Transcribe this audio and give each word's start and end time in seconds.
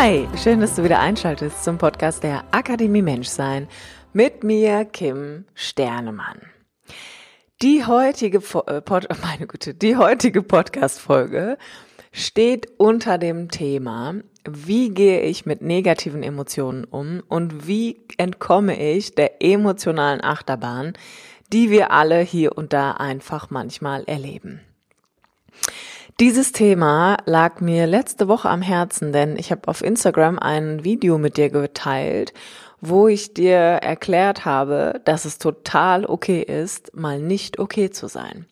Hi, 0.00 0.28
schön, 0.40 0.60
dass 0.60 0.76
du 0.76 0.84
wieder 0.84 1.00
einschaltest 1.00 1.64
zum 1.64 1.76
Podcast 1.76 2.22
der 2.22 2.44
Akademie 2.52 3.02
Menschsein 3.02 3.66
mit 4.12 4.44
mir, 4.44 4.84
Kim 4.84 5.44
Sternemann. 5.54 6.40
Die 7.62 7.84
heutige, 7.84 8.38
äh, 8.38 8.80
Pod, 8.80 9.08
meine 9.22 9.48
Güte, 9.48 9.74
die 9.74 9.96
heutige 9.96 10.44
Podcast-Folge 10.44 11.58
steht 12.12 12.68
unter 12.76 13.18
dem 13.18 13.50
Thema, 13.50 14.14
wie 14.48 14.90
gehe 14.90 15.22
ich 15.22 15.46
mit 15.46 15.62
negativen 15.62 16.22
Emotionen 16.22 16.84
um 16.84 17.24
und 17.26 17.66
wie 17.66 18.06
entkomme 18.18 18.80
ich 18.80 19.16
der 19.16 19.42
emotionalen 19.42 20.22
Achterbahn, 20.22 20.92
die 21.52 21.70
wir 21.70 21.90
alle 21.90 22.20
hier 22.20 22.56
und 22.56 22.72
da 22.72 22.92
einfach 22.92 23.50
manchmal 23.50 24.04
erleben. 24.04 24.60
Dieses 26.20 26.50
Thema 26.50 27.18
lag 27.26 27.60
mir 27.60 27.86
letzte 27.86 28.26
Woche 28.26 28.48
am 28.48 28.60
Herzen, 28.60 29.12
denn 29.12 29.36
ich 29.36 29.52
habe 29.52 29.68
auf 29.68 29.84
Instagram 29.84 30.40
ein 30.40 30.82
Video 30.82 31.16
mit 31.16 31.36
dir 31.36 31.48
geteilt, 31.48 32.34
wo 32.80 33.06
ich 33.06 33.34
dir 33.34 33.56
erklärt 33.56 34.44
habe, 34.44 35.00
dass 35.04 35.24
es 35.24 35.38
total 35.38 36.04
okay 36.04 36.42
ist, 36.42 36.92
mal 36.92 37.20
nicht 37.20 37.60
okay 37.60 37.90
zu 37.90 38.08
sein. 38.08 38.46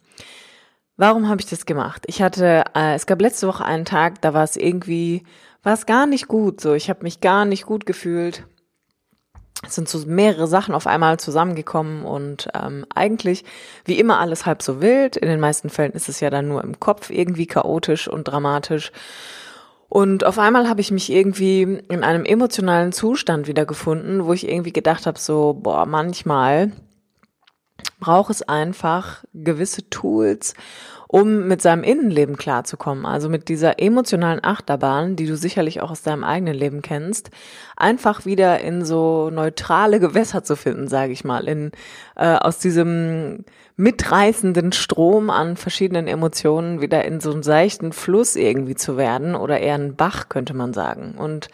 Warum 0.97 1.29
habe 1.29 1.41
ich 1.41 1.49
das 1.49 1.67
gemacht? 1.67 2.05
Ich 2.07 2.23
hatte, 2.23 2.63
äh, 2.77 2.95
es 2.95 3.07
gab 3.07 3.21
letzte 3.21 3.49
Woche 3.49 3.65
einen 3.65 3.85
Tag, 3.85 4.23
da 4.23 4.33
war 4.33 4.45
es 4.45 4.57
irgendwie, 4.57 5.25
war 5.65 5.75
es 5.75 5.87
gar 5.87 6.07
nicht 6.07 6.29
gut. 6.29 6.61
So, 6.61 6.75
ich 6.75 6.89
habe 6.89 7.03
mich 7.03 7.21
gar 7.21 7.45
nicht 7.45 7.67
gut 7.67 7.85
gefühlt 7.85 8.47
es 9.67 9.75
sind 9.75 9.89
so 9.89 9.99
mehrere 10.07 10.47
Sachen 10.47 10.75
auf 10.75 10.87
einmal 10.87 11.19
zusammengekommen 11.19 12.05
und 12.05 12.49
ähm, 12.55 12.87
eigentlich 12.95 13.45
wie 13.85 13.99
immer 13.99 14.19
alles 14.19 14.47
halb 14.47 14.63
so 14.63 14.81
wild. 14.81 15.17
In 15.17 15.29
den 15.29 15.41
meisten 15.41 15.71
Fällen 15.71 15.93
ist 15.93 16.09
es 16.09 16.21
ja 16.21 16.31
dann 16.31 16.49
nur 16.49 16.63
im 16.63 16.81
Kopf 16.81 17.11
irgendwie 17.11 17.47
chaotisch 17.47 18.09
und 18.09 18.25
dramatisch. 18.25 18.93
Und 19.89 20.25
auf 20.25 20.39
einmal 20.39 20.69
habe 20.69 20.81
ich 20.81 20.91
mich 20.91 21.13
irgendwie 21.13 21.63
in 21.63 22.03
einem 22.03 22.25
emotionalen 22.25 22.93
Zustand 22.93 23.47
wiedergefunden, 23.47 24.25
wo 24.25 24.33
ich 24.33 24.49
irgendwie 24.49 24.73
gedacht 24.73 25.07
habe, 25.07 25.19
so, 25.19 25.55
boah, 25.55 25.87
manchmal 25.87 26.73
braucht 28.01 28.31
es 28.31 28.43
einfach 28.43 29.25
gewisse 29.33 29.89
Tools, 29.89 30.55
um 31.09 31.47
mit 31.47 31.63
seinem 31.63 31.83
Innenleben 31.83 32.37
klarzukommen, 32.37 33.07
also 33.07 33.29
mit 33.29 33.49
dieser 33.49 33.79
emotionalen 33.79 34.43
Achterbahn, 34.43 35.17
die 35.17 35.27
du 35.27 35.37
sicherlich 35.37 35.81
auch 35.81 35.91
aus 35.91 36.03
deinem 36.03 36.25
eigenen 36.25 36.55
Leben 36.55 36.83
kennst, 36.83 37.31
einfach 37.77 38.27
wieder 38.27 38.61
in 38.61 38.85
so 38.85 39.31
neutrale 39.31 40.01
Gewässer 40.01 40.43
zu 40.43 40.57
finden, 40.57 40.89
sage 40.89 41.13
ich 41.13 41.25
mal, 41.25 41.49
in 41.49 41.73
äh, 42.17 42.35
aus 42.35 42.59
diesem 42.59 43.45
mitreißenden 43.77 44.73
Strom 44.73 45.31
an 45.31 45.57
verschiedenen 45.57 46.09
Emotionen 46.09 46.81
wieder 46.81 47.05
in 47.05 47.21
so 47.21 47.31
einen 47.31 47.43
seichten 47.43 47.93
Fluss 47.93 48.35
irgendwie 48.35 48.75
zu 48.75 48.97
werden 48.97 49.35
oder 49.35 49.61
eher 49.61 49.75
ein 49.75 49.97
Bach 49.97 50.29
könnte 50.29 50.55
man 50.55 50.73
sagen. 50.73 51.15
Und 51.19 51.49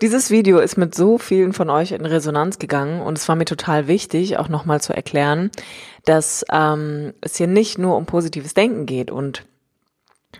dieses 0.00 0.30
Video 0.30 0.58
ist 0.58 0.76
mit 0.76 0.94
so 0.94 1.18
vielen 1.18 1.52
von 1.52 1.70
euch 1.70 1.92
in 1.92 2.04
Resonanz 2.04 2.58
gegangen 2.58 3.00
und 3.00 3.18
es 3.18 3.28
war 3.28 3.36
mir 3.36 3.44
total 3.44 3.86
wichtig, 3.86 4.38
auch 4.38 4.48
nochmal 4.48 4.80
zu 4.80 4.92
erklären, 4.92 5.50
dass 6.04 6.44
ähm, 6.50 7.14
es 7.20 7.36
hier 7.36 7.46
nicht 7.46 7.78
nur 7.78 7.96
um 7.96 8.06
positives 8.06 8.54
Denken 8.54 8.86
geht 8.86 9.10
und 9.10 9.44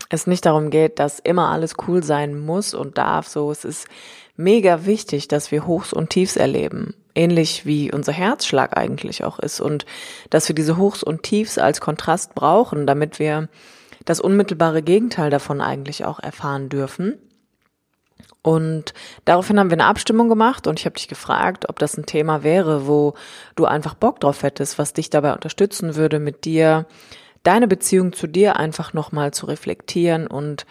es 0.09 0.27
nicht 0.27 0.45
darum 0.45 0.69
geht, 0.69 0.99
dass 0.99 1.19
immer 1.19 1.49
alles 1.49 1.73
cool 1.87 2.03
sein 2.03 2.37
muss 2.37 2.73
und 2.73 2.97
darf. 2.97 3.27
So, 3.27 3.51
es 3.51 3.65
ist 3.65 3.87
mega 4.35 4.85
wichtig, 4.85 5.27
dass 5.27 5.51
wir 5.51 5.65
Hochs 5.65 5.93
und 5.93 6.09
Tiefs 6.09 6.35
erleben. 6.35 6.93
Ähnlich 7.15 7.65
wie 7.65 7.91
unser 7.91 8.11
Herzschlag 8.11 8.77
eigentlich 8.77 9.23
auch 9.23 9.39
ist 9.39 9.61
und 9.61 9.85
dass 10.29 10.49
wir 10.49 10.55
diese 10.55 10.77
Hochs 10.77 11.01
und 11.01 11.23
Tiefs 11.23 11.57
als 11.57 11.79
Kontrast 11.79 12.35
brauchen, 12.35 12.85
damit 12.85 13.19
wir 13.19 13.47
das 14.03 14.19
unmittelbare 14.19 14.81
Gegenteil 14.81 15.29
davon 15.29 15.61
eigentlich 15.61 16.03
auch 16.03 16.19
erfahren 16.19 16.69
dürfen. 16.69 17.17
Und 18.45 18.93
daraufhin 19.25 19.59
haben 19.59 19.71
wir 19.71 19.75
eine 19.75 19.87
Abstimmung 19.87 20.29
gemacht 20.29 20.67
und 20.67 20.79
ich 20.79 20.85
habe 20.85 20.93
dich 20.93 21.07
gefragt, 21.07 21.67
ob 21.67 21.79
das 21.79 21.97
ein 21.97 22.05
Thema 22.05 22.43
wäre, 22.43 22.85
wo 22.85 23.15
du 23.55 23.65
einfach 23.65 23.95
Bock 23.95 24.19
drauf 24.19 24.43
hättest, 24.43 24.77
was 24.77 24.93
dich 24.93 25.09
dabei 25.09 25.33
unterstützen 25.33 25.95
würde, 25.95 26.19
mit 26.19 26.45
dir 26.45 26.85
deine 27.41 27.67
Beziehung 27.67 28.13
zu 28.13 28.27
dir 28.27 28.57
einfach 28.57 28.93
nochmal 28.93 29.33
zu 29.33 29.47
reflektieren 29.47 30.27
und 30.27 30.67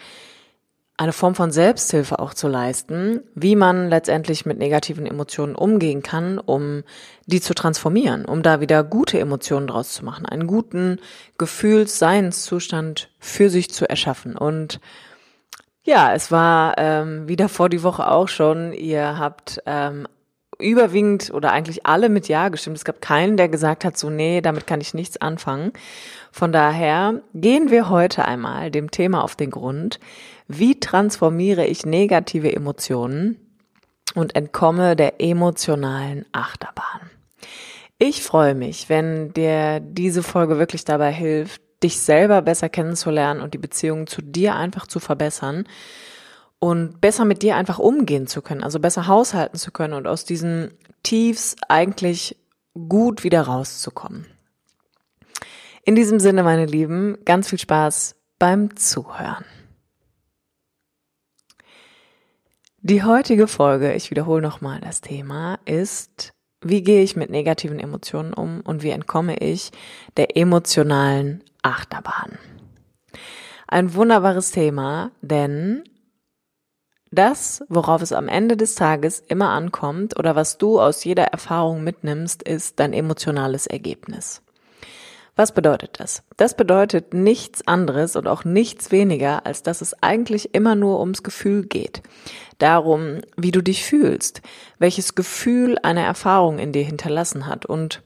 eine 0.95 1.11
Form 1.11 1.35
von 1.35 1.51
Selbsthilfe 1.51 2.19
auch 2.19 2.33
zu 2.33 2.47
leisten, 2.47 3.19
wie 3.33 3.57
man 3.57 3.89
letztendlich 3.89 4.45
mit 4.45 4.57
negativen 4.57 5.05
Emotionen 5.05 5.53
umgehen 5.55 6.01
kann, 6.01 6.39
um 6.39 6.83
die 7.25 7.41
zu 7.41 7.53
transformieren, 7.53 8.23
um 8.23 8.41
da 8.41 8.61
wieder 8.61 8.85
gute 8.85 9.19
Emotionen 9.19 9.67
draus 9.67 9.91
zu 9.91 10.05
machen, 10.05 10.25
einen 10.25 10.47
guten 10.47 11.01
Gefühls-Seinszustand 11.37 13.09
für 13.19 13.49
sich 13.49 13.69
zu 13.69 13.89
erschaffen. 13.89 14.37
Und 14.37 14.79
ja, 15.85 16.13
es 16.13 16.31
war 16.31 16.73
ähm, 16.77 17.27
wieder 17.27 17.47
vor 17.47 17.69
die 17.69 17.83
Woche 17.83 18.09
auch 18.09 18.27
schon. 18.27 18.73
Ihr 18.73 19.19
habt 19.19 19.61
ähm, 19.67 20.07
überwiegend 20.59 21.31
oder 21.31 21.51
eigentlich 21.51 21.85
alle 21.85 22.09
mit 22.09 22.27
Ja 22.27 22.49
gestimmt. 22.49 22.77
Es 22.77 22.85
gab 22.85 23.01
keinen, 23.01 23.37
der 23.37 23.49
gesagt 23.49 23.85
hat, 23.85 23.97
so 23.97 24.09
nee, 24.09 24.41
damit 24.41 24.65
kann 24.65 24.81
ich 24.81 24.95
nichts 24.95 25.17
anfangen. 25.17 25.73
Von 26.31 26.51
daher 26.51 27.21
gehen 27.35 27.69
wir 27.69 27.89
heute 27.89 28.25
einmal 28.25 28.71
dem 28.71 28.89
Thema 28.89 29.23
auf 29.23 29.35
den 29.35 29.51
Grund. 29.51 29.99
Wie 30.47 30.79
transformiere 30.79 31.65
ich 31.65 31.85
negative 31.85 32.53
Emotionen 32.53 33.37
und 34.15 34.35
entkomme 34.35 34.95
der 34.95 35.21
emotionalen 35.21 36.25
Achterbahn? 36.31 37.11
Ich 37.99 38.23
freue 38.23 38.55
mich, 38.55 38.89
wenn 38.89 39.33
dir 39.33 39.79
diese 39.79 40.23
Folge 40.23 40.57
wirklich 40.57 40.83
dabei 40.83 41.11
hilft, 41.11 41.61
dich 41.85 41.99
selber 41.99 42.41
besser 42.41 42.67
kennenzulernen 42.67 43.41
und 43.41 43.53
die 43.53 43.59
Beziehung 43.59 44.07
zu 44.07 44.21
dir 44.21 44.55
einfach 44.55 44.87
zu 44.87 44.99
verbessern 44.99 45.67
und 46.59 46.99
besser 46.99 47.25
mit 47.25 47.43
dir 47.43 47.55
einfach 47.55 47.77
umgehen 47.77 48.25
zu 48.25 48.41
können, 48.41 48.63
also 48.63 48.79
besser 48.79 49.07
haushalten 49.07 49.57
zu 49.57 49.71
können 49.71 49.93
und 49.93 50.07
aus 50.07 50.25
diesen 50.25 50.71
Tiefs 51.03 51.55
eigentlich 51.69 52.37
gut 52.73 53.23
wieder 53.23 53.43
rauszukommen. 53.43 54.25
In 55.83 55.95
diesem 55.95 56.19
Sinne, 56.19 56.41
meine 56.41 56.65
Lieben, 56.65 57.17
ganz 57.23 57.49
viel 57.49 57.59
Spaß 57.59 58.15
beim 58.39 58.75
Zuhören. 58.75 59.45
Die 62.81 63.03
heutige 63.03 63.47
Folge, 63.47 63.93
ich 63.93 64.09
wiederhole 64.09 64.41
nochmal 64.41 64.79
das 64.79 65.01
Thema, 65.01 65.59
ist, 65.65 66.33
wie 66.61 66.81
gehe 66.81 67.03
ich 67.03 67.15
mit 67.15 67.29
negativen 67.29 67.79
Emotionen 67.79 68.33
um 68.33 68.61
und 68.61 68.81
wie 68.81 68.89
entkomme 68.89 69.37
ich 69.37 69.71
der 70.17 70.35
emotionalen 70.35 71.43
Achterbahn. 71.65 72.37
Ein 73.67 73.95
wunderbares 73.95 74.51
Thema, 74.51 75.11
denn 75.21 75.83
das, 77.11 77.63
worauf 77.69 78.01
es 78.01 78.11
am 78.11 78.27
Ende 78.27 78.55
des 78.55 78.75
Tages 78.75 79.19
immer 79.19 79.49
ankommt 79.49 80.19
oder 80.19 80.35
was 80.35 80.57
du 80.57 80.79
aus 80.79 81.03
jeder 81.03 81.25
Erfahrung 81.25 81.83
mitnimmst, 81.83 82.43
ist 82.43 82.79
dein 82.79 82.93
emotionales 82.93 83.65
Ergebnis. 83.67 84.43
Was 85.35 85.53
bedeutet 85.53 85.99
das? 85.99 86.23
Das 86.37 86.55
bedeutet 86.55 87.13
nichts 87.13 87.67
anderes 87.67 88.15
und 88.15 88.27
auch 88.27 88.45
nichts 88.45 88.91
weniger, 88.91 89.45
als 89.45 89.63
dass 89.63 89.81
es 89.81 90.01
eigentlich 90.01 90.53
immer 90.53 90.75
nur 90.75 90.99
ums 90.99 91.23
Gefühl 91.23 91.65
geht. 91.65 92.03
Darum, 92.57 93.19
wie 93.35 93.51
du 93.51 93.61
dich 93.61 93.83
fühlst, 93.83 94.41
welches 94.79 95.15
Gefühl 95.15 95.77
eine 95.83 96.05
Erfahrung 96.05 96.59
in 96.59 96.71
dir 96.71 96.83
hinterlassen 96.83 97.47
hat 97.47 97.65
und 97.65 98.01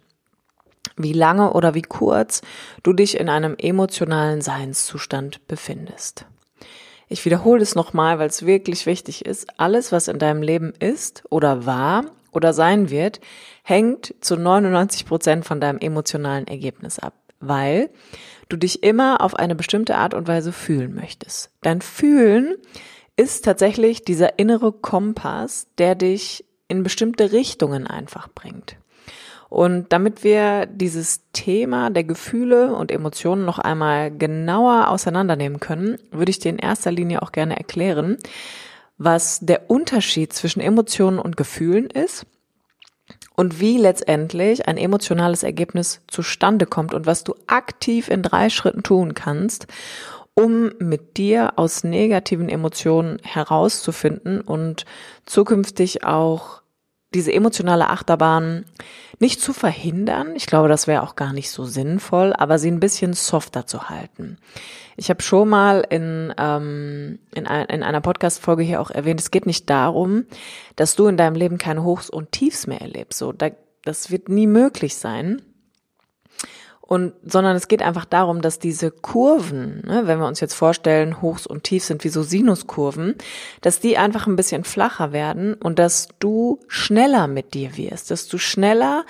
wie 1.00 1.13
lange 1.13 1.54
oder 1.54 1.74
wie 1.74 1.81
kurz 1.81 2.42
du 2.84 2.94
dich 2.94 3.19
in 3.19 3.30
einem 3.30 3.56
emotionalen 3.57 4.42
Seinszustand 4.42 5.48
befindest. 5.48 6.25
Ich 7.07 7.25
wiederhole 7.25 7.63
es 7.63 7.74
nochmal, 7.74 8.19
weil 8.19 8.30
es 8.30 8.46
wirklich 8.46 8.86
wichtig 8.86 9.25
ist. 9.25 9.48
Alles, 9.57 9.92
was 9.92 10.07
in 10.07 10.19
deinem 10.19 10.44
Leben 10.44 10.74
ist 10.80 11.24
oder 11.30 11.66
war 11.66 12.06
oder 12.31 12.54
sein 12.54 12.92
wird, 12.92 13.19
hängt 13.63 14.13
zu 14.22 14.36
99 14.36 15.07
Prozent 15.07 15.46
von 15.46 15.60
deinem 15.60 15.80
emotionalen 15.80 16.46
Ergebnis 16.46 17.00
ab, 17.00 17.13
weil 17.40 17.90
du 18.48 18.57
dich 18.57 18.84
immer 18.84 19.22
auf 19.22 19.36
eine 19.36 19.56
bestimmte 19.56 19.95
Art 19.95 20.13
und 20.13 20.28
Weise 20.28 20.52
fühlen 20.52 20.94
möchtest. 20.94 21.52
Dein 21.62 21.81
Fühlen 21.81 22.56
ist 23.16 23.44
tatsächlich 23.44 24.04
dieser 24.04 24.38
innere 24.38 24.72
Kompass, 24.72 25.68
der 25.78 25.95
dich 25.95 26.45
in 26.68 26.84
bestimmte 26.84 27.31
Richtungen 27.31 27.88
einfach 27.88 28.30
bringt. 28.30 28.78
Und 29.50 29.92
damit 29.92 30.24
wir 30.24 30.68
dieses 30.68 31.22
Thema 31.34 31.90
der 31.90 32.04
Gefühle 32.04 32.75
und 32.75 32.92
Emotionen 32.92 33.46
noch 33.46 33.57
einmal 33.57 34.12
genauer 34.16 34.90
auseinandernehmen 34.90 35.60
können, 35.60 35.98
würde 36.12 36.30
ich 36.30 36.40
dir 36.40 36.50
in 36.50 36.60
erster 36.60 36.92
Linie 36.92 37.24
auch 37.24 37.31
gerne 37.31 37.57
erklären, 37.57 38.18
was 39.00 39.40
der 39.40 39.69
Unterschied 39.69 40.34
zwischen 40.34 40.60
Emotionen 40.60 41.18
und 41.18 41.36
Gefühlen 41.36 41.88
ist 41.88 42.28
und 43.36 43.60
wie 43.60 43.78
letztendlich 43.78 44.68
ein 44.68 44.78
emotionales 44.78 45.42
Ergebnis 45.44 46.02
zustande 46.07 46.68
kommt 46.68 46.94
und 46.94 47.07
was 47.07 47.24
du 47.24 47.34
aktiv 47.48 48.10
in 48.10 48.22
drei 48.22 48.50
Schritten 48.50 48.84
tun 48.84 49.16
kannst, 49.16 49.66
um 50.36 50.74
mit 50.78 51.18
dir 51.18 51.54
aus 51.56 51.84
negativen 51.84 52.50
Emotionen 52.50 53.18
herauszufinden 53.24 54.42
und 54.42 54.86
zukünftig 55.25 56.04
auch 56.04 56.58
diese 57.13 57.33
emotionale 57.33 57.89
Achterbahn 57.89 58.65
nicht 59.19 59.41
zu 59.41 59.51
verhindern. 59.53 60.35
Ich 60.35 60.45
glaube, 60.45 60.69
das 60.69 60.88
wäre 60.88 61.03
auch 61.03 61.15
gar 61.15 61.33
nicht 61.33 61.50
so 61.50 61.65
sinnvoll, 61.65 62.33
aber 62.33 62.59
sie 62.59 62.69
ein 62.69 62.79
bisschen 62.79 63.13
softer 63.13 63.65
zu 63.65 63.89
halten. 63.89 64.38
Ich 64.95 65.09
habe 65.09 65.21
schon 65.21 65.50
mal 65.50 65.85
in, 65.89 66.33
ähm, 66.38 67.19
in, 67.33 67.47
ein, 67.47 67.65
in 67.67 67.83
einer 67.83 68.01
Podcast-Folge 68.01 68.63
hier 68.63 68.81
auch 68.81 68.91
erwähnt, 68.91 69.19
es 69.19 69.31
geht 69.31 69.45
nicht 69.45 69.69
darum, 69.69 70.25
dass 70.75 70.95
du 70.95 71.07
in 71.07 71.17
deinem 71.17 71.35
Leben 71.35 71.57
keine 71.57 71.83
Hochs 71.83 72.09
und 72.09 72.31
Tiefs 72.31 72.67
mehr 72.67 72.81
erlebst. 72.81 73.19
So, 73.19 73.31
da, 73.31 73.50
das 73.83 74.11
wird 74.11 74.29
nie 74.29 74.47
möglich 74.47 74.95
sein. 74.95 75.41
Und, 76.89 77.13
sondern 77.24 77.56
es 77.56 77.68
geht 77.68 77.83
einfach 77.83 78.06
darum, 78.06 78.41
dass 78.41 78.57
diese 78.57 78.89
Kurven, 78.89 79.83
ne, 79.86 80.07
wenn 80.07 80.18
wir 80.18 80.25
uns 80.25 80.39
jetzt 80.39 80.56
vorstellen, 80.56 81.21
Hochs 81.21 81.45
und 81.45 81.63
Tiefs 81.63 81.86
sind 81.86 82.03
wie 82.03 82.09
so 82.09 82.24
Sinuskurven, 82.24 83.13
dass 83.62 83.80
die 83.80 84.00
einfach 84.00 84.25
ein 84.25 84.36
bisschen 84.36 84.63
flacher 84.63 85.12
werden 85.12 85.53
und 85.53 85.77
dass 85.77 86.07
du 86.18 86.59
schneller 86.68 87.27
mit 87.27 87.53
dir 87.53 87.77
wirst, 87.77 88.09
dass 88.09 88.27
du 88.27 88.39
schneller 88.39 89.06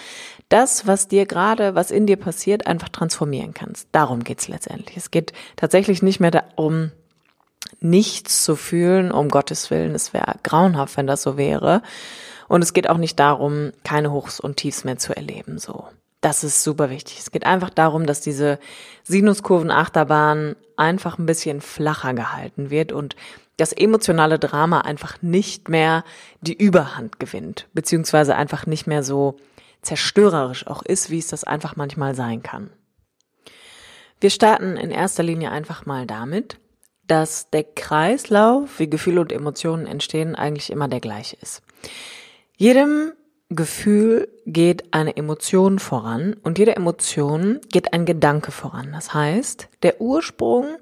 das, 0.50 0.88
was 0.88 1.08
dir 1.08 1.26
gerade, 1.26 1.74
was 1.74 1.90
in 1.90 2.06
dir 2.06 2.18
passiert, 2.18 2.68
einfach 2.68 2.90
transformieren 2.90 3.54
kannst. 3.54 3.88
Darum 3.94 4.26
geht's 4.26 4.50
letztendlich. 4.50 4.98
Es 4.98 5.10
geht 5.10 5.32
tatsächlich 5.56 6.02
nicht 6.02 6.20
mehr 6.20 6.32
darum, 6.32 6.92
nichts 7.80 8.44
zu 8.44 8.58
fühlen, 8.58 9.10
um 9.10 9.30
Gottes 9.30 9.72
Willen. 9.72 9.96
Es 9.96 10.12
wäre 10.14 10.36
grauenhaft, 10.44 10.98
wenn 10.98 11.08
das 11.08 11.22
so 11.22 11.38
wäre. 11.38 11.82
Und 12.50 12.62
es 12.62 12.74
geht 12.74 12.90
auch 12.90 12.98
nicht 12.98 13.18
darum, 13.22 13.72
keine 13.86 14.12
Hochs 14.12 14.42
und 14.42 14.58
Tiefs 14.58 14.84
mehr 14.84 14.98
zu 14.98 15.16
erleben, 15.16 15.60
so. 15.60 15.86
Das 16.22 16.44
ist 16.44 16.64
super 16.64 16.90
wichtig. 16.90 17.20
Es 17.20 17.32
geht 17.32 17.46
einfach 17.46 17.70
darum, 17.70 18.06
dass 18.06 18.22
diese 18.22 18.60
Sinuskurven-Achterbahn 19.04 20.56
einfach 20.76 21.18
ein 21.18 21.26
bisschen 21.26 21.62
flacher 21.62 22.14
gehalten 22.14 22.70
wird 22.70 22.92
und 22.92 23.16
das 23.56 23.74
emotionale 23.74 24.40
Drama 24.40 24.82
einfach 24.82 25.22
nicht 25.22 25.70
mehr 25.70 26.04
die 26.42 26.54
Überhand 26.54 27.20
gewinnt, 27.20 27.68
beziehungsweise 27.74 28.36
einfach 28.36 28.66
nicht 28.66 28.88
mehr 28.88 29.04
so 29.04 29.38
zerstörerisch 29.82 30.68
auch 30.68 30.82
ist, 30.84 31.10
wie 31.10 31.20
es 31.20 31.28
das 31.28 31.44
einfach 31.44 31.76
manchmal 31.76 32.16
sein 32.16 32.44
kann. 32.44 32.70
Wir 34.20 34.30
starten 34.30 34.76
in 34.76 34.92
erster 34.92 35.24
Linie 35.24 35.52
einfach 35.52 35.86
mal 35.86 36.06
damit, 36.06 36.58
dass 37.08 37.50
der 37.50 37.64
Kreislauf, 37.64 38.80
wie 38.80 38.90
Gefühle 38.90 39.22
und 39.22 39.32
Emotionen 39.32 39.88
entstehen, 39.88 40.36
eigentlich 40.36 40.70
immer 40.70 40.88
der 40.88 41.00
gleiche 41.00 41.38
ist. 41.42 41.62
Jedem 42.58 43.14
Gefühl 43.50 44.30
geht 44.46 44.94
eine 44.94 45.18
Emotion 45.18 45.80
voran 45.80 46.36
und 46.44 46.60
jede 46.60 46.76
Emotion 46.76 47.60
geht 47.72 47.94
ein 47.94 48.06
Gedanke 48.06 48.52
voran. 48.52 48.92
Das 48.94 49.14
heißt, 49.14 49.70
der 49.82 50.00
Ursprung 50.00 50.78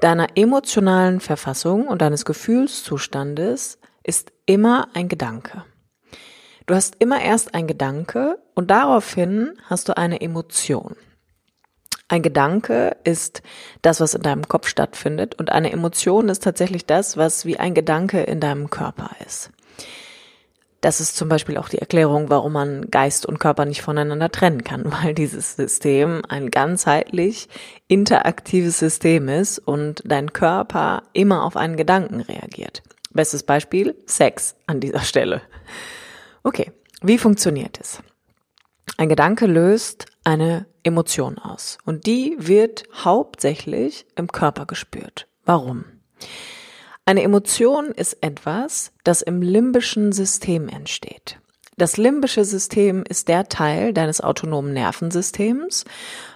deiner 0.00 0.28
emotionalen 0.36 1.18
Verfassung 1.18 1.88
und 1.88 2.00
deines 2.00 2.24
Gefühlszustandes 2.24 3.78
ist 4.04 4.32
immer 4.46 4.88
ein 4.94 5.08
Gedanke. 5.08 5.64
Du 6.66 6.74
hast 6.74 6.96
immer 7.00 7.20
erst 7.20 7.54
ein 7.54 7.66
Gedanke 7.66 8.38
und 8.54 8.70
daraufhin 8.70 9.58
hast 9.64 9.88
du 9.88 9.96
eine 9.96 10.20
Emotion. 10.20 10.94
Ein 12.06 12.22
Gedanke 12.22 12.96
ist 13.02 13.42
das, 13.82 14.00
was 14.00 14.14
in 14.14 14.22
deinem 14.22 14.46
Kopf 14.46 14.68
stattfindet 14.68 15.34
und 15.34 15.50
eine 15.50 15.72
Emotion 15.72 16.28
ist 16.28 16.44
tatsächlich 16.44 16.86
das, 16.86 17.16
was 17.16 17.44
wie 17.44 17.58
ein 17.58 17.74
Gedanke 17.74 18.22
in 18.22 18.38
deinem 18.38 18.70
Körper 18.70 19.10
ist. 19.26 19.50
Das 20.80 21.00
ist 21.00 21.16
zum 21.16 21.28
Beispiel 21.28 21.56
auch 21.56 21.68
die 21.68 21.78
Erklärung, 21.78 22.30
warum 22.30 22.52
man 22.52 22.88
Geist 22.88 23.26
und 23.26 23.40
Körper 23.40 23.64
nicht 23.64 23.82
voneinander 23.82 24.30
trennen 24.30 24.62
kann, 24.62 24.84
weil 25.02 25.14
dieses 25.14 25.56
System 25.56 26.22
ein 26.28 26.50
ganzheitlich 26.50 27.48
interaktives 27.88 28.78
System 28.78 29.28
ist 29.28 29.58
und 29.58 30.02
dein 30.04 30.32
Körper 30.32 31.02
immer 31.12 31.44
auf 31.44 31.56
einen 31.56 31.76
Gedanken 31.76 32.20
reagiert. 32.20 32.82
Bestes 33.10 33.42
Beispiel, 33.42 33.96
Sex 34.06 34.54
an 34.66 34.80
dieser 34.80 35.00
Stelle. 35.00 35.42
Okay, 36.44 36.72
wie 37.02 37.18
funktioniert 37.18 37.78
es? 37.80 38.00
Ein 38.96 39.08
Gedanke 39.08 39.46
löst 39.46 40.06
eine 40.24 40.66
Emotion 40.82 41.38
aus 41.38 41.78
und 41.84 42.06
die 42.06 42.36
wird 42.38 42.84
hauptsächlich 43.04 44.06
im 44.14 44.28
Körper 44.28 44.66
gespürt. 44.66 45.26
Warum? 45.44 45.84
Eine 47.08 47.22
Emotion 47.22 47.86
ist 47.86 48.18
etwas, 48.20 48.92
das 49.02 49.22
im 49.22 49.40
limbischen 49.40 50.12
System 50.12 50.68
entsteht. 50.68 51.38
Das 51.78 51.96
limbische 51.96 52.44
System 52.44 53.02
ist 53.08 53.28
der 53.28 53.48
Teil 53.48 53.94
deines 53.94 54.20
autonomen 54.20 54.74
Nervensystems. 54.74 55.86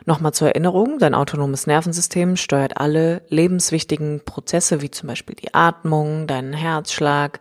Nochmal 0.07 0.33
zur 0.33 0.49
Erinnerung, 0.49 0.99
dein 0.99 1.15
autonomes 1.15 1.67
Nervensystem 1.67 2.37
steuert 2.37 2.79
alle 2.79 3.21
lebenswichtigen 3.29 4.23
Prozesse 4.25 4.81
wie 4.81 4.91
zum 4.91 5.09
Beispiel 5.09 5.37
die 5.37 5.53
Atmung, 5.53 6.27
deinen 6.27 6.55
Herzschlag, 6.55 7.41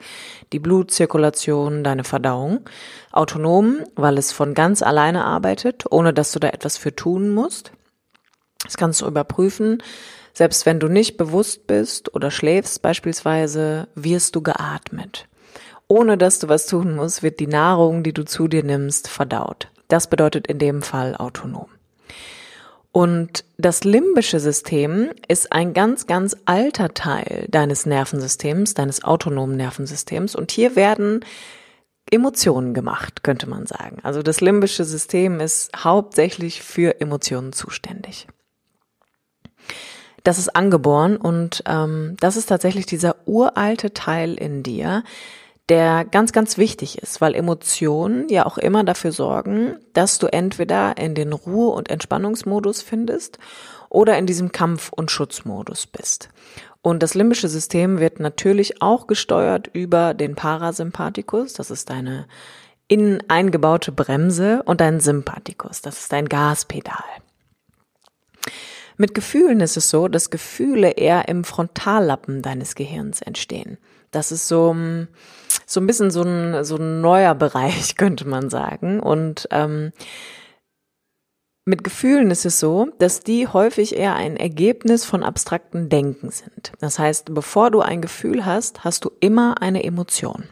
die 0.51 0.59
Blutzirkulation, 0.59 1.85
deine 1.85 2.03
Verdauung. 2.03 2.69
Autonom, 3.13 3.77
weil 3.95 4.17
es 4.17 4.33
von 4.33 4.53
ganz 4.53 4.81
alleine 4.81 5.23
arbeitet, 5.23 5.85
ohne 5.89 6.13
dass 6.13 6.33
du 6.33 6.39
da 6.39 6.49
etwas 6.49 6.77
für 6.77 6.93
tun 6.93 7.29
musst. 7.29 7.71
Das 8.65 8.75
kannst 8.75 8.99
du 8.99 9.07
überprüfen 9.07 9.81
selbst 10.33 10.65
wenn 10.65 10.79
du 10.79 10.87
nicht 10.87 11.17
bewusst 11.17 11.67
bist 11.67 12.13
oder 12.13 12.31
schläfst 12.31 12.81
beispielsweise, 12.81 13.87
wirst 13.95 14.35
du 14.35 14.41
geatmet. 14.41 15.27
Ohne 15.87 16.17
dass 16.17 16.39
du 16.39 16.47
was 16.47 16.67
tun 16.67 16.95
musst, 16.95 17.21
wird 17.21 17.39
die 17.39 17.47
Nahrung, 17.47 18.03
die 18.03 18.13
du 18.13 18.23
zu 18.23 18.47
dir 18.47 18.63
nimmst, 18.63 19.09
verdaut. 19.09 19.67
Das 19.89 20.07
bedeutet 20.07 20.47
in 20.47 20.57
dem 20.57 20.81
Fall 20.81 21.15
autonom. 21.15 21.67
Und 22.93 23.45
das 23.57 23.83
limbische 23.83 24.39
System 24.39 25.11
ist 25.27 25.51
ein 25.51 25.73
ganz, 25.73 26.07
ganz 26.07 26.35
alter 26.45 26.93
Teil 26.93 27.45
deines 27.49 27.85
Nervensystems, 27.85 28.73
deines 28.73 29.03
autonomen 29.03 29.55
Nervensystems. 29.57 30.35
Und 30.35 30.51
hier 30.51 30.75
werden 30.75 31.25
Emotionen 32.09 32.73
gemacht, 32.73 33.23
könnte 33.23 33.47
man 33.49 33.65
sagen. 33.65 33.99
Also 34.03 34.21
das 34.23 34.41
limbische 34.41 34.83
System 34.83 35.39
ist 35.39 35.71
hauptsächlich 35.75 36.61
für 36.61 36.99
Emotionen 36.99 37.53
zuständig 37.53 38.27
das 40.23 40.37
ist 40.37 40.55
angeboren 40.55 41.17
und 41.17 41.63
ähm, 41.67 42.15
das 42.19 42.37
ist 42.37 42.47
tatsächlich 42.47 42.85
dieser 42.85 43.15
uralte 43.25 43.93
Teil 43.93 44.35
in 44.35 44.63
dir, 44.63 45.03
der 45.69 46.05
ganz, 46.05 46.33
ganz 46.33 46.57
wichtig 46.57 46.97
ist, 46.97 47.21
weil 47.21 47.33
Emotionen 47.33 48.27
ja 48.29 48.45
auch 48.45 48.57
immer 48.57 48.83
dafür 48.83 49.11
sorgen, 49.11 49.77
dass 49.93 50.19
du 50.19 50.27
entweder 50.27 50.97
in 50.97 51.15
den 51.15 51.33
Ruhe- 51.33 51.73
und 51.73 51.89
Entspannungsmodus 51.89 52.81
findest 52.81 53.39
oder 53.89 54.17
in 54.17 54.25
diesem 54.25 54.51
Kampf- 54.51 54.91
und 54.93 55.11
Schutzmodus 55.11 55.87
bist. 55.87 56.29
Und 56.81 57.03
das 57.03 57.13
limbische 57.13 57.47
System 57.47 57.99
wird 57.99 58.19
natürlich 58.19 58.81
auch 58.81 59.07
gesteuert 59.07 59.69
über 59.71 60.13
den 60.13 60.35
Parasympathikus, 60.35 61.53
das 61.53 61.71
ist 61.71 61.89
deine 61.89 62.27
innen 62.87 63.23
eingebaute 63.29 63.91
Bremse, 63.91 64.63
und 64.63 64.81
dein 64.81 64.99
Sympathikus, 64.99 65.81
das 65.81 65.99
ist 65.99 66.11
dein 66.11 66.27
Gaspedal. 66.27 67.03
Mit 68.97 69.13
Gefühlen 69.13 69.61
ist 69.61 69.77
es 69.77 69.89
so, 69.89 70.07
dass 70.07 70.29
Gefühle 70.29 70.91
eher 70.91 71.27
im 71.27 71.43
Frontallappen 71.43 72.41
deines 72.41 72.75
Gehirns 72.75 73.21
entstehen. 73.21 73.77
Das 74.11 74.31
ist 74.31 74.47
so, 74.47 74.75
so 75.65 75.79
ein 75.79 75.87
bisschen 75.87 76.11
so 76.11 76.23
ein, 76.23 76.63
so 76.63 76.75
ein 76.75 77.01
neuer 77.01 77.35
Bereich, 77.35 77.95
könnte 77.95 78.27
man 78.27 78.49
sagen. 78.49 78.99
Und 78.99 79.47
ähm, 79.51 79.91
mit 81.63 81.83
Gefühlen 81.83 82.31
ist 82.31 82.45
es 82.45 82.59
so, 82.59 82.89
dass 82.97 83.21
die 83.21 83.47
häufig 83.47 83.95
eher 83.95 84.15
ein 84.15 84.35
Ergebnis 84.35 85.05
von 85.05 85.23
abstrakten 85.23 85.89
Denken 85.89 86.31
sind. 86.31 86.71
Das 86.79 86.97
heißt, 86.97 87.33
bevor 87.33 87.71
du 87.71 87.81
ein 87.81 88.01
Gefühl 88.01 88.45
hast, 88.45 88.83
hast 88.83 89.05
du 89.05 89.11
immer 89.19 89.61
eine 89.61 89.83
Emotion. 89.83 90.45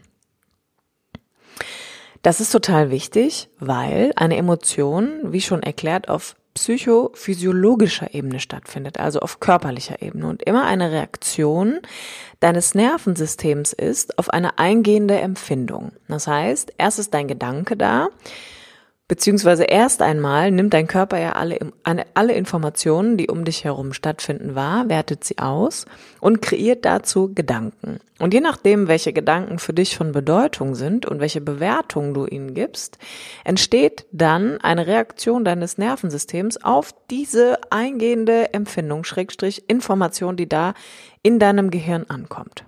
Das 2.22 2.42
ist 2.42 2.52
total 2.52 2.92
wichtig, 2.92 3.50
weil 3.60 4.12
eine 4.18 4.36
Emotion, 4.36 5.20
wie 5.24 5.42
schon 5.42 5.64
erklärt, 5.64 6.10
auf 6.10 6.36
psychophysiologischer 6.54 8.14
Ebene 8.14 8.40
stattfindet, 8.40 9.00
also 9.00 9.20
auf 9.20 9.40
körperlicher 9.40 10.02
Ebene 10.02 10.28
und 10.28 10.44
immer 10.44 10.66
eine 10.66 10.92
Reaktion 10.92 11.80
deines 12.40 12.76
Nervensystems 12.76 13.74
ist 13.74 14.18
auf 14.18 14.30
eine 14.30 14.60
eingehende 14.60 15.20
Empfindung. 15.20 15.92
Das 16.08 16.28
heißt, 16.28 16.74
erst 16.78 17.00
ist 17.00 17.14
dein 17.14 17.28
Gedanke 17.28 17.78
da, 17.78 18.10
Beziehungsweise 19.10 19.64
erst 19.64 20.04
einmal 20.04 20.52
nimmt 20.52 20.76
dein 20.76 20.86
Körper 20.86 21.18
ja 21.18 21.32
alle, 21.32 21.58
alle 22.14 22.34
Informationen, 22.34 23.18
die 23.18 23.28
um 23.28 23.44
dich 23.44 23.64
herum 23.64 23.92
stattfinden, 23.92 24.54
wahr, 24.54 24.88
wertet 24.88 25.24
sie 25.24 25.40
aus 25.40 25.88
und 26.22 26.44
kreiert 26.44 26.86
dazu 26.86 27.34
Gedanken. 27.34 28.00
Und 28.20 28.36
je 28.36 28.40
nachdem, 28.40 28.88
welche 28.88 29.12
Gedanken 29.12 29.58
für 29.58 29.74
dich 29.74 29.98
von 29.98 30.12
Bedeutung 30.12 30.76
sind 30.76 31.08
und 31.08 31.20
welche 31.20 31.42
Bewertung 31.42 32.14
du 32.14 32.28
ihnen 32.28 32.54
gibst, 32.54 33.00
entsteht 33.44 34.06
dann 34.12 34.62
eine 34.62 34.86
Reaktion 34.86 35.44
deines 35.44 35.80
Nervensystems 35.80 36.64
auf 36.64 36.94
diese 37.10 37.58
eingehende 37.72 38.54
Empfindung, 38.54 39.04
Schrägstrich, 39.06 39.68
Information, 39.68 40.38
die 40.38 40.48
da 40.48 40.76
in 41.24 41.40
deinem 41.40 41.72
Gehirn 41.72 42.06
ankommt. 42.10 42.64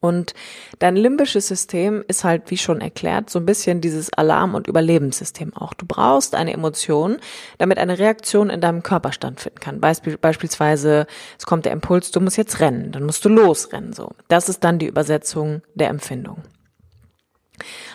Und 0.00 0.34
dein 0.78 0.94
limbisches 0.94 1.48
System 1.48 2.04
ist 2.06 2.22
halt, 2.22 2.50
wie 2.52 2.56
schon 2.56 2.80
erklärt, 2.80 3.30
so 3.30 3.40
ein 3.40 3.46
bisschen 3.46 3.80
dieses 3.80 4.12
Alarm- 4.12 4.54
und 4.54 4.68
Überlebenssystem 4.68 5.56
auch. 5.56 5.74
Du 5.74 5.86
brauchst 5.86 6.36
eine 6.36 6.52
Emotion, 6.52 7.18
damit 7.58 7.78
eine 7.78 7.98
Reaktion 7.98 8.48
in 8.48 8.60
deinem 8.60 8.84
Körper 8.84 9.10
stattfinden 9.10 9.58
kann. 9.58 9.80
Beispiel, 9.80 10.16
beispielsweise, 10.16 11.06
es 11.36 11.46
kommt 11.46 11.64
der 11.64 11.72
Impuls, 11.72 12.12
du 12.12 12.20
musst 12.20 12.36
jetzt 12.36 12.60
rennen, 12.60 12.92
dann 12.92 13.04
musst 13.04 13.24
du 13.24 13.28
losrennen, 13.28 13.92
so. 13.92 14.12
Das 14.28 14.48
ist 14.48 14.62
dann 14.62 14.78
die 14.78 14.86
Übersetzung 14.86 15.62
der 15.74 15.88
Empfindung. 15.88 16.42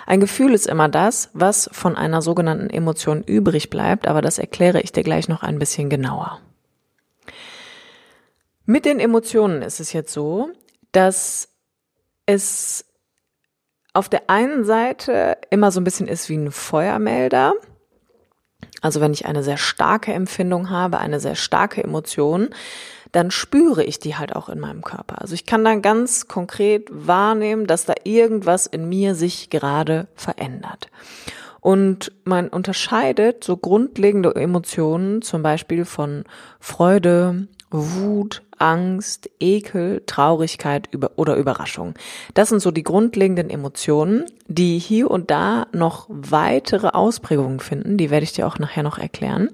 Ein 0.06 0.20
Gefühl 0.20 0.54
ist 0.54 0.68
immer 0.68 0.90
das, 0.90 1.30
was 1.32 1.70
von 1.72 1.96
einer 1.96 2.22
sogenannten 2.22 2.70
Emotion 2.70 3.24
übrig 3.24 3.70
bleibt, 3.70 4.08
aber 4.08 4.22
das 4.22 4.40
erkläre 4.40 4.82
ich 4.82 4.92
dir 4.92 5.04
gleich 5.04 5.30
noch 5.30 5.42
ein 5.42 5.58
bisschen 5.58 5.90
genauer. 5.90 6.42
Mit 8.66 8.84
den 8.84 9.00
Emotionen 9.00 9.62
ist 9.62 9.80
es 9.80 9.94
jetzt 9.94 10.12
so, 10.12 10.50
dass 10.92 11.53
es 12.26 12.86
auf 13.94 14.10
der 14.10 14.30
einen 14.30 14.64
Seite 14.64 15.38
immer 15.50 15.72
so 15.72 15.80
ein 15.80 15.84
bisschen 15.84 16.08
ist 16.08 16.30
wie 16.30 16.38
ein 16.38 16.52
Feuermelder. 16.52 17.54
Also 18.82 19.02
wenn 19.02 19.14
ich 19.14 19.26
eine 19.26 19.44
sehr 19.44 19.58
starke 19.58 20.14
Empfindung 20.14 20.70
habe, 20.70 20.98
eine 20.98 21.20
sehr 21.20 21.36
starke 21.36 21.84
Emotion, 21.84 22.50
dann 23.12 23.30
spüre 23.30 23.84
ich 23.84 24.00
die 24.00 24.16
halt 24.16 24.36
auch 24.36 24.50
in 24.50 24.60
meinem 24.60 24.82
Körper. 24.82 25.22
Also 25.22 25.36
ich 25.36 25.46
kann 25.46 25.64
dann 25.64 25.84
ganz 25.84 26.28
konkret 26.28 26.88
wahrnehmen, 26.92 27.68
dass 27.68 27.86
da 27.86 27.94
irgendwas 28.04 28.66
in 28.66 28.90
mir 28.90 29.14
sich 29.14 29.52
gerade 29.52 30.08
verändert. 30.16 30.90
Und 31.62 32.12
man 32.26 32.50
unterscheidet 32.50 33.44
so 33.44 33.56
grundlegende 33.56 34.36
Emotionen 34.36 35.22
zum 35.22 35.44
Beispiel 35.44 35.86
von 35.86 36.26
Freude, 36.60 37.48
Wut, 37.74 38.44
Angst, 38.60 39.30
Ekel, 39.40 40.04
Traurigkeit 40.06 40.90
oder 41.16 41.36
Überraschung. 41.36 41.96
Das 42.34 42.50
sind 42.50 42.62
so 42.62 42.72
die 42.72 42.84
grundlegenden 42.84 43.50
Emotionen, 43.50 44.26
die 44.48 44.80
hier 44.80 45.10
und 45.12 45.32
da 45.32 45.68
noch 45.74 46.06
weitere 46.08 46.90
Ausprägungen 46.90 47.60
finden. 47.60 47.98
Die 47.98 48.10
werde 48.10 48.24
ich 48.24 48.34
dir 48.34 48.48
auch 48.48 48.60
nachher 48.60 48.84
noch 48.84 49.00
erklären. 49.00 49.50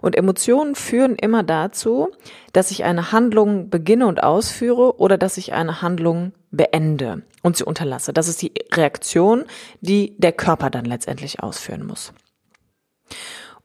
Und 0.00 0.16
Emotionen 0.16 0.74
führen 0.74 1.14
immer 1.16 1.42
dazu, 1.42 2.08
dass 2.52 2.70
ich 2.70 2.84
eine 2.84 3.12
Handlung 3.12 3.68
beginne 3.68 4.06
und 4.06 4.22
ausführe 4.22 4.98
oder 4.98 5.18
dass 5.18 5.36
ich 5.36 5.52
eine 5.52 5.82
Handlung 5.82 6.32
beende 6.50 7.22
und 7.42 7.56
sie 7.56 7.64
unterlasse. 7.64 8.12
Das 8.12 8.26
ist 8.26 8.40
die 8.42 8.52
Reaktion, 8.72 9.44
die 9.80 10.16
der 10.18 10.32
Körper 10.32 10.70
dann 10.70 10.86
letztendlich 10.86 11.42
ausführen 11.42 11.86
muss. 11.86 12.12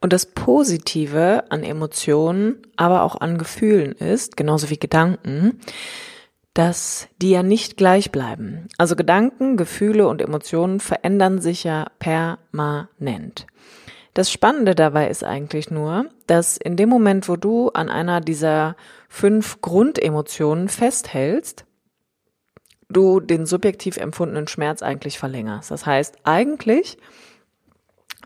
Und 0.06 0.14
das 0.14 0.28
Positive 0.28 1.46
an 1.50 1.64
Emotionen, 1.64 2.58
aber 2.76 3.02
auch 3.02 3.20
an 3.22 3.40
Gefühlen 3.40 3.94
ist, 3.94 4.38
genauso 4.38 4.70
wie 4.70 4.78
Gedanken, 4.78 5.60
dass 6.54 7.08
die 7.24 7.32
ja 7.32 7.42
nicht 7.42 7.76
gleich 7.76 8.12
bleiben. 8.12 8.68
Also 8.78 8.96
Gedanken, 8.96 9.58
Gefühle 9.58 10.08
und 10.08 10.22
Emotionen 10.22 10.80
verändern 10.80 11.42
sich 11.42 11.64
ja 11.64 11.88
permanent. 11.98 13.48
Das 14.14 14.32
Spannende 14.32 14.76
dabei 14.76 15.10
ist 15.10 15.24
eigentlich 15.24 15.72
nur, 15.72 16.06
dass 16.28 16.58
in 16.58 16.76
dem 16.76 16.90
Moment, 16.90 17.28
wo 17.28 17.36
du 17.36 17.70
an 17.70 17.90
einer 17.90 18.22
dieser 18.22 18.76
fünf 19.10 19.60
Grundemotionen 19.62 20.70
festhältst, 20.70 21.66
du 22.90 23.20
den 23.20 23.48
subjektiv 23.48 23.98
empfundenen 23.98 24.48
Schmerz 24.48 24.84
eigentlich 24.84 25.18
verlängerst. 25.18 25.72
Das 25.72 25.88
heißt, 25.88 26.18
eigentlich 26.26 27.00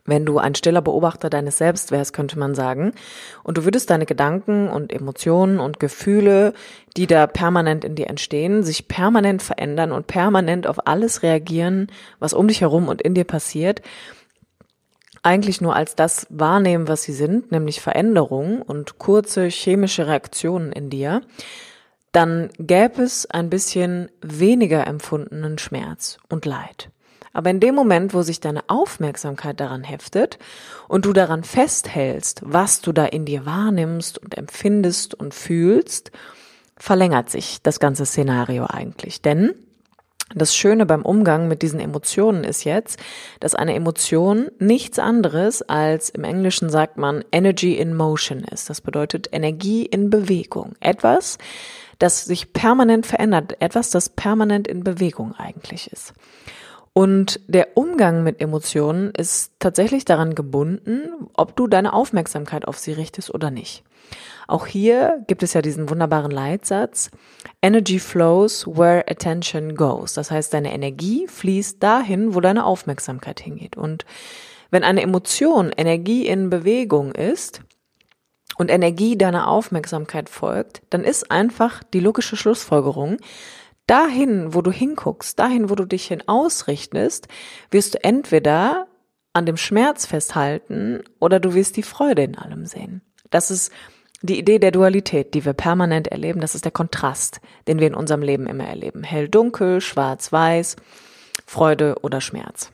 wenn 0.10 0.26
du 0.26 0.38
ein 0.38 0.56
stiller 0.56 0.82
Beobachter 0.82 1.30
deines 1.30 1.58
Selbst 1.58 1.92
wärst, 1.92 2.14
könnte 2.14 2.38
man 2.38 2.56
sagen, 2.56 2.94
und 3.44 3.58
du 3.58 3.66
würdest 3.66 3.90
deine 3.90 4.06
Gedanken 4.06 4.68
und 4.70 4.92
Emotionen 4.92 5.60
und 5.60 5.80
Gefühle, 5.80 6.54
die 6.98 7.08
da 7.08 7.28
permanent 7.28 7.86
in 7.86 7.96
dir 7.96 8.08
entstehen, 8.08 8.64
sich 8.64 8.88
permanent 8.88 9.42
verändern 9.42 9.92
und 9.92 10.08
permanent 10.08 10.68
auf 10.68 10.88
alles 10.88 11.24
reagieren, 11.24 11.88
was 12.20 12.34
um 12.34 12.48
dich 12.48 12.62
herum 12.62 12.88
und 12.88 13.02
in 13.02 13.14
dir 13.14 13.26
passiert, 13.26 13.82
eigentlich 15.24 15.62
nur 15.62 15.76
als 15.76 15.96
das 15.96 16.28
wahrnehmen, 16.30 16.88
was 16.88 17.04
sie 17.04 17.14
sind, 17.14 17.52
nämlich 17.52 17.82
Veränderungen 17.82 18.62
und 18.62 19.00
kurze 19.00 19.48
chemische 19.48 20.08
Reaktionen 20.08 20.72
in 20.72 20.90
dir, 20.90 21.22
dann 22.12 22.50
gäbe 22.58 23.04
es 23.04 23.26
ein 23.30 23.50
bisschen 23.50 24.10
weniger 24.22 24.88
empfundenen 24.88 25.58
Schmerz 25.58 26.18
und 26.30 26.46
Leid. 26.46 26.90
Aber 27.34 27.50
in 27.50 27.60
dem 27.60 27.76
Moment, 27.76 28.14
wo 28.14 28.22
sich 28.22 28.40
deine 28.40 28.64
Aufmerksamkeit 28.68 29.60
daran 29.60 29.84
heftet 29.84 30.40
und 30.88 31.06
du 31.06 31.14
daran 31.14 31.44
festhältst, 31.44 32.42
was 32.44 32.82
du 32.82 32.92
da 32.92 33.06
in 33.06 33.26
dir 33.26 33.46
wahrnimmst 33.46 34.18
und 34.18 34.38
empfindest 34.38 35.14
und 35.14 35.34
fühlst, 35.34 36.12
verlängert 36.78 37.30
sich 37.30 37.62
das 37.62 37.80
ganze 37.80 38.06
Szenario 38.06 38.66
eigentlich. 38.66 39.22
Denn 39.22 39.54
das 40.36 40.56
Schöne 40.56 40.86
beim 40.86 41.02
Umgang 41.02 41.48
mit 41.48 41.64
diesen 41.64 41.80
Emotionen 41.80 42.44
ist 42.44 42.64
jetzt, 42.64 43.00
dass 43.40 43.56
eine 43.56 43.74
Emotion 43.74 44.50
nichts 44.60 45.00
anderes 45.00 45.64
als 45.64 46.10
im 46.10 46.24
Englischen 46.24 46.70
sagt 46.70 46.98
man 46.98 47.26
Energy 47.32 47.76
in 47.76 47.96
Motion 47.96 48.44
ist. 48.44 48.70
Das 48.70 48.82
bedeutet 48.82 49.30
Energie 49.32 49.86
in 49.86 50.12
Bewegung. 50.12 50.74
Etwas, 50.82 51.40
das 51.98 52.26
sich 52.26 52.54
permanent 52.54 53.08
verändert. 53.08 53.60
Etwas, 53.60 53.90
das 53.90 54.10
permanent 54.10 54.68
in 54.68 54.84
Bewegung 54.84 55.34
eigentlich 55.36 55.92
ist. 55.92 56.14
Und 56.94 57.40
der 57.48 57.78
Umgang 57.78 58.24
mit 58.24 58.42
Emotionen 58.42 59.12
ist 59.12 59.54
tatsächlich 59.60 60.06
daran 60.06 60.36
gebunden, 60.36 61.28
ob 61.34 61.56
du 61.56 61.68
deine 61.68 61.94
Aufmerksamkeit 61.94 62.68
auf 62.68 62.78
sie 62.78 62.94
richtest 62.94 63.34
oder 63.34 63.52
nicht. 63.52 63.84
Auch 64.48 64.66
hier 64.66 65.24
gibt 65.28 65.44
es 65.44 65.54
ja 65.54 65.62
diesen 65.62 65.90
wunderbaren 65.90 66.32
Leitsatz, 66.32 67.12
Energy 67.62 68.00
flows 68.00 68.66
where 68.66 69.08
attention 69.08 69.76
goes. 69.76 70.14
Das 70.14 70.32
heißt, 70.32 70.54
deine 70.54 70.74
Energie 70.74 71.28
fließt 71.28 71.82
dahin, 71.84 72.34
wo 72.34 72.42
deine 72.42 72.66
Aufmerksamkeit 72.66 73.40
hingeht. 73.40 73.78
Und 73.78 74.06
wenn 74.72 74.84
eine 74.84 75.04
Emotion 75.04 75.72
Energie 75.76 76.28
in 76.28 76.50
Bewegung 76.50 77.12
ist 77.14 77.62
und 78.58 78.72
Energie 78.72 79.18
deiner 79.18 79.48
Aufmerksamkeit 79.48 80.30
folgt, 80.30 80.82
dann 80.90 81.04
ist 81.04 81.30
einfach 81.30 81.84
die 81.84 82.00
logische 82.00 82.36
Schlussfolgerung, 82.36 83.18
dahin, 83.90 84.54
wo 84.54 84.62
du 84.62 84.72
hinguckst, 84.72 85.40
dahin, 85.40 85.70
wo 85.70 85.76
du 85.76 85.86
dich 85.86 86.08
hin 86.08 86.24
ausrichtest, 86.28 87.28
wirst 87.72 87.96
du 87.96 88.04
entweder 88.04 88.88
an 89.34 89.46
dem 89.46 89.58
Schmerz 89.58 90.06
festhalten 90.06 91.04
oder 91.20 91.40
du 91.40 91.54
wirst 91.54 91.78
die 91.78 91.84
Freude 91.84 92.24
in 92.24 92.38
allem 92.38 92.66
sehen. 92.66 93.02
Das 93.30 93.52
ist 93.52 93.72
die 94.22 94.38
Idee 94.38 94.60
der 94.60 94.72
Dualität, 94.72 95.34
die 95.34 95.46
wir 95.46 95.54
permanent 95.54 96.08
erleben. 96.08 96.42
Das 96.42 96.56
ist 96.56 96.66
der 96.66 96.72
Kontrast, 96.72 97.40
den 97.68 97.80
wir 97.80 97.88
in 97.88 97.96
unserem 97.96 98.22
Leben 98.22 98.48
immer 98.48 98.66
erleben. 98.66 99.04
Hell, 99.04 99.30
dunkel, 99.30 99.82
schwarz, 99.82 100.32
weiß, 100.32 100.76
Freude 101.46 101.96
oder 102.02 102.22
Schmerz. 102.22 102.72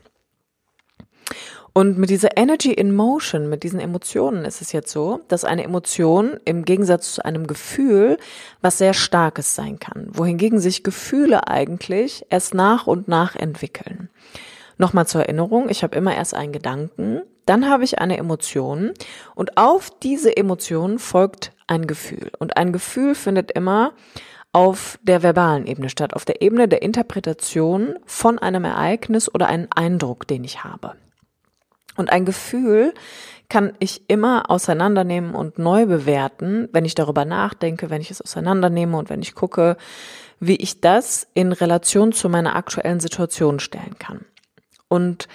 Und 1.77 1.97
mit 1.97 2.09
dieser 2.09 2.37
Energy 2.37 2.71
in 2.71 2.95
Motion, 2.95 3.49
mit 3.49 3.63
diesen 3.63 3.81
Emotionen 3.81 4.45
ist 4.45 4.61
es 4.61 4.71
jetzt 4.71 4.93
so, 4.93 5.19
dass 5.27 5.43
eine 5.43 5.65
Emotion 5.65 6.39
im 6.45 6.63
Gegensatz 6.63 7.15
zu 7.15 7.25
einem 7.25 7.47
Gefühl 7.47 8.17
was 8.61 8.77
sehr 8.77 8.93
Starkes 8.93 9.55
sein 9.55 9.77
kann, 9.77 10.07
wohingegen 10.09 10.61
sich 10.61 10.85
Gefühle 10.85 11.49
eigentlich 11.49 12.25
erst 12.29 12.53
nach 12.53 12.87
und 12.87 13.09
nach 13.09 13.35
entwickeln. 13.35 14.07
Nochmal 14.77 15.05
zur 15.05 15.23
Erinnerung, 15.23 15.67
ich 15.67 15.83
habe 15.83 15.97
immer 15.97 16.15
erst 16.15 16.33
einen 16.33 16.53
Gedanken, 16.53 17.23
dann 17.45 17.69
habe 17.69 17.83
ich 17.83 17.99
eine 17.99 18.15
Emotion 18.15 18.93
und 19.35 19.57
auf 19.57 19.91
diese 20.01 20.37
Emotion 20.37 20.97
folgt 20.97 21.51
ein 21.67 21.87
Gefühl. 21.87 22.31
Und 22.39 22.55
ein 22.55 22.71
Gefühl 22.71 23.15
findet 23.15 23.51
immer 23.51 23.91
auf 24.53 24.97
der 25.03 25.23
verbalen 25.23 25.67
Ebene 25.67 25.89
statt, 25.89 26.13
auf 26.13 26.23
der 26.23 26.41
Ebene 26.41 26.69
der 26.69 26.83
Interpretation 26.83 27.95
von 28.05 28.39
einem 28.39 28.63
Ereignis 28.63 29.27
oder 29.27 29.47
einem 29.47 29.67
Eindruck, 29.75 30.25
den 30.25 30.45
ich 30.45 30.63
habe. 30.63 30.93
Und 31.95 32.11
ein 32.11 32.25
Gefühl 32.25 32.93
kann 33.49 33.73
ich 33.79 34.09
immer 34.09 34.49
auseinandernehmen 34.49 35.35
und 35.35 35.59
neu 35.59 35.85
bewerten, 35.85 36.67
wenn 36.71 36.85
ich 36.85 36.95
darüber 36.95 37.25
nachdenke, 37.25 37.89
wenn 37.89 38.01
ich 38.01 38.11
es 38.11 38.21
auseinandernehme 38.21 38.97
und 38.97 39.09
wenn 39.09 39.21
ich 39.21 39.35
gucke, 39.35 39.77
wie 40.39 40.55
ich 40.55 40.81
das 40.81 41.27
in 41.33 41.51
Relation 41.51 42.11
zu 42.11 42.27
meiner 42.29 42.55
aktuellen 42.55 42.99
Situation 42.99 43.59
stellen 43.59 43.97
kann. 43.99 44.25
Und 44.87 45.27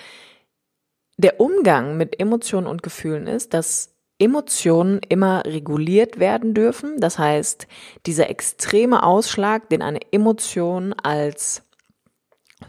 der 1.16 1.40
Umgang 1.40 1.96
mit 1.96 2.18
Emotionen 2.18 2.66
und 2.66 2.82
Gefühlen 2.82 3.26
ist, 3.26 3.54
dass 3.54 3.94
Emotionen 4.18 5.00
immer 5.08 5.44
reguliert 5.46 6.18
werden 6.18 6.52
dürfen. 6.52 7.00
Das 7.00 7.18
heißt, 7.18 7.66
dieser 8.06 8.28
extreme 8.28 9.02
Ausschlag, 9.02 9.68
den 9.70 9.82
eine 9.82 10.00
Emotion 10.12 10.92
als 10.92 11.62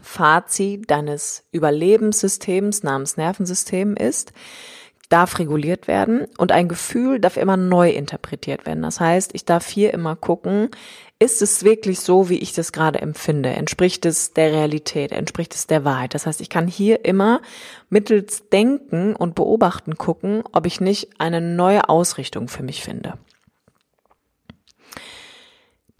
Fazit 0.00 0.90
deines 0.90 1.44
Überlebenssystems 1.52 2.82
namens 2.82 3.16
Nervensystem 3.16 3.94
ist, 3.96 4.32
darf 5.12 5.38
reguliert 5.38 5.88
werden 5.88 6.26
und 6.38 6.52
ein 6.52 6.68
Gefühl 6.68 7.20
darf 7.20 7.36
immer 7.36 7.58
neu 7.58 7.90
interpretiert 7.90 8.64
werden. 8.64 8.82
Das 8.82 8.98
heißt, 8.98 9.34
ich 9.34 9.44
darf 9.44 9.68
hier 9.68 9.92
immer 9.92 10.16
gucken, 10.16 10.70
ist 11.18 11.42
es 11.42 11.62
wirklich 11.62 12.00
so, 12.00 12.30
wie 12.30 12.38
ich 12.38 12.54
das 12.54 12.72
gerade 12.72 13.00
empfinde? 13.00 13.50
Entspricht 13.50 14.06
es 14.06 14.32
der 14.32 14.52
Realität? 14.52 15.12
Entspricht 15.12 15.54
es 15.54 15.66
der 15.66 15.84
Wahrheit? 15.84 16.14
Das 16.14 16.26
heißt, 16.26 16.40
ich 16.40 16.48
kann 16.48 16.66
hier 16.66 17.04
immer 17.04 17.42
mittels 17.90 18.48
Denken 18.48 19.14
und 19.14 19.34
Beobachten 19.34 19.96
gucken, 19.96 20.42
ob 20.50 20.66
ich 20.66 20.80
nicht 20.80 21.20
eine 21.20 21.40
neue 21.40 21.88
Ausrichtung 21.88 22.48
für 22.48 22.62
mich 22.62 22.82
finde. 22.82 23.18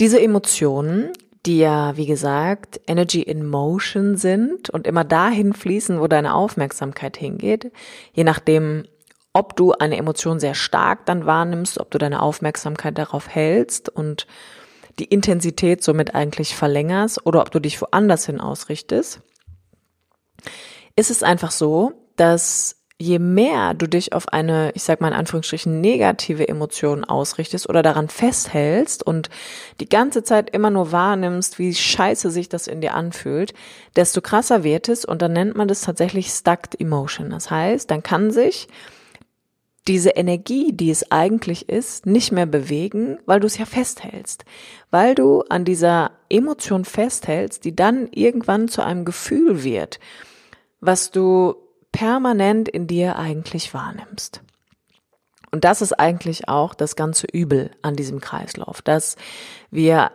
Diese 0.00 0.20
Emotionen 0.20 1.12
die 1.46 1.58
ja, 1.58 1.96
wie 1.96 2.06
gesagt, 2.06 2.80
Energy 2.86 3.22
in 3.22 3.46
Motion 3.46 4.16
sind 4.16 4.70
und 4.70 4.86
immer 4.86 5.04
dahin 5.04 5.52
fließen, 5.52 6.00
wo 6.00 6.06
deine 6.06 6.34
Aufmerksamkeit 6.34 7.16
hingeht, 7.16 7.72
je 8.12 8.24
nachdem, 8.24 8.84
ob 9.32 9.56
du 9.56 9.72
eine 9.72 9.96
Emotion 9.96 10.38
sehr 10.38 10.54
stark 10.54 11.06
dann 11.06 11.26
wahrnimmst, 11.26 11.80
ob 11.80 11.90
du 11.90 11.98
deine 11.98 12.22
Aufmerksamkeit 12.22 12.96
darauf 12.98 13.28
hältst 13.28 13.88
und 13.88 14.26
die 14.98 15.06
Intensität 15.06 15.82
somit 15.82 16.14
eigentlich 16.14 16.54
verlängerst 16.54 17.26
oder 17.26 17.40
ob 17.40 17.50
du 17.50 17.58
dich 17.58 17.80
woanders 17.80 18.26
hin 18.26 18.40
ausrichtest, 18.40 19.20
ist 20.96 21.10
es 21.10 21.22
einfach 21.22 21.50
so, 21.50 21.92
dass 22.16 22.81
je 23.02 23.18
mehr 23.18 23.74
du 23.74 23.86
dich 23.86 24.12
auf 24.12 24.28
eine, 24.28 24.70
ich 24.74 24.84
sag 24.84 25.00
mal 25.00 25.08
in 25.08 25.14
Anführungsstrichen, 25.14 25.80
negative 25.80 26.48
Emotion 26.48 27.04
ausrichtest 27.04 27.68
oder 27.68 27.82
daran 27.82 28.08
festhältst 28.08 29.04
und 29.04 29.28
die 29.80 29.88
ganze 29.88 30.22
Zeit 30.22 30.50
immer 30.50 30.70
nur 30.70 30.92
wahrnimmst, 30.92 31.58
wie 31.58 31.74
scheiße 31.74 32.30
sich 32.30 32.48
das 32.48 32.66
in 32.66 32.80
dir 32.80 32.94
anfühlt, 32.94 33.54
desto 33.96 34.20
krasser 34.20 34.62
wird 34.62 34.88
es 34.88 35.04
und 35.04 35.20
dann 35.20 35.32
nennt 35.32 35.56
man 35.56 35.68
das 35.68 35.82
tatsächlich 35.82 36.28
stucked 36.28 36.80
emotion. 36.80 37.30
Das 37.30 37.50
heißt, 37.50 37.90
dann 37.90 38.02
kann 38.02 38.30
sich 38.30 38.68
diese 39.88 40.10
Energie, 40.10 40.72
die 40.72 40.90
es 40.90 41.10
eigentlich 41.10 41.68
ist, 41.68 42.06
nicht 42.06 42.30
mehr 42.30 42.46
bewegen, 42.46 43.18
weil 43.26 43.40
du 43.40 43.48
es 43.48 43.58
ja 43.58 43.64
festhältst. 43.64 44.44
Weil 44.92 45.16
du 45.16 45.42
an 45.48 45.64
dieser 45.64 46.12
Emotion 46.28 46.84
festhältst, 46.84 47.64
die 47.64 47.74
dann 47.74 48.06
irgendwann 48.12 48.68
zu 48.68 48.82
einem 48.82 49.04
Gefühl 49.04 49.64
wird, 49.64 49.98
was 50.80 51.10
du 51.10 51.56
permanent 51.92 52.68
in 52.68 52.86
dir 52.86 53.16
eigentlich 53.16 53.72
wahrnimmst. 53.74 54.42
Und 55.50 55.64
das 55.64 55.82
ist 55.82 55.92
eigentlich 55.92 56.48
auch 56.48 56.74
das 56.74 56.96
ganze 56.96 57.26
Übel 57.30 57.70
an 57.82 57.94
diesem 57.94 58.20
Kreislauf, 58.20 58.80
dass 58.80 59.16
wir 59.70 60.10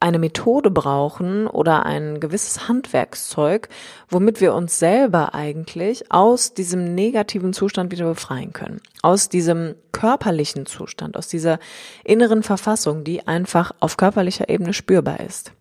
eine 0.00 0.18
Methode 0.18 0.72
brauchen 0.72 1.46
oder 1.46 1.86
ein 1.86 2.18
gewisses 2.18 2.66
Handwerkszeug, 2.66 3.68
womit 4.08 4.40
wir 4.40 4.52
uns 4.54 4.80
selber 4.80 5.32
eigentlich 5.32 6.10
aus 6.10 6.54
diesem 6.54 6.96
negativen 6.96 7.52
Zustand 7.52 7.92
wieder 7.92 8.06
befreien 8.06 8.52
können. 8.52 8.80
Aus 9.02 9.28
diesem 9.28 9.76
körperlichen 9.92 10.66
Zustand, 10.66 11.16
aus 11.16 11.28
dieser 11.28 11.60
inneren 12.02 12.42
Verfassung, 12.42 13.04
die 13.04 13.28
einfach 13.28 13.70
auf 13.78 13.96
körperlicher 13.96 14.48
Ebene 14.48 14.72
spürbar 14.72 15.20
ist. 15.20 15.52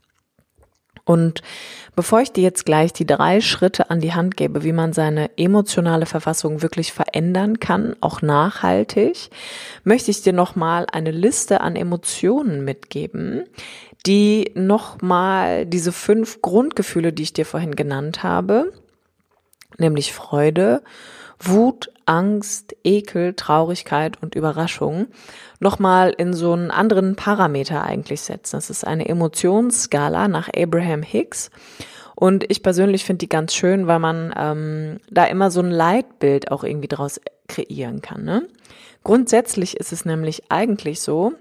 Und 1.05 1.41
bevor 1.96 2.22
ich 2.22 2.31
dir 2.31 2.43
jetzt 2.43 2.65
gleich 2.65 2.93
die 2.93 3.05
drei 3.05 3.41
Schritte 3.41 3.89
an 3.89 4.00
die 4.00 4.13
Hand 4.13 4.38
gebe, 4.38 4.63
wie 4.63 4.72
man 4.72 4.93
seine 4.93 5.38
emotionale 5.38 6.05
Verfassung 6.05 6.62
wirklich 6.62 6.93
verändern 6.93 7.60
kann, 7.60 7.96
auch 8.01 8.22
nachhaltig, 8.22 9.29
möchte 9.84 10.12
ich 10.12 10.22
dir 10.22 10.34
nochmal 10.34 10.86
eine 10.91 11.12
Liste 11.12 11.62
an 11.62 11.75
Emotionen 11.75 12.63
mitgeben, 12.63 13.43
die 14.05 14.51
nochmal 14.55 15.65
diese 15.65 15.91
fünf 15.91 16.41
Grundgefühle, 16.41 17.13
die 17.13 17.24
ich 17.24 17.34
dir 17.34 17.46
vorhin 17.46 17.75
genannt 17.75 18.24
habe, 18.24 18.74
nämlich 19.77 20.13
Freude, 20.13 20.81
Wut, 21.39 21.91
Angst, 22.12 22.75
Ekel, 22.84 23.36
Traurigkeit 23.36 24.22
und 24.22 24.36
Überraschung 24.36 25.08
nochmal 25.62 26.10
in 26.10 26.34
so 26.34 26.51
einen 26.51 26.70
anderen 26.70 27.15
Parameter 27.15 27.84
eigentlich 27.86 28.20
setzen. 28.20 28.58
Das 28.58 28.70
ist 28.70 28.86
eine 28.86 29.08
Emotionsskala 29.08 30.27
nach 30.27 30.50
Abraham 30.53 31.03
Hicks. 31.03 31.51
Und 32.13 32.44
ich 32.51 32.63
persönlich 32.63 33.06
finde 33.06 33.20
die 33.20 33.30
ganz 33.30 33.56
schön, 33.56 33.88
weil 33.88 34.00
man 34.00 34.34
ähm, 34.38 35.00
da 35.10 35.24
immer 35.24 35.51
so 35.51 35.62
ein 35.62 35.72
Leitbild 35.72 36.51
auch 36.51 36.65
irgendwie 36.65 36.89
draus 36.89 37.22
kreieren 37.48 38.01
kann. 38.01 38.25
Ne? 38.25 38.46
Grundsätzlich 39.06 39.77
ist 39.77 39.94
es 39.94 40.03
nämlich 40.03 40.51
eigentlich 40.51 41.00
so, 41.00 41.32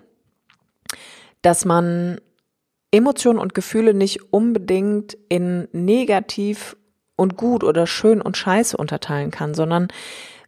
dass 1.43 1.65
man 1.65 2.21
Emotionen 2.93 3.41
und 3.41 3.55
Gefühle 3.55 3.93
nicht 3.93 4.33
unbedingt 4.33 5.19
in 5.29 5.67
negativ 5.73 6.77
und 7.17 7.37
gut 7.37 7.65
oder 7.65 7.89
schön 7.89 8.23
und 8.23 8.37
scheiße 8.37 8.77
unterteilen 8.77 9.33
kann, 9.33 9.55
sondern 9.55 9.89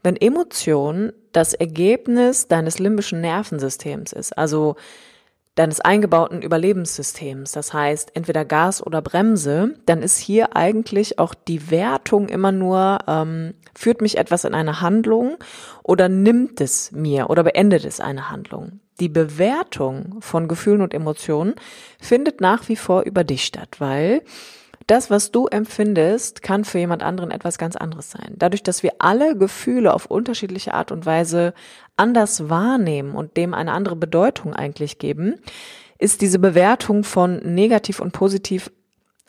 wenn 0.02 0.16
Emotion 0.16 1.12
das 1.32 1.54
Ergebnis 1.54 2.48
deines 2.48 2.78
limbischen 2.78 3.20
Nervensystems 3.20 4.12
ist, 4.12 4.36
also 4.36 4.76
deines 5.54 5.80
eingebauten 5.80 6.40
Überlebenssystems, 6.40 7.52
das 7.52 7.74
heißt 7.74 8.16
entweder 8.16 8.44
Gas 8.44 8.84
oder 8.84 9.02
Bremse, 9.02 9.74
dann 9.84 10.02
ist 10.02 10.16
hier 10.16 10.56
eigentlich 10.56 11.18
auch 11.18 11.34
die 11.34 11.70
Wertung 11.70 12.28
immer 12.28 12.52
nur, 12.52 12.98
ähm, 13.06 13.54
führt 13.74 14.00
mich 14.00 14.16
etwas 14.16 14.44
in 14.44 14.54
eine 14.54 14.80
Handlung 14.80 15.36
oder 15.82 16.08
nimmt 16.08 16.60
es 16.60 16.90
mir 16.92 17.28
oder 17.28 17.42
beendet 17.44 17.84
es 17.84 18.00
eine 18.00 18.30
Handlung. 18.30 18.80
Die 18.98 19.10
Bewertung 19.10 20.16
von 20.20 20.48
Gefühlen 20.48 20.80
und 20.80 20.94
Emotionen 20.94 21.54
findet 22.00 22.40
nach 22.40 22.68
wie 22.68 22.76
vor 22.76 23.02
über 23.02 23.24
dich 23.24 23.44
statt, 23.44 23.76
weil 23.78 24.22
das, 24.86 25.10
was 25.10 25.30
du 25.30 25.46
empfindest, 25.46 26.42
kann 26.42 26.64
für 26.64 26.78
jemand 26.78 27.02
anderen 27.02 27.30
etwas 27.30 27.58
ganz 27.58 27.76
anderes 27.76 28.10
sein. 28.10 28.34
Dadurch, 28.36 28.62
dass 28.62 28.82
wir 28.82 28.94
alle 28.98 29.36
Gefühle 29.36 29.94
auf 29.94 30.06
unterschiedliche 30.06 30.74
Art 30.74 30.92
und 30.92 31.06
Weise 31.06 31.54
anders 31.96 32.48
wahrnehmen 32.48 33.14
und 33.14 33.36
dem 33.36 33.54
eine 33.54 33.72
andere 33.72 33.96
Bedeutung 33.96 34.54
eigentlich 34.54 34.98
geben, 34.98 35.40
ist 35.98 36.20
diese 36.20 36.38
Bewertung 36.38 37.04
von 37.04 37.36
negativ 37.38 38.00
und 38.00 38.12
positiv 38.12 38.70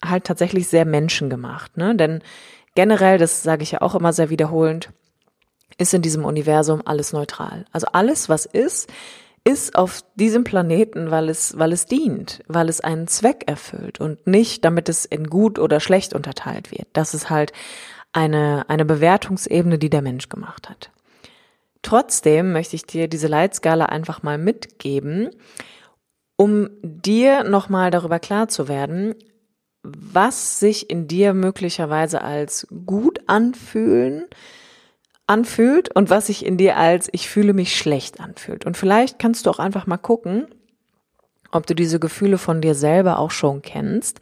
halt 0.03 0.23
tatsächlich 0.23 0.67
sehr 0.67 0.85
menschengemacht. 0.85 1.77
Ne? 1.77 1.95
Denn 1.95 2.21
generell, 2.75 3.17
das 3.17 3.43
sage 3.43 3.63
ich 3.63 3.71
ja 3.71 3.81
auch 3.81 3.95
immer 3.95 4.13
sehr 4.13 4.29
wiederholend, 4.29 4.89
ist 5.77 5.93
in 5.93 6.01
diesem 6.01 6.25
Universum 6.25 6.81
alles 6.85 7.13
neutral. 7.13 7.65
Also 7.71 7.87
alles, 7.91 8.29
was 8.29 8.45
ist, 8.45 8.91
ist 9.45 9.75
auf 9.75 10.03
diesem 10.15 10.43
Planeten, 10.43 11.12
weil 11.12 11.29
es, 11.29 11.58
weil 11.58 11.73
es 11.73 11.86
dient, 11.86 12.41
weil 12.47 12.69
es 12.69 12.79
einen 12.79 13.08
Zweck 13.08 13.43
erfüllt 13.47 13.99
und 13.99 14.25
nicht, 14.25 14.63
damit 14.63 14.88
es 14.88 15.06
in 15.06 15.27
gut 15.27 15.60
oder 15.60 15.79
schlecht 15.79 16.13
unterteilt 16.13 16.71
wird. 16.71 16.88
Das 16.93 17.13
ist 17.13 17.29
halt 17.29 17.51
eine, 18.13 18.65
eine 18.69 18.86
Bewertungsebene, 18.86 19.77
die 19.77 19.89
der 19.89 20.01
Mensch 20.01 20.29
gemacht 20.29 20.69
hat. 20.69 20.91
Trotzdem 21.82 22.53
möchte 22.53 22.77
ich 22.77 22.86
dir 22.86 23.10
diese 23.10 23.27
Leitskala 23.27 23.88
einfach 23.88 24.23
mal 24.23 24.38
mitgeben, 24.38 25.32
um 26.38 26.69
dir 26.82 27.43
nochmal 27.43 27.91
darüber 27.91 28.19
klar 28.19 28.47
zu 28.47 28.69
werden, 28.69 29.15
was 29.84 30.60
sich 30.60 30.89
in 30.89 31.08
dir 31.08 31.34
möglicherweise 31.34 32.21
als 32.21 32.67
gut 32.86 33.19
anfühlen, 33.27 34.25
anfühlt 35.27 35.93
und 35.95 36.09
was 36.09 36.27
sich 36.27 36.45
in 36.45 36.57
dir 36.57 36.77
als 36.77 37.09
ich 37.12 37.29
fühle 37.29 37.53
mich 37.53 37.77
schlecht 37.77 38.19
anfühlt. 38.19 38.65
Und 38.65 38.77
vielleicht 38.77 39.19
kannst 39.19 39.45
du 39.45 39.49
auch 39.49 39.59
einfach 39.59 39.88
mal 39.88 39.97
gucken, 39.97 40.47
ob 41.53 41.67
du 41.67 41.75
diese 41.75 41.99
Gefühle 41.99 42.38
von 42.38 42.62
dir 42.62 42.75
selber 42.75 43.19
auch 43.19 43.31
schon 43.31 43.62
kennst, 43.62 44.19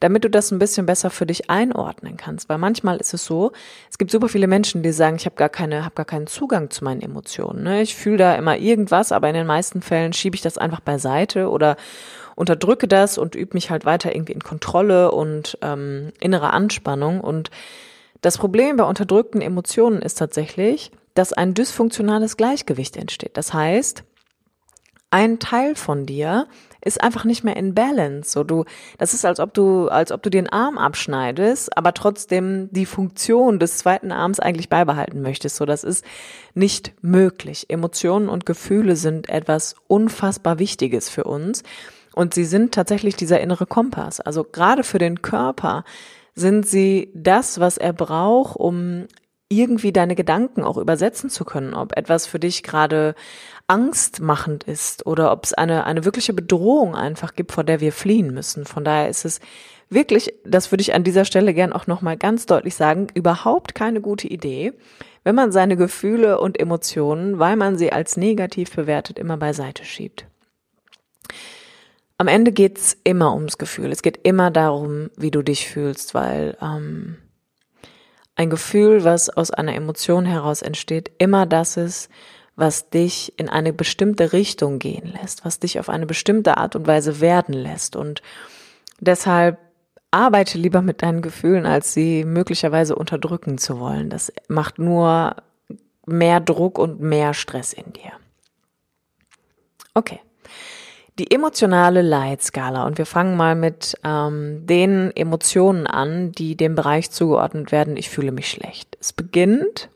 damit 0.00 0.24
du 0.24 0.30
das 0.30 0.50
ein 0.50 0.58
bisschen 0.58 0.86
besser 0.86 1.10
für 1.10 1.26
dich 1.26 1.50
einordnen 1.50 2.16
kannst. 2.16 2.48
Weil 2.48 2.58
manchmal 2.58 2.98
ist 2.98 3.14
es 3.14 3.24
so, 3.24 3.52
es 3.90 3.98
gibt 3.98 4.10
super 4.10 4.28
viele 4.28 4.46
Menschen, 4.46 4.82
die 4.82 4.92
sagen, 4.92 5.16
ich 5.16 5.24
habe 5.24 5.36
gar 5.36 5.48
keine, 5.48 5.84
habe 5.84 5.94
gar 5.94 6.04
keinen 6.04 6.26
Zugang 6.26 6.70
zu 6.70 6.84
meinen 6.84 7.00
Emotionen. 7.00 7.62
Ne? 7.62 7.82
Ich 7.82 7.94
fühle 7.94 8.18
da 8.18 8.34
immer 8.34 8.58
irgendwas, 8.58 9.12
aber 9.12 9.28
in 9.28 9.34
den 9.34 9.46
meisten 9.46 9.82
Fällen 9.82 10.12
schiebe 10.12 10.36
ich 10.36 10.42
das 10.42 10.58
einfach 10.58 10.80
beiseite 10.80 11.48
oder 11.48 11.76
unterdrücke 12.36 12.88
das 12.88 13.16
und 13.16 13.34
übe 13.34 13.54
mich 13.54 13.70
halt 13.70 13.84
weiter 13.84 14.14
irgendwie 14.14 14.32
in 14.32 14.42
Kontrolle 14.42 15.12
und 15.12 15.56
ähm, 15.62 16.12
innere 16.20 16.52
Anspannung 16.52 17.20
und 17.20 17.50
das 18.24 18.38
Problem 18.38 18.76
bei 18.76 18.84
unterdrückten 18.84 19.42
Emotionen 19.42 20.00
ist 20.00 20.18
tatsächlich, 20.18 20.90
dass 21.12 21.34
ein 21.34 21.52
dysfunktionales 21.52 22.38
Gleichgewicht 22.38 22.96
entsteht. 22.96 23.36
Das 23.36 23.52
heißt, 23.52 24.02
ein 25.10 25.38
Teil 25.38 25.76
von 25.76 26.06
dir 26.06 26.48
ist 26.82 27.02
einfach 27.02 27.24
nicht 27.24 27.44
mehr 27.44 27.56
in 27.56 27.74
Balance. 27.74 28.32
So 28.32 28.42
du, 28.42 28.64
das 28.98 29.12
ist 29.12 29.26
als 29.26 29.40
ob 29.40 29.52
du, 29.52 29.88
als 29.88 30.10
ob 30.10 30.22
du 30.22 30.30
den 30.30 30.48
Arm 30.48 30.78
abschneidest, 30.78 31.76
aber 31.76 31.92
trotzdem 31.92 32.68
die 32.72 32.86
Funktion 32.86 33.58
des 33.58 33.78
zweiten 33.78 34.10
Arms 34.10 34.40
eigentlich 34.40 34.70
beibehalten 34.70 35.20
möchtest. 35.20 35.56
So, 35.56 35.66
das 35.66 35.84
ist 35.84 36.04
nicht 36.54 36.94
möglich. 37.02 37.66
Emotionen 37.68 38.30
und 38.30 38.46
Gefühle 38.46 38.96
sind 38.96 39.28
etwas 39.28 39.76
unfassbar 39.86 40.58
Wichtiges 40.58 41.10
für 41.10 41.24
uns. 41.24 41.62
Und 42.14 42.32
sie 42.32 42.44
sind 42.44 42.72
tatsächlich 42.72 43.16
dieser 43.16 43.40
innere 43.40 43.66
Kompass. 43.66 44.20
Also 44.20 44.44
gerade 44.44 44.82
für 44.82 44.98
den 44.98 45.20
Körper 45.20 45.84
sind 46.34 46.66
sie 46.66 47.10
das, 47.14 47.60
was 47.60 47.78
er 47.78 47.92
braucht, 47.92 48.56
um 48.56 49.06
irgendwie 49.48 49.92
deine 49.92 50.14
Gedanken 50.14 50.64
auch 50.64 50.78
übersetzen 50.78 51.30
zu 51.30 51.44
können, 51.44 51.74
ob 51.74 51.96
etwas 51.96 52.26
für 52.26 52.38
dich 52.38 52.62
gerade 52.62 53.14
angstmachend 53.66 54.64
ist 54.64 55.06
oder 55.06 55.32
ob 55.32 55.44
es 55.44 55.54
eine, 55.54 55.84
eine 55.84 56.04
wirkliche 56.04 56.32
Bedrohung 56.32 56.94
einfach 56.94 57.34
gibt, 57.34 57.52
vor 57.52 57.64
der 57.64 57.80
wir 57.80 57.92
fliehen 57.92 58.32
müssen. 58.32 58.64
Von 58.64 58.84
daher 58.84 59.08
ist 59.08 59.24
es 59.24 59.40
wirklich, 59.90 60.34
das 60.44 60.72
würde 60.72 60.82
ich 60.82 60.94
an 60.94 61.04
dieser 61.04 61.24
Stelle 61.24 61.54
gern 61.54 61.72
auch 61.72 61.86
nochmal 61.86 62.16
ganz 62.16 62.46
deutlich 62.46 62.74
sagen, 62.74 63.06
überhaupt 63.14 63.74
keine 63.74 64.00
gute 64.00 64.28
Idee, 64.28 64.72
wenn 65.22 65.34
man 65.34 65.52
seine 65.52 65.76
Gefühle 65.76 66.40
und 66.40 66.58
Emotionen, 66.58 67.38
weil 67.38 67.56
man 67.56 67.78
sie 67.78 67.92
als 67.92 68.16
negativ 68.16 68.74
bewertet, 68.74 69.18
immer 69.18 69.36
beiseite 69.36 69.84
schiebt. 69.84 70.26
Am 72.18 72.28
Ende 72.28 72.52
geht's 72.52 72.96
immer 73.04 73.34
ums 73.34 73.58
Gefühl. 73.58 73.90
Es 73.90 74.02
geht 74.02 74.20
immer 74.22 74.50
darum, 74.50 75.10
wie 75.16 75.30
du 75.30 75.42
dich 75.42 75.68
fühlst, 75.68 76.14
weil 76.14 76.56
ähm, 76.62 77.16
ein 78.36 78.50
Gefühl, 78.50 79.04
was 79.04 79.30
aus 79.30 79.50
einer 79.50 79.74
Emotion 79.74 80.24
heraus 80.24 80.62
entsteht, 80.62 81.10
immer 81.18 81.46
das 81.46 81.76
ist, 81.76 82.08
was 82.56 82.88
dich 82.90 83.36
in 83.36 83.48
eine 83.48 83.72
bestimmte 83.72 84.32
Richtung 84.32 84.78
gehen 84.78 85.12
lässt, 85.20 85.44
was 85.44 85.58
dich 85.58 85.80
auf 85.80 85.88
eine 85.88 86.06
bestimmte 86.06 86.56
Art 86.56 86.76
und 86.76 86.86
Weise 86.86 87.20
werden 87.20 87.54
lässt. 87.54 87.96
Und 87.96 88.22
Deshalb 89.00 89.58
arbeite 90.10 90.58
lieber 90.58 90.82
mit 90.82 91.02
deinen 91.02 91.22
Gefühlen, 91.22 91.66
als 91.66 91.92
sie 91.92 92.24
möglicherweise 92.24 92.94
unterdrücken 92.94 93.58
zu 93.58 93.80
wollen. 93.80 94.10
Das 94.10 94.32
macht 94.48 94.78
nur 94.78 95.36
mehr 96.06 96.40
Druck 96.40 96.78
und 96.78 97.00
mehr 97.00 97.34
Stress 97.34 97.72
in 97.72 97.92
dir. 97.92 98.12
Okay. 99.94 100.20
Die 101.18 101.30
emotionale 101.30 102.02
Leitskala. 102.02 102.84
Und 102.86 102.98
wir 102.98 103.06
fangen 103.06 103.36
mal 103.36 103.54
mit 103.54 103.96
ähm, 104.02 104.66
den 104.66 105.14
Emotionen 105.14 105.86
an, 105.86 106.32
die 106.32 106.56
dem 106.56 106.74
Bereich 106.74 107.10
zugeordnet 107.10 107.70
werden. 107.70 107.96
Ich 107.96 108.10
fühle 108.10 108.32
mich 108.32 108.48
schlecht. 108.48 108.96
Es 109.00 109.12
beginnt 109.12 109.88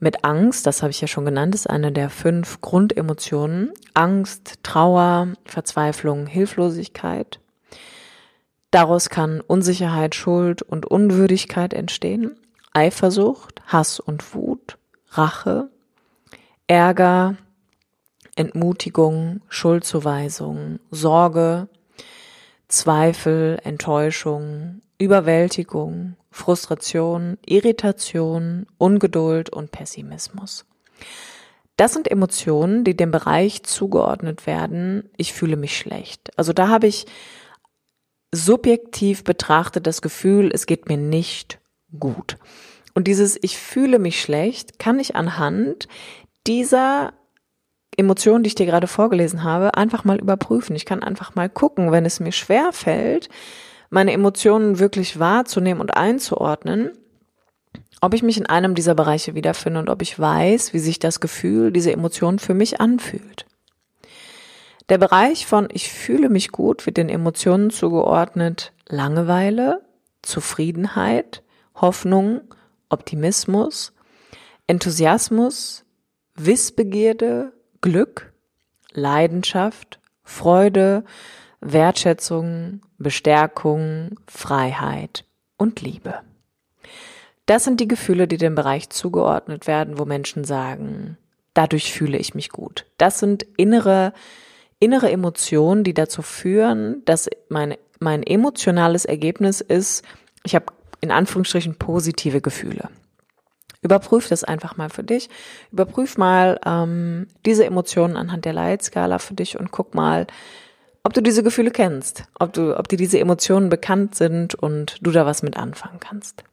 mit 0.00 0.24
Angst, 0.24 0.66
das 0.66 0.82
habe 0.82 0.90
ich 0.90 1.00
ja 1.00 1.08
schon 1.08 1.24
genannt, 1.24 1.54
ist 1.54 1.68
eine 1.68 1.90
der 1.90 2.08
fünf 2.08 2.60
Grundemotionen. 2.60 3.72
Angst, 3.94 4.60
Trauer, 4.62 5.28
Verzweiflung, 5.44 6.26
Hilflosigkeit. 6.26 7.40
Daraus 8.70 9.08
kann 9.10 9.40
Unsicherheit, 9.40 10.14
Schuld 10.14 10.62
und 10.62 10.86
Unwürdigkeit 10.86 11.74
entstehen. 11.74 12.38
Eifersucht, 12.72 13.60
Hass 13.66 13.98
und 13.98 14.34
Wut, 14.34 14.78
Rache, 15.10 15.68
Ärger, 16.68 17.36
Entmutigung, 18.38 19.40
Schuldzuweisung, 19.48 20.78
Sorge, 20.92 21.68
Zweifel, 22.68 23.58
Enttäuschung, 23.64 24.80
Überwältigung, 24.98 26.16
Frustration, 26.30 27.38
Irritation, 27.44 28.66
Ungeduld 28.78 29.50
und 29.50 29.72
Pessimismus. 29.72 30.66
Das 31.76 31.92
sind 31.92 32.08
Emotionen, 32.08 32.84
die 32.84 32.96
dem 32.96 33.10
Bereich 33.10 33.64
zugeordnet 33.64 34.46
werden, 34.46 35.08
ich 35.16 35.32
fühle 35.32 35.56
mich 35.56 35.76
schlecht. 35.76 36.30
Also 36.36 36.52
da 36.52 36.68
habe 36.68 36.86
ich 36.86 37.06
subjektiv 38.32 39.24
betrachtet 39.24 39.86
das 39.86 40.00
Gefühl, 40.00 40.50
es 40.52 40.66
geht 40.66 40.88
mir 40.88 40.96
nicht 40.96 41.58
gut. 41.98 42.36
Und 42.94 43.08
dieses 43.08 43.36
Ich 43.42 43.58
fühle 43.58 43.98
mich 43.98 44.20
schlecht 44.20 44.78
kann 44.78 45.00
ich 45.00 45.16
anhand 45.16 45.88
dieser 46.46 47.12
Emotionen, 47.98 48.44
die 48.44 48.48
ich 48.48 48.54
dir 48.54 48.66
gerade 48.66 48.86
vorgelesen 48.86 49.42
habe, 49.42 49.74
einfach 49.74 50.04
mal 50.04 50.18
überprüfen. 50.18 50.76
Ich 50.76 50.86
kann 50.86 51.02
einfach 51.02 51.34
mal 51.34 51.48
gucken, 51.48 51.90
wenn 51.90 52.06
es 52.06 52.20
mir 52.20 52.32
schwer 52.32 52.72
fällt, 52.72 53.28
meine 53.90 54.12
Emotionen 54.12 54.78
wirklich 54.78 55.18
wahrzunehmen 55.18 55.80
und 55.80 55.96
einzuordnen, 55.96 56.92
ob 58.00 58.14
ich 58.14 58.22
mich 58.22 58.38
in 58.38 58.46
einem 58.46 58.74
dieser 58.74 58.94
Bereiche 58.94 59.34
wiederfinde 59.34 59.80
und 59.80 59.90
ob 59.90 60.02
ich 60.02 60.18
weiß, 60.18 60.72
wie 60.72 60.78
sich 60.78 60.98
das 60.98 61.20
Gefühl, 61.20 61.72
diese 61.72 61.90
Emotion 61.90 62.38
für 62.38 62.54
mich 62.54 62.80
anfühlt. 62.80 63.46
Der 64.88 64.98
Bereich 64.98 65.46
von 65.46 65.68
ich 65.72 65.92
fühle 65.92 66.28
mich 66.28 66.50
gut 66.50 66.86
wird 66.86 66.96
den 66.96 67.08
Emotionen 67.08 67.70
zugeordnet 67.70 68.72
Langeweile, 68.88 69.82
Zufriedenheit, 70.22 71.42
Hoffnung, 71.74 72.40
Optimismus, 72.88 73.92
Enthusiasmus, 74.66 75.84
Wissbegierde, 76.36 77.52
Glück, 77.80 78.32
Leidenschaft, 78.92 80.00
Freude, 80.24 81.04
Wertschätzung, 81.60 82.82
Bestärkung, 82.98 84.18
Freiheit 84.26 85.24
und 85.56 85.80
Liebe. 85.80 86.20
Das 87.46 87.64
sind 87.64 87.80
die 87.80 87.88
Gefühle, 87.88 88.28
die 88.28 88.36
dem 88.36 88.54
Bereich 88.54 88.90
zugeordnet 88.90 89.66
werden, 89.66 89.98
wo 89.98 90.04
Menschen 90.04 90.44
sagen, 90.44 91.16
dadurch 91.54 91.92
fühle 91.92 92.18
ich 92.18 92.34
mich 92.34 92.50
gut. 92.50 92.86
Das 92.98 93.18
sind 93.18 93.46
innere, 93.56 94.12
innere 94.78 95.10
Emotionen, 95.10 95.82
die 95.82 95.94
dazu 95.94 96.22
führen, 96.22 97.02
dass 97.04 97.28
meine, 97.48 97.78
mein 98.00 98.22
emotionales 98.22 99.04
Ergebnis 99.04 99.60
ist, 99.60 100.04
ich 100.44 100.54
habe 100.54 100.66
in 101.00 101.10
Anführungsstrichen 101.10 101.76
positive 101.76 102.40
Gefühle. 102.40 102.90
Überprüf 103.80 104.28
das 104.28 104.44
einfach 104.44 104.76
mal 104.76 104.90
für 104.90 105.04
dich. 105.04 105.28
Überprüf 105.70 106.18
mal 106.18 106.58
ähm, 106.66 107.28
diese 107.46 107.64
Emotionen 107.64 108.16
anhand 108.16 108.44
der 108.44 108.52
Leitskala 108.52 109.18
für 109.18 109.34
dich 109.34 109.58
und 109.58 109.70
guck 109.70 109.94
mal, 109.94 110.26
ob 111.04 111.14
du 111.14 111.22
diese 111.22 111.42
Gefühle 111.42 111.70
kennst, 111.70 112.24
ob 112.38 112.52
du, 112.52 112.76
ob 112.76 112.88
dir 112.88 112.98
diese 112.98 113.18
Emotionen 113.20 113.68
bekannt 113.68 114.14
sind 114.14 114.54
und 114.54 114.96
du 115.00 115.10
da 115.10 115.26
was 115.26 115.42
mit 115.42 115.56
anfangen 115.56 116.00
kannst. 116.00 116.44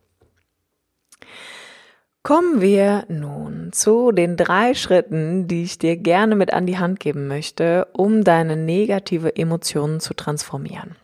Kommen 2.22 2.60
wir 2.60 3.06
nun 3.08 3.72
zu 3.72 4.12
den 4.12 4.36
drei 4.36 4.74
Schritten, 4.74 5.48
die 5.48 5.64
ich 5.64 5.78
dir 5.78 5.96
gerne 5.96 6.36
mit 6.36 6.54
an 6.54 6.66
die 6.66 6.80
Hand 6.80 7.00
geben 7.00 7.28
möchte, 7.28 7.88
um 7.94 8.24
deine 8.24 8.56
negative 8.56 9.36
Emotionen 9.36 10.00
zu 10.00 10.14
transformieren. 10.14 10.96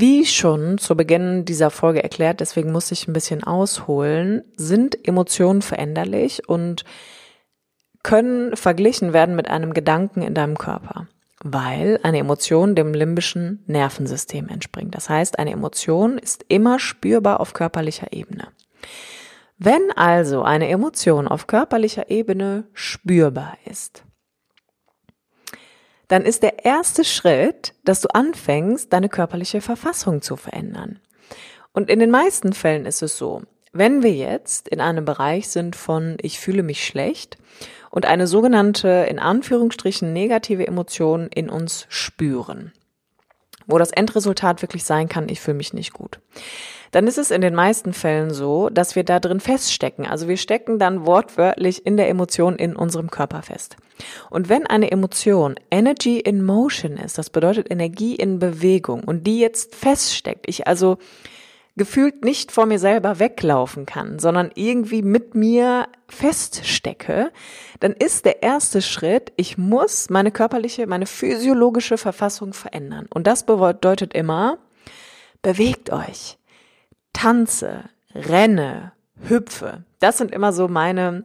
Wie 0.00 0.24
schon 0.24 0.78
zu 0.78 0.96
Beginn 0.96 1.44
dieser 1.44 1.68
Folge 1.68 2.02
erklärt, 2.02 2.40
deswegen 2.40 2.72
muss 2.72 2.90
ich 2.90 3.06
ein 3.06 3.12
bisschen 3.12 3.44
ausholen, 3.44 4.42
sind 4.56 5.06
Emotionen 5.06 5.60
veränderlich 5.60 6.48
und 6.48 6.86
können 8.02 8.56
verglichen 8.56 9.12
werden 9.12 9.36
mit 9.36 9.50
einem 9.50 9.74
Gedanken 9.74 10.22
in 10.22 10.32
deinem 10.32 10.56
Körper, 10.56 11.06
weil 11.44 12.00
eine 12.02 12.16
Emotion 12.16 12.74
dem 12.74 12.94
limbischen 12.94 13.62
Nervensystem 13.66 14.48
entspringt. 14.48 14.94
Das 14.94 15.10
heißt, 15.10 15.38
eine 15.38 15.50
Emotion 15.50 16.16
ist 16.16 16.46
immer 16.48 16.78
spürbar 16.78 17.38
auf 17.38 17.52
körperlicher 17.52 18.10
Ebene. 18.10 18.48
Wenn 19.58 19.92
also 19.96 20.42
eine 20.42 20.70
Emotion 20.70 21.28
auf 21.28 21.46
körperlicher 21.46 22.08
Ebene 22.08 22.64
spürbar 22.72 23.58
ist, 23.66 24.02
dann 26.10 26.24
ist 26.24 26.42
der 26.42 26.64
erste 26.64 27.04
Schritt, 27.04 27.72
dass 27.84 28.00
du 28.00 28.08
anfängst, 28.08 28.92
deine 28.92 29.08
körperliche 29.08 29.60
Verfassung 29.60 30.22
zu 30.22 30.34
verändern. 30.34 30.98
Und 31.72 31.88
in 31.88 32.00
den 32.00 32.10
meisten 32.10 32.52
Fällen 32.52 32.84
ist 32.84 33.00
es 33.00 33.16
so, 33.16 33.42
wenn 33.72 34.02
wir 34.02 34.12
jetzt 34.12 34.66
in 34.66 34.80
einem 34.80 35.04
Bereich 35.04 35.48
sind 35.48 35.76
von 35.76 36.16
ich 36.20 36.40
fühle 36.40 36.64
mich 36.64 36.84
schlecht 36.84 37.38
und 37.90 38.06
eine 38.06 38.26
sogenannte 38.26 38.88
in 39.08 39.20
Anführungsstrichen 39.20 40.12
negative 40.12 40.66
Emotion 40.66 41.28
in 41.32 41.48
uns 41.48 41.86
spüren, 41.88 42.72
wo 43.68 43.78
das 43.78 43.92
Endresultat 43.92 44.62
wirklich 44.62 44.82
sein 44.82 45.08
kann, 45.08 45.28
ich 45.28 45.40
fühle 45.40 45.58
mich 45.58 45.72
nicht 45.72 45.92
gut. 45.92 46.18
Dann 46.90 47.06
ist 47.06 47.18
es 47.18 47.30
in 47.30 47.40
den 47.40 47.54
meisten 47.54 47.92
Fällen 47.92 48.32
so, 48.32 48.68
dass 48.68 48.96
wir 48.96 49.04
da 49.04 49.20
drin 49.20 49.40
feststecken. 49.40 50.06
Also 50.06 50.28
wir 50.28 50.36
stecken 50.36 50.78
dann 50.78 51.06
wortwörtlich 51.06 51.86
in 51.86 51.96
der 51.96 52.08
Emotion 52.08 52.56
in 52.56 52.74
unserem 52.74 53.10
Körper 53.10 53.42
fest. 53.42 53.76
Und 54.28 54.48
wenn 54.48 54.66
eine 54.66 54.90
Emotion 54.90 55.54
Energy 55.70 56.18
in 56.18 56.42
Motion 56.42 56.96
ist, 56.96 57.18
das 57.18 57.30
bedeutet 57.30 57.70
Energie 57.70 58.16
in 58.16 58.38
Bewegung 58.38 59.04
und 59.04 59.26
die 59.26 59.38
jetzt 59.38 59.74
feststeckt, 59.74 60.48
ich 60.48 60.66
also 60.66 60.98
gefühlt 61.76 62.24
nicht 62.24 62.50
vor 62.52 62.66
mir 62.66 62.78
selber 62.78 63.20
weglaufen 63.20 63.86
kann, 63.86 64.18
sondern 64.18 64.50
irgendwie 64.54 65.02
mit 65.02 65.34
mir 65.34 65.86
feststecke, 66.08 67.30
dann 67.78 67.92
ist 67.92 68.24
der 68.24 68.42
erste 68.42 68.82
Schritt, 68.82 69.32
ich 69.36 69.56
muss 69.56 70.10
meine 70.10 70.32
körperliche, 70.32 70.86
meine 70.86 71.06
physiologische 71.06 71.96
Verfassung 71.96 72.52
verändern. 72.52 73.06
Und 73.08 73.26
das 73.26 73.46
bedeutet 73.46 74.12
immer, 74.12 74.58
bewegt 75.42 75.90
euch, 75.90 76.36
tanze, 77.12 77.84
renne, 78.14 78.92
hüpfe. 79.28 79.84
Das 79.98 80.18
sind 80.18 80.32
immer 80.32 80.52
so 80.52 80.68
meine 80.68 81.24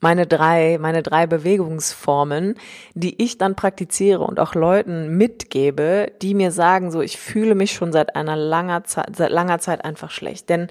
meine 0.00 0.26
drei, 0.26 0.78
meine 0.78 1.02
drei 1.02 1.26
Bewegungsformen, 1.26 2.56
die 2.94 3.22
ich 3.22 3.38
dann 3.38 3.56
praktiziere 3.56 4.20
und 4.20 4.38
auch 4.38 4.54
Leuten 4.54 5.16
mitgebe, 5.16 6.12
die 6.20 6.34
mir 6.34 6.52
sagen, 6.52 6.90
so, 6.90 7.00
ich 7.00 7.16
fühle 7.16 7.54
mich 7.54 7.72
schon 7.72 7.92
seit 7.92 8.14
einer 8.14 8.36
langer 8.36 8.84
Zeit, 8.84 9.16
seit 9.16 9.30
langer 9.30 9.58
Zeit 9.58 9.84
einfach 9.84 10.10
schlecht. 10.10 10.50
Denn 10.50 10.68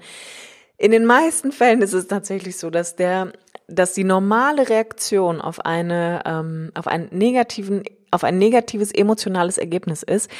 in 0.78 0.92
den 0.92 1.06
meisten 1.06 1.52
Fällen 1.52 1.82
ist 1.82 1.92
es 1.92 2.06
tatsächlich 2.06 2.56
so, 2.56 2.70
dass 2.70 2.94
der, 2.96 3.32
dass 3.66 3.94
die 3.94 4.04
normale 4.04 4.68
Reaktion 4.68 5.40
auf 5.40 5.64
eine, 5.64 6.22
ähm, 6.24 6.70
auf 6.74 6.86
einen 6.86 7.08
negativen, 7.10 7.82
auf 8.12 8.22
ein 8.22 8.38
negatives 8.38 8.92
emotionales 8.92 9.58
Ergebnis 9.58 10.04
ist, 10.04 10.30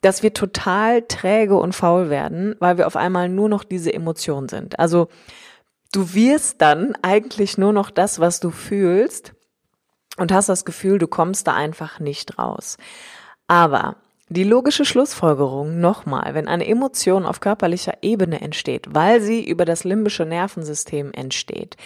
dass 0.00 0.22
wir 0.22 0.32
total 0.32 1.02
träge 1.02 1.56
und 1.56 1.74
faul 1.74 2.10
werden, 2.10 2.56
weil 2.58 2.78
wir 2.78 2.86
auf 2.86 2.96
einmal 2.96 3.28
nur 3.28 3.48
noch 3.48 3.64
diese 3.64 3.92
Emotion 3.92 4.48
sind. 4.48 4.78
Also 4.78 5.08
du 5.92 6.14
wirst 6.14 6.62
dann 6.62 6.94
eigentlich 7.02 7.58
nur 7.58 7.72
noch 7.72 7.90
das, 7.90 8.18
was 8.18 8.40
du 8.40 8.50
fühlst 8.50 9.34
und 10.16 10.32
hast 10.32 10.48
das 10.48 10.64
Gefühl, 10.64 10.98
du 10.98 11.06
kommst 11.06 11.46
da 11.46 11.54
einfach 11.54 12.00
nicht 12.00 12.38
raus. 12.38 12.76
Aber 13.46 13.96
die 14.32 14.44
logische 14.44 14.84
Schlussfolgerung 14.84 15.80
nochmal, 15.80 16.34
wenn 16.34 16.46
eine 16.46 16.66
Emotion 16.66 17.26
auf 17.26 17.40
körperlicher 17.40 17.94
Ebene 18.00 18.40
entsteht, 18.40 18.86
weil 18.88 19.20
sie 19.20 19.44
über 19.44 19.64
das 19.64 19.82
limbische 19.82 20.24
Nervensystem 20.24 21.12
entsteht, 21.12 21.76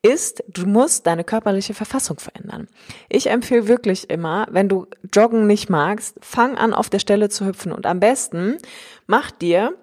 ist, 0.00 0.42
du 0.48 0.66
musst 0.66 1.06
deine 1.06 1.24
körperliche 1.24 1.74
Verfassung 1.74 2.18
verändern. 2.18 2.68
Ich 3.10 3.28
empfehle 3.28 3.68
wirklich 3.68 4.08
immer, 4.08 4.46
wenn 4.50 4.70
du 4.70 4.86
Joggen 5.14 5.46
nicht 5.46 5.68
magst, 5.68 6.16
fang 6.22 6.56
an 6.56 6.72
auf 6.72 6.88
der 6.88 7.00
Stelle 7.00 7.28
zu 7.28 7.44
hüpfen 7.44 7.70
und 7.70 7.84
am 7.84 8.00
besten 8.00 8.56
mach 9.06 9.30
dir 9.30 9.74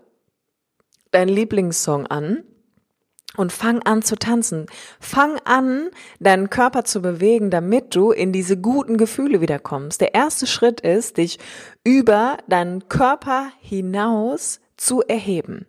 deinen 1.12 1.30
Lieblingssong 1.30 2.08
an 2.08 2.44
und 3.36 3.52
fang 3.52 3.82
an 3.84 4.02
zu 4.02 4.16
tanzen. 4.16 4.68
Fang 5.00 5.40
an, 5.44 5.90
deinen 6.20 6.50
Körper 6.50 6.84
zu 6.86 7.02
bewegen, 7.02 7.50
damit 7.52 7.96
du 7.96 8.12
in 8.12 8.32
diese 8.32 8.58
guten 8.58 8.98
Gefühle 8.98 9.42
wiederkommst. 9.42 10.02
Der 10.02 10.16
erste 10.16 10.48
Schritt 10.48 10.82
ist, 10.82 11.18
dich 11.18 11.40
über 11.84 12.38
deinen 12.48 12.88
Körper 12.90 13.52
hinaus 13.60 14.60
zu 14.78 15.02
erheben. 15.02 15.66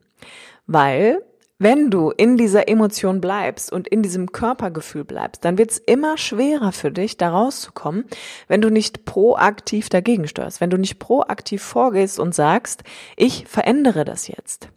Weil 0.67 1.23
wenn 1.61 1.91
du 1.91 2.11
in 2.11 2.37
dieser 2.37 2.69
Emotion 2.69 3.21
bleibst 3.21 3.73
und 3.73 3.89
in 3.89 4.03
diesem 4.03 4.31
Körpergefühl 4.31 5.05
bleibst, 5.05 5.45
dann 5.45 5.59
wird 5.59 5.73
es 5.73 5.79
immer 5.79 6.17
schwerer 6.17 6.71
für 6.71 6.93
dich, 6.93 7.17
da 7.17 7.31
rauszukommen, 7.31 8.05
wenn 8.47 8.61
du 8.61 8.71
nicht 8.71 9.05
proaktiv 9.05 9.89
dagegen 9.89 10.29
steuerst, 10.29 10.61
wenn 10.61 10.71
du 10.71 10.77
nicht 10.77 11.01
proaktiv 11.01 11.63
vorgehst 11.63 12.21
und 12.21 12.33
sagst, 12.33 12.85
ich 13.17 13.49
verändere 13.49 14.05
das 14.05 14.29
jetzt. 14.29 14.69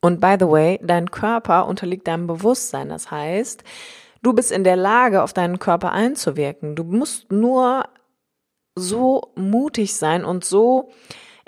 Und 0.00 0.20
by 0.20 0.36
the 0.38 0.46
way, 0.46 0.78
dein 0.82 1.10
Körper 1.10 1.66
unterliegt 1.66 2.06
deinem 2.06 2.26
Bewusstsein. 2.26 2.88
Das 2.88 3.10
heißt, 3.10 3.64
du 4.22 4.32
bist 4.32 4.52
in 4.52 4.64
der 4.64 4.76
Lage, 4.76 5.22
auf 5.22 5.32
deinen 5.32 5.58
Körper 5.58 5.92
einzuwirken. 5.92 6.76
Du 6.76 6.84
musst 6.84 7.32
nur 7.32 7.84
so 8.76 9.32
mutig 9.34 9.94
sein 9.94 10.24
und 10.24 10.44
so 10.44 10.90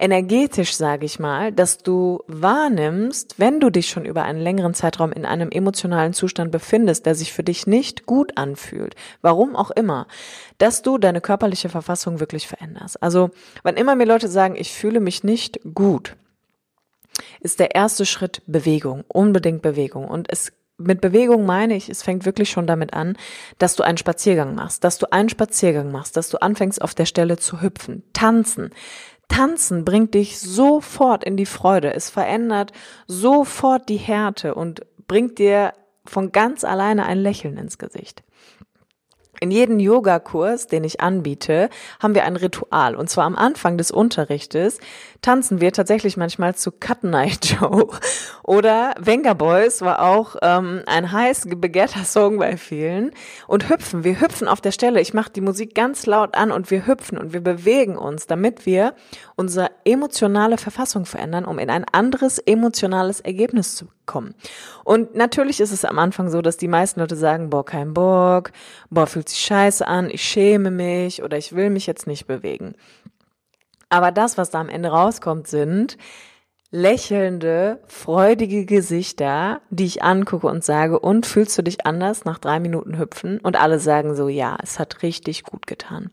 energetisch, 0.01 0.75
sage 0.75 1.05
ich 1.05 1.19
mal, 1.19 1.53
dass 1.53 1.79
du 1.79 2.23
wahrnimmst, 2.27 3.39
wenn 3.39 3.61
du 3.61 3.71
dich 3.71 3.91
schon 3.91 4.07
über 4.07 4.23
einen 4.23 4.41
längeren 4.41 4.73
Zeitraum 4.73 5.13
in 5.13 5.27
einem 5.27 5.51
emotionalen 5.51 6.15
Zustand 6.15 6.51
befindest, 6.51 7.05
der 7.05 7.15
sich 7.15 7.33
für 7.33 7.45
dich 7.45 7.67
nicht 7.67 8.07
gut 8.07 8.37
anfühlt, 8.37 8.95
warum 9.21 9.55
auch 9.55 9.71
immer, 9.71 10.07
dass 10.59 10.83
du 10.83 10.97
deine 10.97 11.21
körperliche 11.21 11.69
Verfassung 11.69 12.19
wirklich 12.19 12.49
veränderst. 12.49 13.03
Also, 13.03 13.31
wann 13.63 13.77
immer 13.77 13.95
mir 13.95 14.07
Leute 14.07 14.29
sagen, 14.29 14.57
ich 14.57 14.73
fühle 14.73 15.01
mich 15.01 15.23
nicht 15.23 15.61
gut, 15.75 16.17
ist 17.41 17.61
der 17.61 17.75
erste 17.75 18.07
Schritt 18.07 18.43
Bewegung, 18.47 19.05
unbedingt 19.09 19.63
Bewegung. 19.63 20.07
Und 20.07 20.31
es 20.31 20.53
mit 20.79 21.01
Bewegung 21.01 21.45
meine 21.45 21.77
ich, 21.77 21.89
es 21.89 22.03
fängt 22.03 22.25
wirklich 22.25 22.51
schon 22.51 22.67
damit 22.67 22.95
an, 22.95 23.17
dass 23.59 23.77
du 23.77 23.83
einen 23.83 23.99
Spaziergang 23.99 24.55
machst, 24.55 24.83
dass 24.85 24.99
du 24.99 25.13
einen 25.13 25.29
Spaziergang 25.29 25.91
machst, 25.93 26.17
dass 26.17 26.31
du 26.31 26.41
anfängst 26.41 26.81
auf 26.81 26.95
der 26.95 27.07
Stelle 27.07 27.37
zu 27.37 27.61
hüpfen, 27.61 28.03
tanzen. 28.13 28.71
Tanzen 29.29 29.85
bringt 29.85 30.15
dich 30.15 30.41
sofort 30.41 31.23
in 31.23 31.37
die 31.37 31.47
Freude. 31.47 31.95
Es 31.95 32.11
verändert 32.11 32.73
sofort 33.07 33.89
die 33.89 33.97
Härte 33.97 34.55
und 34.55 34.81
bringt 35.07 35.39
dir 35.39 35.73
von 36.05 36.33
ganz 36.33 36.65
alleine 36.65 37.07
ein 37.07 37.19
Lächeln 37.19 37.57
ins 37.57 37.79
Gesicht. 37.79 38.25
In 39.41 39.51
jedem 39.51 39.81
Yogakurs, 39.81 40.67
den 40.67 40.85
ich 40.85 41.01
anbiete, 41.01 41.71
haben 41.99 42.15
wir 42.15 42.25
ein 42.25 42.37
Ritual. 42.37 42.95
Und 42.95 43.09
zwar 43.09 43.25
am 43.25 43.37
Anfang 43.37 43.79
des 43.79 43.91
Unterrichtes 43.91 44.79
tanzen 45.23 45.63
wir 45.63 45.73
tatsächlich 45.73 46.19
manchmal 46.19 46.55
zu 46.55 46.71
Cut 46.71 47.05
Night 47.05 47.59
Joe. 47.59 47.89
Oder 48.45 48.95
Venga 49.01 49.33
Boys 49.33 49.81
war 49.81 50.03
auch 50.03 50.37
ähm, 50.43 50.83
ein 50.85 51.11
heiß 51.11 51.49
begehrter 51.57 52.05
Song 52.05 52.39
bei 52.39 52.59
vielen. 52.59 53.13
Und 53.47 53.71
hüpfen, 53.71 54.05
wir 54.05 54.21
hüpfen 54.21 54.47
auf 54.47 54.61
der 54.61 54.73
Stelle. 54.73 55.01
Ich 55.01 55.15
mache 55.15 55.31
die 55.31 55.41
Musik 55.41 55.75
ganz 55.75 56.05
laut 56.05 56.35
an 56.35 56.53
und 56.53 56.71
wir 56.71 56.87
hüpfen 56.87 57.17
und 57.17 57.33
wir 57.33 57.41
bewegen 57.41 57.97
uns, 57.97 58.27
damit 58.27 58.67
wir 58.67 58.95
unsere 59.37 59.71
emotionale 59.87 60.59
Verfassung 60.59 61.07
verändern, 61.07 61.47
um 61.47 61.59
in 61.59 61.71
ein 61.71 61.87
anderes 61.91 62.39
emotionales 62.39 63.21
Ergebnis 63.21 63.75
zu 63.75 63.87
kommen. 64.11 64.35
Und 64.83 65.15
natürlich 65.15 65.61
ist 65.61 65.73
es 65.73 65.85
am 65.85 65.99
Anfang 65.99 66.29
so, 66.29 66.43
dass 66.43 66.57
die 66.57 66.69
meisten 66.69 66.99
Leute 66.99 67.15
sagen, 67.15 67.49
boah, 67.49 67.65
kein 67.65 67.95
Bock, 67.95 68.51
boah, 68.91 69.07
fühlt 69.07 69.29
sich 69.29 69.39
scheiße 69.39 69.87
an, 69.87 70.11
ich 70.11 70.23
schäme 70.23 70.73
mich 70.73 71.23
oder 71.23 71.39
ich 71.39 71.55
will 71.55 71.71
mich 71.71 71.87
jetzt 71.87 72.09
nicht 72.09 72.27
bewegen. 72.27 72.75
Aber 73.89 74.11
das, 74.11 74.37
was 74.37 74.51
da 74.51 74.61
am 74.61 74.69
Ende 74.69 74.89
rauskommt, 74.89 75.47
sind 75.47 75.97
lächelnde, 76.73 77.81
freudige 77.87 78.65
Gesichter, 78.65 79.61
die 79.71 79.87
ich 79.87 80.03
angucke 80.03 80.47
und 80.47 80.65
sage, 80.65 80.99
und 80.99 81.27
fühlst 81.27 81.57
du 81.59 81.63
dich 81.63 81.87
anders 81.87 82.25
nach 82.25 82.39
drei 82.39 82.61
Minuten 82.61 82.99
hüpfen? 82.99 83.39
Und 83.41 83.61
alle 83.61 83.79
sagen 83.79 84.15
so, 84.15 84.29
ja, 84.29 84.57
es 84.63 84.79
hat 84.79 85.03
richtig 85.03 85.45
gut 85.45 85.67
getan. 85.67 86.11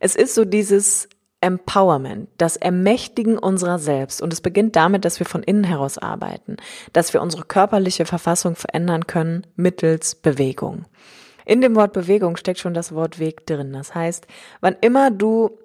Es 0.00 0.16
ist 0.16 0.34
so 0.34 0.44
dieses 0.44 1.08
Empowerment, 1.44 2.28
das 2.38 2.56
Ermächtigen 2.56 3.38
unserer 3.38 3.78
selbst. 3.78 4.22
Und 4.22 4.32
es 4.32 4.40
beginnt 4.40 4.74
damit, 4.76 5.04
dass 5.04 5.18
wir 5.20 5.26
von 5.26 5.42
innen 5.42 5.64
heraus 5.64 5.98
arbeiten, 5.98 6.56
dass 6.92 7.12
wir 7.12 7.20
unsere 7.20 7.44
körperliche 7.44 8.06
Verfassung 8.06 8.56
verändern 8.56 9.06
können 9.06 9.46
mittels 9.54 10.14
Bewegung. 10.14 10.86
In 11.44 11.60
dem 11.60 11.76
Wort 11.76 11.92
Bewegung 11.92 12.36
steckt 12.36 12.58
schon 12.58 12.72
das 12.72 12.94
Wort 12.94 13.18
Weg 13.18 13.46
drin. 13.46 13.74
Das 13.74 13.94
heißt, 13.94 14.26
wann 14.60 14.76
immer 14.80 15.10
du 15.10 15.58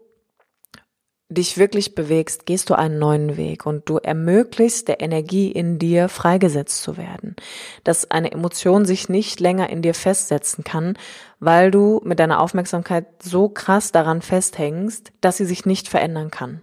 dich 1.29 1.59
wirklich 1.59 1.93
bewegst, 1.93 2.47
gehst 2.47 2.69
du 2.69 2.73
einen 2.73 2.97
neuen 2.97 3.37
Weg 3.37 3.67
und 3.67 3.87
du 3.87 3.97
ermöglichst 3.97 4.87
der 4.87 4.99
Energie 4.99 5.51
in 5.51 5.77
dir 5.77 6.09
freigesetzt 6.09 6.81
zu 6.81 6.97
werden. 6.97 7.35
Dass 7.83 8.09
eine 8.09 8.31
Emotion 8.31 8.85
sich 8.85 9.09
nicht 9.09 9.39
länger 9.39 9.69
in 9.69 9.83
dir 9.83 9.93
festsetzen 9.93 10.63
kann, 10.63 10.97
weil 11.39 11.69
du 11.69 12.01
mit 12.03 12.19
deiner 12.19 12.41
Aufmerksamkeit 12.41 13.05
so 13.21 13.47
krass 13.47 13.91
daran 13.91 14.23
festhängst, 14.23 15.11
dass 15.21 15.37
sie 15.37 15.45
sich 15.45 15.67
nicht 15.67 15.87
verändern 15.87 16.31
kann. 16.31 16.61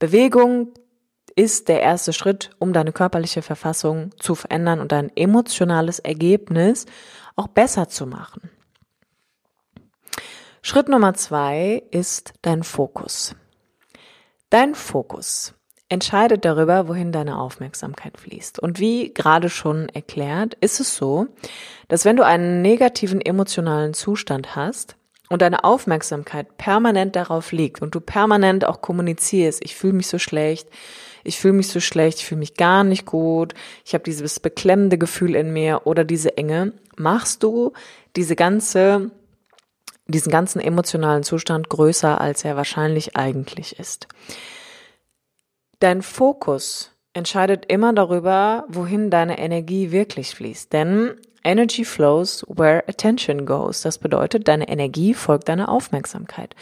Bewegung 0.00 0.72
ist 1.36 1.68
der 1.68 1.80
erste 1.80 2.12
Schritt, 2.12 2.50
um 2.58 2.72
deine 2.72 2.90
körperliche 2.90 3.42
Verfassung 3.42 4.10
zu 4.18 4.34
verändern 4.34 4.80
und 4.80 4.90
dein 4.90 5.16
emotionales 5.16 6.00
Ergebnis 6.00 6.86
auch 7.36 7.46
besser 7.46 7.88
zu 7.88 8.06
machen. 8.06 8.50
Schritt 10.62 10.88
Nummer 10.88 11.14
zwei 11.14 11.82
ist 11.90 12.32
dein 12.42 12.62
Fokus. 12.62 13.34
Dein 14.50 14.74
Fokus 14.74 15.54
entscheidet 15.88 16.44
darüber, 16.44 16.88
wohin 16.88 17.12
deine 17.12 17.38
Aufmerksamkeit 17.38 18.18
fließt. 18.18 18.58
Und 18.58 18.78
wie 18.78 19.14
gerade 19.14 19.48
schon 19.48 19.88
erklärt, 19.88 20.54
ist 20.60 20.80
es 20.80 20.96
so, 20.96 21.26
dass 21.88 22.04
wenn 22.04 22.16
du 22.16 22.24
einen 22.24 22.60
negativen 22.60 23.20
emotionalen 23.20 23.94
Zustand 23.94 24.56
hast 24.56 24.96
und 25.30 25.42
deine 25.42 25.64
Aufmerksamkeit 25.64 26.58
permanent 26.58 27.16
darauf 27.16 27.52
liegt 27.52 27.80
und 27.80 27.94
du 27.94 28.00
permanent 28.00 28.64
auch 28.64 28.82
kommunizierst, 28.82 29.64
ich 29.64 29.76
fühle 29.76 29.94
mich 29.94 30.08
so 30.08 30.18
schlecht, 30.18 30.68
ich 31.24 31.38
fühle 31.38 31.54
mich 31.54 31.68
so 31.68 31.80
schlecht, 31.80 32.18
ich 32.18 32.26
fühle 32.26 32.40
mich 32.40 32.54
gar 32.54 32.84
nicht 32.84 33.06
gut, 33.06 33.54
ich 33.84 33.94
habe 33.94 34.04
dieses 34.04 34.40
beklemmende 34.40 34.98
Gefühl 34.98 35.34
in 35.34 35.52
mir 35.52 35.82
oder 35.84 36.04
diese 36.04 36.36
Enge, 36.36 36.72
machst 36.96 37.42
du 37.42 37.72
diese 38.16 38.36
ganze 38.36 39.10
diesen 40.08 40.32
ganzen 40.32 40.60
emotionalen 40.60 41.22
Zustand 41.22 41.68
größer, 41.68 42.20
als 42.20 42.44
er 42.44 42.56
wahrscheinlich 42.56 43.16
eigentlich 43.16 43.78
ist. 43.78 44.08
Dein 45.80 46.02
Fokus 46.02 46.92
entscheidet 47.12 47.66
immer 47.68 47.92
darüber, 47.92 48.64
wohin 48.68 49.10
deine 49.10 49.38
Energie 49.38 49.92
wirklich 49.92 50.34
fließt. 50.34 50.72
Denn 50.72 51.14
Energy 51.44 51.84
flows 51.84 52.44
where 52.48 52.82
attention 52.88 53.46
goes. 53.46 53.82
Das 53.82 53.98
bedeutet, 53.98 54.48
deine 54.48 54.68
Energie 54.68 55.14
folgt 55.14 55.48
deiner 55.48 55.68
Aufmerksamkeit. 55.68 56.54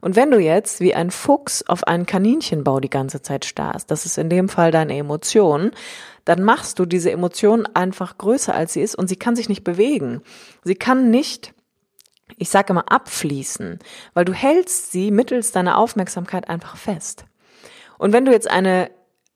Und 0.00 0.16
wenn 0.16 0.30
du 0.30 0.38
jetzt 0.38 0.80
wie 0.80 0.94
ein 0.94 1.10
Fuchs 1.10 1.62
auf 1.62 1.84
einen 1.86 2.06
Kaninchenbau 2.06 2.80
die 2.80 2.90
ganze 2.90 3.22
Zeit 3.22 3.44
starrst, 3.44 3.90
das 3.90 4.06
ist 4.06 4.18
in 4.18 4.30
dem 4.30 4.48
Fall 4.48 4.70
deine 4.70 4.96
Emotion, 4.96 5.70
dann 6.24 6.42
machst 6.42 6.78
du 6.78 6.86
diese 6.86 7.10
Emotion 7.10 7.66
einfach 7.66 8.18
größer 8.18 8.54
als 8.54 8.72
sie 8.72 8.80
ist 8.80 8.94
und 8.94 9.08
sie 9.08 9.16
kann 9.16 9.36
sich 9.36 9.48
nicht 9.48 9.64
bewegen. 9.64 10.22
Sie 10.64 10.74
kann 10.74 11.10
nicht 11.10 11.54
ich 12.36 12.48
sage 12.48 12.72
immer 12.72 12.90
abfließen, 12.90 13.78
weil 14.14 14.24
du 14.24 14.32
hältst 14.32 14.92
sie 14.92 15.10
mittels 15.10 15.52
deiner 15.52 15.78
Aufmerksamkeit 15.78 16.48
einfach 16.48 16.76
fest. 16.76 17.24
Und 17.98 18.12
wenn 18.12 18.24
du 18.24 18.32
jetzt 18.32 18.50
eine 18.50 18.90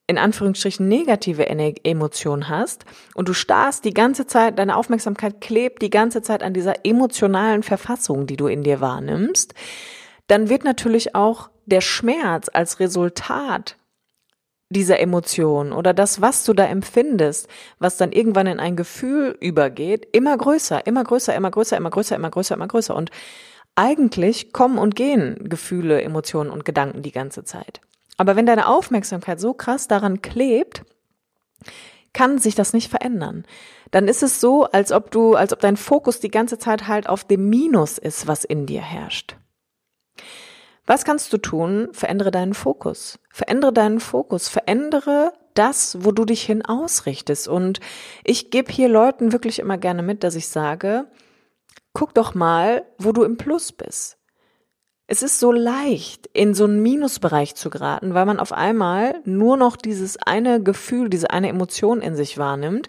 in 0.08 0.18
Anführungsstrichen 0.18 0.86
negative 0.86 1.48
Emotion 1.48 2.48
hast 2.48 2.84
und 3.14 3.28
du 3.28 3.32
starrst 3.32 3.84
die 3.84 3.94
ganze 3.94 4.26
Zeit, 4.26 4.58
deine 4.58 4.76
Aufmerksamkeit 4.76 5.40
klebt 5.40 5.82
die 5.82 5.90
ganze 5.90 6.22
Zeit 6.22 6.42
an 6.42 6.54
dieser 6.54 6.84
emotionalen 6.84 7.64
Verfassung, 7.64 8.26
die 8.26 8.36
du 8.36 8.46
in 8.46 8.62
dir 8.62 8.80
wahrnimmst, 8.80 9.54
dann 10.28 10.48
wird 10.48 10.64
natürlich 10.64 11.14
auch 11.14 11.50
der 11.66 11.80
Schmerz 11.80 12.48
als 12.52 12.78
Resultat 12.78 13.76
dieser 14.68 14.98
Emotion 14.98 15.72
oder 15.72 15.94
das, 15.94 16.20
was 16.20 16.44
du 16.44 16.52
da 16.52 16.64
empfindest, 16.64 17.48
was 17.78 17.96
dann 17.96 18.12
irgendwann 18.12 18.46
in 18.46 18.58
ein 18.58 18.76
Gefühl 18.76 19.36
übergeht, 19.40 20.08
immer 20.12 20.36
größer, 20.36 20.86
immer 20.86 21.04
größer, 21.04 21.34
immer 21.34 21.50
größer, 21.50 21.76
immer 21.76 21.90
größer, 21.90 22.16
immer 22.16 22.30
größer, 22.30 22.54
immer 22.54 22.68
größer. 22.68 22.94
Und 22.94 23.10
eigentlich 23.76 24.52
kommen 24.52 24.78
und 24.78 24.96
gehen 24.96 25.48
Gefühle, 25.48 26.02
Emotionen 26.02 26.50
und 26.50 26.64
Gedanken 26.64 27.02
die 27.02 27.12
ganze 27.12 27.44
Zeit. 27.44 27.80
Aber 28.16 28.34
wenn 28.34 28.46
deine 28.46 28.66
Aufmerksamkeit 28.66 29.38
so 29.38 29.54
krass 29.54 29.88
daran 29.88 30.22
klebt, 30.22 30.82
kann 32.12 32.38
sich 32.38 32.54
das 32.54 32.72
nicht 32.72 32.90
verändern. 32.90 33.44
Dann 33.90 34.08
ist 34.08 34.22
es 34.22 34.40
so, 34.40 34.64
als 34.64 34.90
ob 34.90 35.10
du, 35.10 35.34
als 35.34 35.52
ob 35.52 35.60
dein 35.60 35.76
Fokus 35.76 36.18
die 36.18 36.30
ganze 36.30 36.58
Zeit 36.58 36.88
halt 36.88 37.08
auf 37.08 37.24
dem 37.24 37.48
Minus 37.48 37.98
ist, 37.98 38.26
was 38.26 38.44
in 38.44 38.66
dir 38.66 38.80
herrscht. 38.80 39.36
Was 40.86 41.04
kannst 41.04 41.32
du 41.32 41.38
tun? 41.38 41.88
Verändere 41.92 42.30
deinen 42.30 42.54
Fokus. 42.54 43.18
Verändere 43.30 43.72
deinen 43.72 44.00
Fokus. 44.00 44.48
Verändere 44.48 45.32
das, 45.54 45.98
wo 46.00 46.12
du 46.12 46.24
dich 46.24 46.42
hin 46.42 46.64
ausrichtest. 46.64 47.48
Und 47.48 47.80
ich 48.24 48.50
gebe 48.50 48.70
hier 48.70 48.88
Leuten 48.88 49.32
wirklich 49.32 49.58
immer 49.58 49.78
gerne 49.78 50.02
mit, 50.02 50.22
dass 50.22 50.36
ich 50.36 50.48
sage, 50.48 51.06
guck 51.92 52.14
doch 52.14 52.34
mal, 52.34 52.84
wo 52.98 53.12
du 53.12 53.24
im 53.24 53.36
Plus 53.36 53.72
bist. 53.72 54.18
Es 55.08 55.22
ist 55.22 55.38
so 55.38 55.52
leicht, 55.52 56.28
in 56.32 56.54
so 56.54 56.64
einen 56.64 56.82
Minusbereich 56.82 57.54
zu 57.54 57.70
geraten, 57.70 58.14
weil 58.14 58.26
man 58.26 58.40
auf 58.40 58.52
einmal 58.52 59.20
nur 59.24 59.56
noch 59.56 59.76
dieses 59.76 60.16
eine 60.16 60.60
Gefühl, 60.60 61.08
diese 61.08 61.30
eine 61.30 61.48
Emotion 61.48 62.00
in 62.00 62.16
sich 62.16 62.38
wahrnimmt 62.38 62.88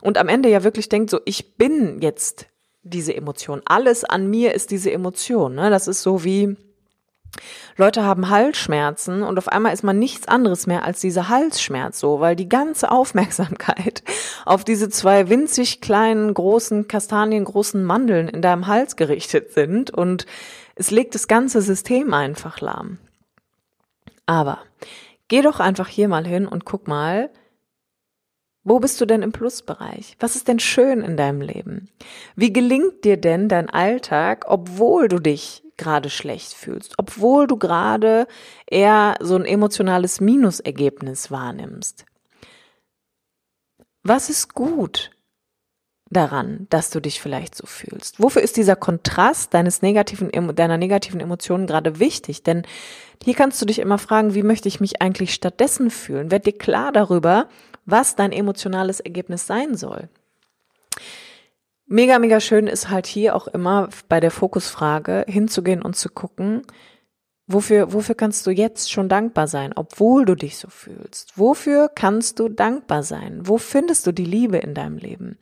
und 0.00 0.16
am 0.16 0.28
Ende 0.28 0.48
ja 0.48 0.64
wirklich 0.64 0.88
denkt, 0.88 1.10
so, 1.10 1.20
ich 1.26 1.56
bin 1.56 2.00
jetzt 2.00 2.46
diese 2.82 3.14
Emotion. 3.14 3.60
Alles 3.66 4.04
an 4.04 4.30
mir 4.30 4.54
ist 4.54 4.70
diese 4.70 4.90
Emotion. 4.90 5.54
Ne? 5.54 5.68
Das 5.68 5.86
ist 5.86 6.02
so 6.02 6.24
wie, 6.24 6.56
Leute 7.76 8.04
haben 8.04 8.28
Halsschmerzen 8.28 9.22
und 9.22 9.38
auf 9.38 9.48
einmal 9.48 9.72
ist 9.72 9.82
man 9.82 9.98
nichts 9.98 10.28
anderes 10.28 10.66
mehr 10.66 10.84
als 10.84 11.00
dieser 11.00 11.28
Halsschmerz 11.28 12.00
so, 12.00 12.20
weil 12.20 12.36
die 12.36 12.48
ganze 12.48 12.90
Aufmerksamkeit 12.90 14.02
auf 14.44 14.64
diese 14.64 14.88
zwei 14.90 15.28
winzig 15.28 15.80
kleinen, 15.80 16.34
großen, 16.34 16.88
kastaniengroßen 16.88 17.82
Mandeln 17.82 18.28
in 18.28 18.42
deinem 18.42 18.66
Hals 18.66 18.96
gerichtet 18.96 19.52
sind 19.52 19.90
und 19.90 20.26
es 20.74 20.90
legt 20.90 21.14
das 21.14 21.28
ganze 21.28 21.62
System 21.62 22.12
einfach 22.14 22.60
lahm. 22.60 22.98
Aber 24.26 24.58
geh 25.28 25.42
doch 25.42 25.60
einfach 25.60 25.88
hier 25.88 26.08
mal 26.08 26.26
hin 26.26 26.46
und 26.46 26.64
guck 26.64 26.88
mal, 26.88 27.30
wo 28.62 28.78
bist 28.78 29.00
du 29.00 29.06
denn 29.06 29.22
im 29.22 29.32
Plusbereich? 29.32 30.16
Was 30.20 30.36
ist 30.36 30.46
denn 30.46 30.58
schön 30.58 31.00
in 31.00 31.16
deinem 31.16 31.40
Leben? 31.40 31.88
Wie 32.36 32.52
gelingt 32.52 33.04
dir 33.04 33.16
denn 33.16 33.48
dein 33.48 33.70
Alltag, 33.70 34.44
obwohl 34.48 35.08
du 35.08 35.18
dich 35.18 35.62
gerade 35.80 36.10
schlecht 36.10 36.52
fühlst, 36.52 36.94
obwohl 36.98 37.46
du 37.46 37.56
gerade 37.56 38.28
eher 38.66 39.16
so 39.20 39.34
ein 39.34 39.44
emotionales 39.44 40.20
Minusergebnis 40.20 41.30
wahrnimmst. 41.30 42.04
Was 44.02 44.30
ist 44.30 44.54
gut 44.54 45.10
daran, 46.10 46.66
dass 46.70 46.90
du 46.90 47.00
dich 47.00 47.20
vielleicht 47.20 47.54
so 47.54 47.66
fühlst? 47.66 48.20
Wofür 48.20 48.42
ist 48.42 48.56
dieser 48.56 48.76
Kontrast 48.76 49.54
deines 49.54 49.82
negativen, 49.82 50.30
deiner 50.54 50.76
negativen 50.76 51.20
Emotionen 51.20 51.66
gerade 51.66 51.98
wichtig? 51.98 52.42
Denn 52.42 52.62
hier 53.22 53.34
kannst 53.34 53.60
du 53.62 53.66
dich 53.66 53.78
immer 53.78 53.98
fragen, 53.98 54.34
wie 54.34 54.42
möchte 54.42 54.68
ich 54.68 54.80
mich 54.80 55.00
eigentlich 55.00 55.32
stattdessen 55.32 55.90
fühlen? 55.90 56.30
Werd 56.30 56.46
dir 56.46 56.56
klar 56.56 56.92
darüber, 56.92 57.48
was 57.86 58.16
dein 58.16 58.32
emotionales 58.32 59.00
Ergebnis 59.00 59.46
sein 59.46 59.76
soll. 59.76 60.08
Mega, 61.92 62.20
mega 62.20 62.38
schön 62.38 62.68
ist 62.68 62.88
halt 62.88 63.08
hier 63.08 63.34
auch 63.34 63.48
immer 63.48 63.88
bei 64.08 64.20
der 64.20 64.30
Fokusfrage 64.30 65.24
hinzugehen 65.26 65.82
und 65.82 65.96
zu 65.96 66.08
gucken, 66.08 66.62
wofür, 67.48 67.92
wofür 67.92 68.14
kannst 68.14 68.46
du 68.46 68.52
jetzt 68.52 68.92
schon 68.92 69.08
dankbar 69.08 69.48
sein, 69.48 69.72
obwohl 69.74 70.24
du 70.24 70.36
dich 70.36 70.56
so 70.56 70.68
fühlst? 70.68 71.32
Wofür 71.36 71.90
kannst 71.92 72.38
du 72.38 72.48
dankbar 72.48 73.02
sein? 73.02 73.40
Wo 73.42 73.58
findest 73.58 74.06
du 74.06 74.12
die 74.12 74.24
Liebe 74.24 74.58
in 74.58 74.72
deinem 74.72 74.98
Leben? 74.98 75.36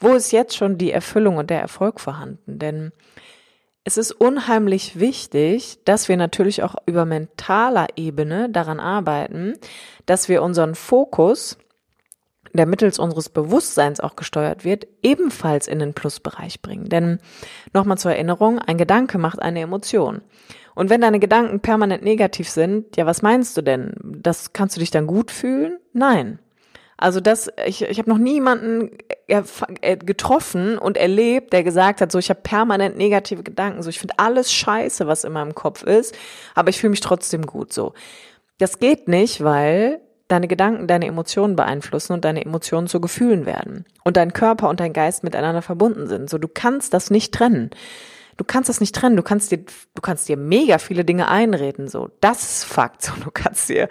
Wo 0.00 0.14
ist 0.14 0.32
jetzt 0.32 0.56
schon 0.56 0.78
die 0.78 0.90
Erfüllung 0.90 1.36
und 1.36 1.48
der 1.48 1.60
Erfolg 1.60 2.00
vorhanden? 2.00 2.58
Denn 2.58 2.90
es 3.84 3.96
ist 3.96 4.10
unheimlich 4.10 4.98
wichtig, 4.98 5.78
dass 5.84 6.08
wir 6.08 6.16
natürlich 6.16 6.64
auch 6.64 6.74
über 6.86 7.04
mentaler 7.04 7.86
Ebene 7.94 8.50
daran 8.50 8.80
arbeiten, 8.80 9.54
dass 10.06 10.28
wir 10.28 10.42
unseren 10.42 10.74
Fokus 10.74 11.56
der 12.58 12.66
mittels 12.66 12.98
unseres 12.98 13.28
Bewusstseins 13.28 14.00
auch 14.00 14.16
gesteuert 14.16 14.64
wird, 14.64 14.86
ebenfalls 15.02 15.68
in 15.68 15.78
den 15.78 15.92
Plusbereich 15.92 16.62
bringen. 16.62 16.88
Denn 16.88 17.18
nochmal 17.72 17.98
zur 17.98 18.12
Erinnerung, 18.12 18.58
ein 18.58 18.78
Gedanke 18.78 19.18
macht 19.18 19.42
eine 19.42 19.60
Emotion. 19.60 20.22
Und 20.74 20.90
wenn 20.90 21.00
deine 21.00 21.20
Gedanken 21.20 21.60
permanent 21.60 22.02
negativ 22.02 22.48
sind, 22.48 22.96
ja, 22.96 23.06
was 23.06 23.22
meinst 23.22 23.56
du 23.56 23.62
denn? 23.62 23.94
Das 24.02 24.52
kannst 24.52 24.76
du 24.76 24.80
dich 24.80 24.90
dann 24.90 25.06
gut 25.06 25.30
fühlen? 25.30 25.78
Nein. 25.92 26.38
Also 26.96 27.20
das, 27.20 27.50
ich, 27.66 27.82
ich 27.82 27.98
habe 27.98 28.08
noch 28.08 28.18
niemanden 28.18 28.96
äh, 29.26 29.96
getroffen 29.96 30.78
und 30.78 30.96
erlebt, 30.96 31.52
der 31.52 31.64
gesagt 31.64 32.00
hat, 32.00 32.12
so 32.12 32.18
ich 32.18 32.30
habe 32.30 32.40
permanent 32.42 32.96
negative 32.96 33.42
Gedanken, 33.42 33.82
so 33.82 33.90
ich 33.90 33.98
finde 33.98 34.14
alles 34.18 34.52
scheiße, 34.52 35.06
was 35.06 35.24
in 35.24 35.32
meinem 35.32 35.54
Kopf 35.56 35.82
ist, 35.82 36.16
aber 36.54 36.70
ich 36.70 36.78
fühle 36.78 36.92
mich 36.92 37.00
trotzdem 37.00 37.46
gut 37.46 37.72
so. 37.72 37.94
Das 38.58 38.78
geht 38.78 39.08
nicht, 39.08 39.42
weil 39.42 40.00
deine 40.28 40.48
Gedanken 40.48 40.86
deine 40.86 41.06
Emotionen 41.06 41.56
beeinflussen 41.56 42.14
und 42.14 42.24
deine 42.24 42.44
Emotionen 42.44 42.86
zu 42.86 43.00
Gefühlen 43.00 43.46
werden 43.46 43.84
und 44.04 44.16
dein 44.16 44.32
Körper 44.32 44.68
und 44.68 44.80
dein 44.80 44.92
Geist 44.92 45.22
miteinander 45.22 45.62
verbunden 45.62 46.06
sind. 46.06 46.30
So, 46.30 46.38
du 46.38 46.48
kannst 46.48 46.94
das 46.94 47.10
nicht 47.10 47.32
trennen. 47.34 47.70
Du 48.36 48.44
kannst 48.44 48.68
das 48.68 48.80
nicht 48.80 48.94
trennen. 48.94 49.16
Du 49.16 49.22
kannst 49.22 49.52
dir, 49.52 49.58
du 49.58 50.02
kannst 50.02 50.28
dir 50.28 50.36
mega 50.36 50.78
viele 50.78 51.04
Dinge 51.04 51.28
einreden. 51.28 51.88
So, 51.88 52.10
das 52.20 52.42
ist 52.42 52.64
Fakt. 52.64 53.02
So, 53.02 53.12
du 53.22 53.30
kannst 53.30 53.68
dir 53.68 53.88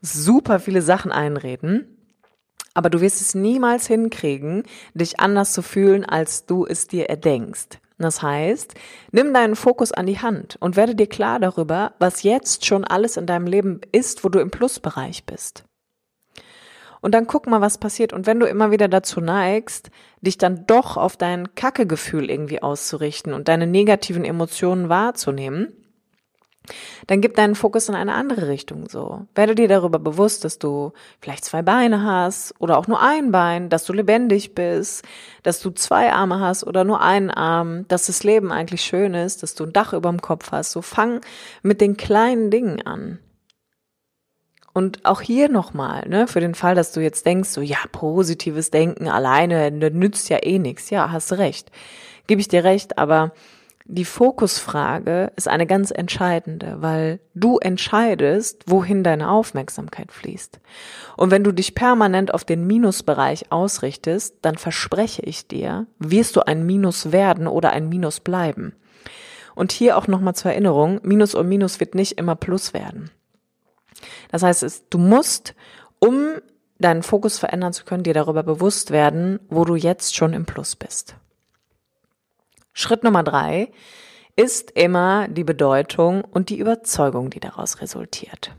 super 0.00 0.60
viele 0.60 0.82
Sachen 0.82 1.12
einreden. 1.12 1.98
Aber 2.74 2.88
du 2.88 3.02
wirst 3.02 3.20
es 3.20 3.34
niemals 3.34 3.86
hinkriegen, 3.86 4.62
dich 4.94 5.20
anders 5.20 5.52
zu 5.52 5.60
fühlen, 5.60 6.06
als 6.06 6.46
du 6.46 6.64
es 6.64 6.86
dir 6.86 7.10
erdenkst. 7.10 7.78
Das 7.98 8.22
heißt, 8.22 8.74
nimm 9.12 9.34
deinen 9.34 9.56
Fokus 9.56 9.92
an 9.92 10.06
die 10.06 10.18
Hand 10.18 10.56
und 10.58 10.76
werde 10.76 10.94
dir 10.94 11.06
klar 11.06 11.38
darüber, 11.38 11.92
was 11.98 12.22
jetzt 12.22 12.64
schon 12.64 12.84
alles 12.84 13.16
in 13.16 13.26
deinem 13.26 13.46
Leben 13.46 13.80
ist, 13.92 14.24
wo 14.24 14.30
du 14.30 14.40
im 14.40 14.50
Plusbereich 14.50 15.24
bist. 15.24 15.64
Und 17.02 17.12
dann 17.12 17.26
guck 17.26 17.46
mal, 17.46 17.60
was 17.60 17.76
passiert. 17.78 18.12
Und 18.14 18.26
wenn 18.26 18.40
du 18.40 18.46
immer 18.46 18.70
wieder 18.70 18.88
dazu 18.88 19.20
neigst, 19.20 19.90
dich 20.22 20.38
dann 20.38 20.66
doch 20.66 20.96
auf 20.96 21.16
dein 21.16 21.54
Kackegefühl 21.54 22.30
irgendwie 22.30 22.62
auszurichten 22.62 23.34
und 23.34 23.48
deine 23.48 23.66
negativen 23.66 24.24
Emotionen 24.24 24.88
wahrzunehmen, 24.88 25.74
dann 27.08 27.20
gib 27.20 27.34
deinen 27.34 27.56
Fokus 27.56 27.88
in 27.88 27.96
eine 27.96 28.14
andere 28.14 28.46
Richtung 28.46 28.88
so. 28.88 29.26
Werde 29.34 29.56
dir 29.56 29.66
darüber 29.66 29.98
bewusst, 29.98 30.44
dass 30.44 30.60
du 30.60 30.92
vielleicht 31.20 31.44
zwei 31.44 31.62
Beine 31.62 32.04
hast 32.04 32.54
oder 32.60 32.78
auch 32.78 32.86
nur 32.86 33.00
ein 33.02 33.32
Bein, 33.32 33.68
dass 33.68 33.84
du 33.84 33.92
lebendig 33.92 34.54
bist, 34.54 35.04
dass 35.42 35.58
du 35.58 35.70
zwei 35.70 36.12
Arme 36.12 36.38
hast 36.38 36.64
oder 36.64 36.84
nur 36.84 37.00
einen 37.00 37.30
Arm, 37.30 37.86
dass 37.88 38.06
das 38.06 38.22
Leben 38.22 38.52
eigentlich 38.52 38.82
schön 38.82 39.14
ist, 39.14 39.42
dass 39.42 39.56
du 39.56 39.64
ein 39.64 39.72
Dach 39.72 39.92
über 39.92 40.08
dem 40.08 40.22
Kopf 40.22 40.52
hast. 40.52 40.70
So 40.70 40.82
fang 40.82 41.20
mit 41.62 41.80
den 41.80 41.96
kleinen 41.96 42.50
Dingen 42.50 42.80
an. 42.82 43.18
Und 44.72 45.04
auch 45.04 45.20
hier 45.20 45.50
nochmal, 45.50 46.08
ne, 46.08 46.26
für 46.26 46.40
den 46.40 46.54
Fall, 46.54 46.74
dass 46.74 46.92
du 46.92 47.00
jetzt 47.00 47.26
denkst, 47.26 47.50
so 47.50 47.60
ja, 47.60 47.78
positives 47.92 48.70
Denken 48.70 49.08
alleine 49.08 49.70
nützt 49.70 50.30
ja 50.30 50.38
eh 50.42 50.58
nichts. 50.58 50.90
Ja, 50.90 51.10
hast 51.12 51.32
recht. 51.34 51.70
Gebe 52.26 52.40
ich 52.40 52.48
dir 52.48 52.64
recht, 52.64 52.96
aber 52.96 53.32
die 53.84 54.04
Fokusfrage 54.04 55.32
ist 55.36 55.48
eine 55.48 55.66
ganz 55.66 55.90
entscheidende, 55.90 56.76
weil 56.80 57.20
du 57.34 57.58
entscheidest, 57.58 58.62
wohin 58.66 59.02
deine 59.02 59.30
Aufmerksamkeit 59.30 60.12
fließt. 60.12 60.60
Und 61.16 61.30
wenn 61.30 61.42
du 61.42 61.52
dich 61.52 61.74
permanent 61.74 62.32
auf 62.32 62.44
den 62.44 62.66
Minusbereich 62.66 63.50
ausrichtest, 63.50 64.36
dann 64.42 64.56
verspreche 64.56 65.22
ich 65.22 65.48
dir, 65.48 65.86
wirst 65.98 66.36
du 66.36 66.46
ein 66.46 66.64
Minus 66.64 67.12
werden 67.12 67.48
oder 67.48 67.70
ein 67.70 67.88
Minus 67.88 68.20
bleiben. 68.20 68.74
Und 69.54 69.72
hier 69.72 69.98
auch 69.98 70.06
nochmal 70.06 70.34
zur 70.34 70.52
Erinnerung, 70.52 71.00
Minus 71.02 71.34
und 71.34 71.48
Minus 71.48 71.80
wird 71.80 71.94
nicht 71.94 72.18
immer 72.18 72.36
Plus 72.36 72.72
werden. 72.72 73.10
Das 74.30 74.42
heißt, 74.42 74.86
du 74.90 74.98
musst, 74.98 75.54
um 75.98 76.34
deinen 76.78 77.02
Fokus 77.02 77.38
verändern 77.38 77.72
zu 77.72 77.84
können, 77.84 78.02
dir 78.02 78.14
darüber 78.14 78.42
bewusst 78.42 78.90
werden, 78.90 79.40
wo 79.48 79.64
du 79.64 79.76
jetzt 79.76 80.16
schon 80.16 80.32
im 80.32 80.46
Plus 80.46 80.76
bist. 80.76 81.16
Schritt 82.72 83.04
Nummer 83.04 83.22
drei 83.22 83.70
ist 84.34 84.70
immer 84.72 85.28
die 85.28 85.44
Bedeutung 85.44 86.22
und 86.24 86.48
die 86.48 86.58
Überzeugung, 86.58 87.30
die 87.30 87.40
daraus 87.40 87.80
resultiert. 87.80 88.52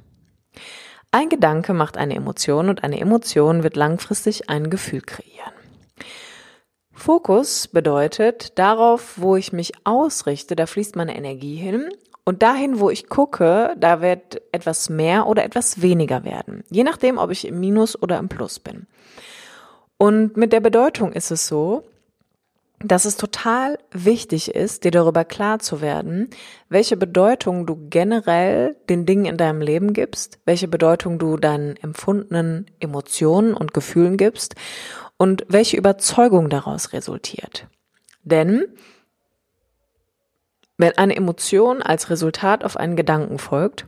Ein 1.11 1.29
Gedanke 1.29 1.73
macht 1.73 1.97
eine 1.97 2.15
Emotion 2.15 2.69
und 2.69 2.83
eine 2.83 2.99
Emotion 2.99 3.63
wird 3.63 3.75
langfristig 3.75 4.49
ein 4.49 4.69
Gefühl 4.69 5.01
kreieren. 5.01 5.53
Fokus 6.91 7.67
bedeutet 7.67 8.57
darauf, 8.57 9.13
wo 9.17 9.35
ich 9.35 9.51
mich 9.51 9.73
ausrichte, 9.83 10.55
da 10.55 10.65
fließt 10.65 10.95
meine 10.95 11.15
Energie 11.15 11.55
hin 11.55 11.89
und 12.25 12.41
dahin, 12.41 12.79
wo 12.79 12.89
ich 12.89 13.09
gucke, 13.09 13.75
da 13.77 14.01
wird 14.01 14.41
etwas 14.51 14.89
mehr 14.89 15.27
oder 15.27 15.43
etwas 15.43 15.81
weniger 15.81 16.23
werden. 16.23 16.63
Je 16.69 16.83
nachdem, 16.83 17.17
ob 17.17 17.31
ich 17.31 17.47
im 17.47 17.59
Minus 17.59 18.01
oder 18.01 18.17
im 18.17 18.29
Plus 18.29 18.59
bin. 18.59 18.87
Und 19.97 20.37
mit 20.37 20.53
der 20.53 20.61
Bedeutung 20.61 21.11
ist 21.13 21.31
es 21.31 21.47
so, 21.47 21.83
dass 22.83 23.05
es 23.05 23.15
total 23.15 23.77
wichtig 23.91 24.53
ist, 24.53 24.83
dir 24.83 24.91
darüber 24.91 25.23
klar 25.23 25.59
zu 25.59 25.81
werden, 25.81 26.29
welche 26.69 26.97
Bedeutung 26.97 27.65
du 27.65 27.87
generell 27.89 28.75
den 28.89 29.05
Dingen 29.05 29.25
in 29.25 29.37
deinem 29.37 29.61
Leben 29.61 29.93
gibst, 29.93 30.39
welche 30.45 30.67
Bedeutung 30.67 31.17
du 31.17 31.37
deinen 31.37 31.77
empfundenen 31.77 32.65
Emotionen 32.79 33.53
und 33.53 33.73
Gefühlen 33.73 34.17
gibst 34.17 34.55
und 35.17 35.45
welche 35.47 35.77
Überzeugung 35.77 36.49
daraus 36.49 36.91
resultiert. 36.91 37.67
Denn 38.23 38.65
wenn 40.77 40.97
eine 40.97 41.15
Emotion 41.15 41.81
als 41.81 42.09
Resultat 42.09 42.63
auf 42.63 42.77
einen 42.77 42.95
Gedanken 42.95 43.37
folgt, 43.37 43.85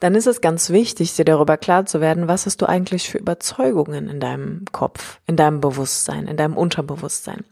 dann 0.00 0.14
ist 0.14 0.26
es 0.26 0.40
ganz 0.40 0.70
wichtig, 0.70 1.14
dir 1.14 1.24
darüber 1.24 1.56
klar 1.56 1.86
zu 1.86 2.00
werden, 2.00 2.28
was 2.28 2.46
hast 2.46 2.62
du 2.62 2.66
eigentlich 2.66 3.08
für 3.08 3.18
Überzeugungen 3.18 4.08
in 4.08 4.20
deinem 4.20 4.64
Kopf, 4.72 5.20
in 5.26 5.36
deinem 5.36 5.60
Bewusstsein, 5.60 6.28
in 6.28 6.36
deinem 6.36 6.56
Unterbewusstsein. 6.56 7.44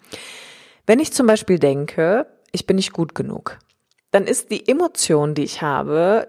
Wenn 0.87 1.01
ich 1.01 1.13
zum 1.13 1.27
Beispiel 1.27 1.59
denke, 1.59 2.27
ich 2.53 2.67
bin 2.67 2.77
nicht 2.77 2.93
gut 2.93 3.15
genug, 3.15 3.59
dann 4.11 4.27
ist 4.27 4.51
die 4.51 4.69
Emotion, 4.69 5.35
die 5.35 5.43
ich 5.43 5.63
habe, 5.63 6.29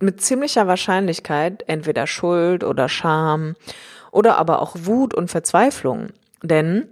mit 0.00 0.20
ziemlicher 0.20 0.66
Wahrscheinlichkeit 0.66 1.64
entweder 1.66 2.06
Schuld 2.06 2.62
oder 2.62 2.88
Scham 2.88 3.56
oder 4.12 4.36
aber 4.36 4.62
auch 4.62 4.76
Wut 4.78 5.14
und 5.14 5.30
Verzweiflung. 5.30 6.08
Denn 6.42 6.88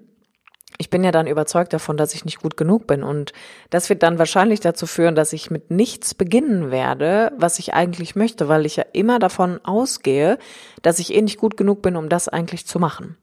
ich 0.78 0.90
bin 0.90 1.04
ja 1.04 1.10
dann 1.10 1.26
überzeugt 1.26 1.72
davon, 1.72 1.96
dass 1.96 2.14
ich 2.14 2.24
nicht 2.24 2.40
gut 2.40 2.56
genug 2.56 2.86
bin. 2.86 3.02
Und 3.02 3.32
das 3.70 3.88
wird 3.88 4.02
dann 4.02 4.18
wahrscheinlich 4.18 4.60
dazu 4.60 4.86
führen, 4.86 5.14
dass 5.14 5.32
ich 5.32 5.50
mit 5.50 5.70
nichts 5.70 6.14
beginnen 6.14 6.70
werde, 6.70 7.32
was 7.38 7.58
ich 7.58 7.74
eigentlich 7.74 8.16
möchte, 8.16 8.48
weil 8.48 8.66
ich 8.66 8.76
ja 8.76 8.84
immer 8.92 9.18
davon 9.18 9.60
ausgehe, 9.64 10.38
dass 10.82 10.98
ich 10.98 11.14
eh 11.14 11.22
nicht 11.22 11.38
gut 11.38 11.56
genug 11.56 11.82
bin, 11.82 11.96
um 11.96 12.08
das 12.08 12.28
eigentlich 12.28 12.66
zu 12.66 12.78
machen. 12.78 13.16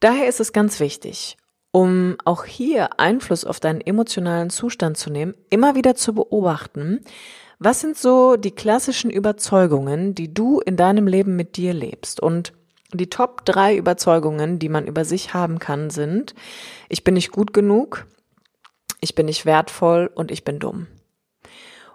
Daher 0.00 0.28
ist 0.28 0.40
es 0.40 0.52
ganz 0.52 0.80
wichtig, 0.80 1.36
um 1.72 2.16
auch 2.24 2.44
hier 2.44 2.98
Einfluss 2.98 3.44
auf 3.44 3.60
deinen 3.60 3.80
emotionalen 3.80 4.50
Zustand 4.50 4.96
zu 4.96 5.10
nehmen, 5.10 5.34
immer 5.50 5.74
wieder 5.74 5.94
zu 5.94 6.14
beobachten, 6.14 7.00
was 7.58 7.80
sind 7.80 7.96
so 7.96 8.36
die 8.36 8.50
klassischen 8.50 9.10
Überzeugungen, 9.10 10.14
die 10.14 10.32
du 10.32 10.60
in 10.60 10.76
deinem 10.76 11.06
Leben 11.06 11.36
mit 11.36 11.56
dir 11.56 11.72
lebst? 11.72 12.20
Und 12.20 12.52
die 12.92 13.10
Top 13.10 13.44
drei 13.44 13.76
Überzeugungen, 13.76 14.58
die 14.58 14.68
man 14.68 14.86
über 14.86 15.04
sich 15.04 15.34
haben 15.34 15.58
kann, 15.58 15.90
sind, 15.90 16.34
ich 16.88 17.04
bin 17.04 17.14
nicht 17.14 17.32
gut 17.32 17.52
genug, 17.52 18.06
ich 19.00 19.14
bin 19.14 19.26
nicht 19.26 19.46
wertvoll 19.46 20.10
und 20.14 20.30
ich 20.30 20.44
bin 20.44 20.58
dumm. 20.58 20.86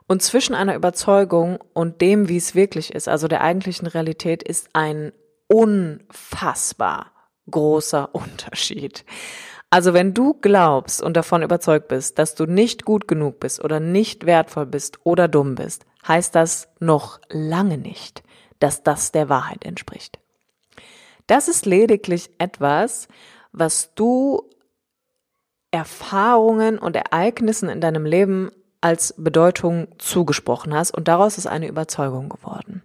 Und 0.08 0.22
zwischen 0.22 0.56
einer 0.56 0.76
Überzeugung 0.76 1.60
und 1.74 2.02
dem, 2.02 2.28
wie 2.28 2.38
es 2.38 2.54
wirklich 2.54 2.94
ist, 2.94 3.08
also 3.08 3.28
der 3.28 3.42
eigentlichen 3.42 3.88
Realität, 3.88 4.44
ist 4.44 4.70
ein 4.74 5.14
unfassbar 5.48 7.12
großer 7.50 8.10
Unterschied. 8.14 9.06
Also 9.70 9.94
wenn 9.94 10.14
du 10.14 10.34
glaubst 10.34 11.02
und 11.02 11.16
davon 11.16 11.44
überzeugt 11.44 11.88
bist, 11.88 12.20
dass 12.20 12.36
du 12.36 12.46
nicht 12.46 12.84
gut 12.84 13.08
genug 13.08 13.40
bist 13.40 13.64
oder 13.64 13.80
nicht 13.80 14.26
wertvoll 14.26 14.66
bist 14.66 15.00
oder 15.06 15.30
dumm 15.30 15.56
bist, 15.56 15.86
heißt 16.06 16.36
das 16.36 16.68
noch 16.80 17.22
lange 17.30 17.78
nicht, 17.78 18.22
dass 18.60 18.84
das 18.84 19.14
der 19.14 19.30
Wahrheit 19.30 19.64
entspricht. 19.64 20.21
Das 21.28 21.48
ist 21.48 21.66
lediglich 21.66 22.30
etwas, 22.38 23.08
was 23.52 23.94
du 23.96 24.50
Erfahrungen 25.72 26.78
und 26.78 26.96
Ereignissen 26.96 27.70
in 27.70 27.82
deinem 27.82 28.06
Leben 28.06 28.52
als 28.82 29.14
Bedeutung 29.18 29.88
zugesprochen 30.00 30.74
hast 30.74 30.92
und 30.92 31.08
daraus 31.08 31.38
ist 31.38 31.48
eine 31.48 31.68
Überzeugung 31.68 32.30
geworden. 32.30 32.82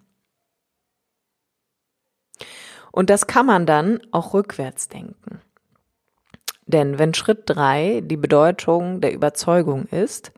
Und 2.92 3.10
das 3.10 3.26
kann 3.26 3.46
man 3.46 3.66
dann 3.66 4.00
auch 4.12 4.32
rückwärts 4.34 4.88
denken. 4.88 5.40
Denn 6.66 6.98
wenn 6.98 7.14
Schritt 7.14 7.42
drei 7.46 8.02
die 8.02 8.16
Bedeutung 8.16 9.00
der 9.00 9.12
Überzeugung 9.12 9.86
ist, 9.86 10.32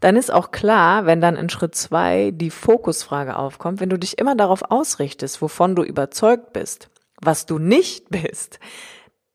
dann 0.00 0.16
ist 0.16 0.32
auch 0.32 0.50
klar, 0.50 1.06
wenn 1.06 1.20
dann 1.20 1.36
in 1.36 1.48
Schritt 1.48 1.74
zwei 1.74 2.30
die 2.32 2.50
Fokusfrage 2.50 3.36
aufkommt, 3.36 3.80
wenn 3.80 3.88
du 3.88 3.98
dich 3.98 4.18
immer 4.18 4.36
darauf 4.36 4.70
ausrichtest, 4.70 5.40
wovon 5.42 5.74
du 5.74 5.82
überzeugt 5.82 6.52
bist, 6.52 6.90
was 7.26 7.46
du 7.46 7.58
nicht 7.58 8.08
bist, 8.10 8.58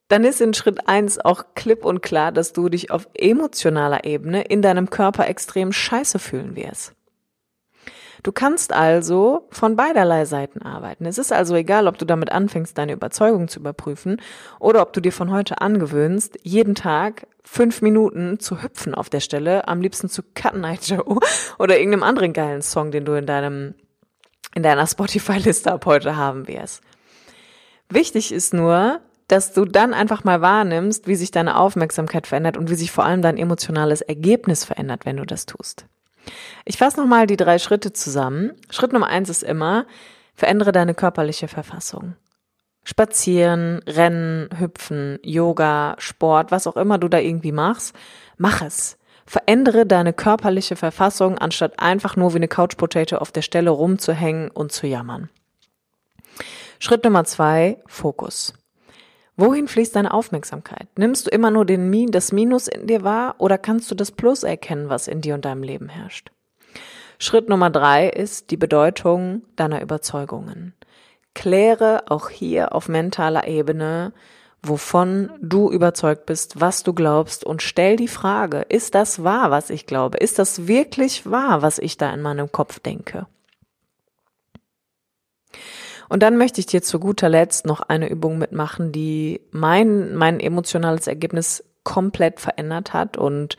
dann 0.07 0.25
ist 0.25 0.41
in 0.41 0.53
Schritt 0.53 0.87
eins 0.89 1.19
auch 1.19 1.43
klipp 1.55 1.85
und 1.85 2.01
klar, 2.01 2.31
dass 2.31 2.51
du 2.51 2.67
dich 2.67 2.91
auf 2.91 3.07
emotionaler 3.13 4.03
Ebene 4.03 4.41
in 4.41 4.61
deinem 4.61 4.89
Körper 4.89 5.27
extrem 5.27 5.71
scheiße 5.71 6.19
fühlen 6.19 6.55
wirst. 6.55 6.93
Du 8.23 8.31
kannst 8.31 8.71
also 8.71 9.47
von 9.49 9.75
beiderlei 9.75 10.25
Seiten 10.25 10.61
arbeiten. 10.61 11.05
Es 11.05 11.17
ist 11.17 11.31
also 11.31 11.55
egal, 11.55 11.87
ob 11.87 11.97
du 11.97 12.05
damit 12.05 12.31
anfängst, 12.31 12.77
deine 12.77 12.91
Überzeugung 12.93 13.47
zu 13.47 13.59
überprüfen 13.59 14.21
oder 14.59 14.81
ob 14.81 14.93
du 14.93 15.01
dir 15.01 15.11
von 15.11 15.31
heute 15.31 15.61
angewöhnst, 15.61 16.37
jeden 16.43 16.75
Tag 16.75 17.25
fünf 17.43 17.81
Minuten 17.81 18.39
zu 18.39 18.61
hüpfen 18.61 18.93
auf 18.93 19.09
der 19.09 19.21
Stelle, 19.21 19.67
am 19.67 19.81
liebsten 19.81 20.07
zu 20.07 20.21
Cut 20.35 20.55
Night 20.55 20.87
Joe 20.87 21.19
oder 21.57 21.77
irgendeinem 21.79 22.03
anderen 22.03 22.33
geilen 22.33 22.61
Song, 22.61 22.91
den 22.91 23.05
du 23.05 23.13
in 23.13 23.25
deinem, 23.25 23.73
in 24.53 24.61
deiner 24.61 24.85
Spotify-Liste 24.85 25.71
ab 25.71 25.85
heute 25.85 26.15
haben 26.15 26.47
wirst. 26.47 26.83
Wichtig 27.91 28.31
ist 28.31 28.53
nur, 28.53 29.01
dass 29.27 29.53
du 29.53 29.65
dann 29.65 29.93
einfach 29.93 30.23
mal 30.23 30.41
wahrnimmst, 30.41 31.07
wie 31.07 31.15
sich 31.15 31.31
deine 31.31 31.57
Aufmerksamkeit 31.57 32.25
verändert 32.25 32.57
und 32.57 32.69
wie 32.69 32.75
sich 32.75 32.91
vor 32.91 33.05
allem 33.05 33.21
dein 33.21 33.37
emotionales 33.37 34.01
Ergebnis 34.01 34.65
verändert, 34.65 35.05
wenn 35.05 35.17
du 35.17 35.25
das 35.25 35.45
tust. 35.45 35.85
Ich 36.65 36.77
fasse 36.77 36.99
nochmal 36.99 37.27
die 37.27 37.37
drei 37.37 37.59
Schritte 37.59 37.91
zusammen. 37.91 38.51
Schritt 38.69 38.93
Nummer 38.93 39.07
eins 39.07 39.29
ist 39.29 39.43
immer, 39.43 39.85
verändere 40.35 40.71
deine 40.71 40.93
körperliche 40.93 41.47
Verfassung. 41.47 42.15
Spazieren, 42.83 43.81
Rennen, 43.87 44.49
Hüpfen, 44.57 45.19
Yoga, 45.21 45.95
Sport, 45.97 46.51
was 46.51 46.67
auch 46.67 46.77
immer 46.77 46.97
du 46.97 47.09
da 47.09 47.19
irgendwie 47.19 47.51
machst, 47.51 47.95
mach 48.37 48.61
es. 48.61 48.97
Verändere 49.25 49.85
deine 49.85 50.13
körperliche 50.13 50.75
Verfassung, 50.75 51.37
anstatt 51.37 51.79
einfach 51.79 52.15
nur 52.15 52.33
wie 52.33 52.37
eine 52.37 52.47
Couch 52.47 52.75
Potato 52.77 53.17
auf 53.17 53.31
der 53.31 53.43
Stelle 53.43 53.69
rumzuhängen 53.69 54.49
und 54.49 54.71
zu 54.71 54.87
jammern. 54.87 55.29
Schritt 56.83 57.03
Nummer 57.03 57.25
zwei, 57.25 57.77
Fokus. 57.85 58.55
Wohin 59.37 59.67
fließt 59.67 59.95
deine 59.95 60.15
Aufmerksamkeit? 60.15 60.87
Nimmst 60.97 61.27
du 61.27 61.29
immer 61.29 61.51
nur 61.51 61.63
den 61.63 61.91
Min, 61.91 62.09
das 62.09 62.31
Minus 62.31 62.67
in 62.67 62.87
dir 62.87 63.03
wahr 63.03 63.35
oder 63.37 63.59
kannst 63.59 63.91
du 63.91 63.95
das 63.95 64.11
Plus 64.11 64.41
erkennen, 64.41 64.89
was 64.89 65.07
in 65.07 65.21
dir 65.21 65.35
und 65.35 65.45
deinem 65.45 65.61
Leben 65.61 65.89
herrscht? 65.89 66.31
Schritt 67.19 67.49
Nummer 67.49 67.69
drei 67.69 68.09
ist 68.09 68.49
die 68.49 68.57
Bedeutung 68.57 69.43
deiner 69.55 69.79
Überzeugungen. 69.83 70.73
Kläre 71.35 72.05
auch 72.09 72.29
hier 72.29 72.73
auf 72.73 72.89
mentaler 72.89 73.47
Ebene, 73.47 74.11
wovon 74.63 75.29
du 75.39 75.69
überzeugt 75.69 76.25
bist, 76.25 76.61
was 76.61 76.81
du 76.81 76.93
glaubst 76.93 77.43
und 77.43 77.61
stell 77.61 77.95
die 77.95 78.07
Frage, 78.07 78.65
ist 78.69 78.95
das 78.95 79.23
wahr, 79.23 79.51
was 79.51 79.69
ich 79.69 79.85
glaube? 79.85 80.17
Ist 80.17 80.39
das 80.39 80.65
wirklich 80.65 81.29
wahr, 81.29 81.61
was 81.61 81.77
ich 81.77 81.97
da 81.97 82.11
in 82.11 82.23
meinem 82.23 82.51
Kopf 82.51 82.79
denke? 82.79 83.27
Und 86.11 86.21
dann 86.23 86.37
möchte 86.37 86.59
ich 86.59 86.65
dir 86.65 86.81
zu 86.81 86.99
guter 86.99 87.29
Letzt 87.29 87.65
noch 87.65 87.79
eine 87.79 88.09
Übung 88.09 88.37
mitmachen, 88.37 88.91
die 88.91 89.39
mein, 89.51 90.13
mein 90.13 90.41
emotionales 90.41 91.07
Ergebnis 91.07 91.63
komplett 91.85 92.41
verändert 92.41 92.91
hat 92.91 93.15
und 93.15 93.55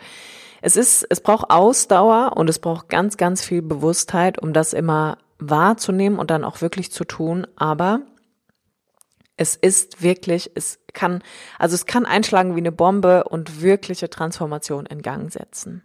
es 0.60 0.76
ist, 0.76 1.06
es 1.08 1.22
braucht 1.22 1.48
Ausdauer 1.48 2.36
und 2.36 2.50
es 2.50 2.58
braucht 2.58 2.90
ganz, 2.90 3.16
ganz 3.16 3.42
viel 3.42 3.62
Bewusstheit, 3.62 4.38
um 4.38 4.52
das 4.52 4.74
immer 4.74 5.16
wahrzunehmen 5.38 6.18
und 6.18 6.30
dann 6.30 6.44
auch 6.44 6.60
wirklich 6.60 6.92
zu 6.92 7.04
tun. 7.04 7.46
Aber 7.56 8.02
es 9.38 9.56
ist 9.56 10.02
wirklich, 10.02 10.50
es 10.54 10.78
kann, 10.92 11.22
also 11.58 11.74
es 11.74 11.86
kann 11.86 12.04
einschlagen 12.04 12.54
wie 12.54 12.60
eine 12.60 12.70
Bombe 12.70 13.24
und 13.24 13.62
wirkliche 13.62 14.10
Transformation 14.10 14.84
in 14.84 15.00
Gang 15.00 15.32
setzen. 15.32 15.82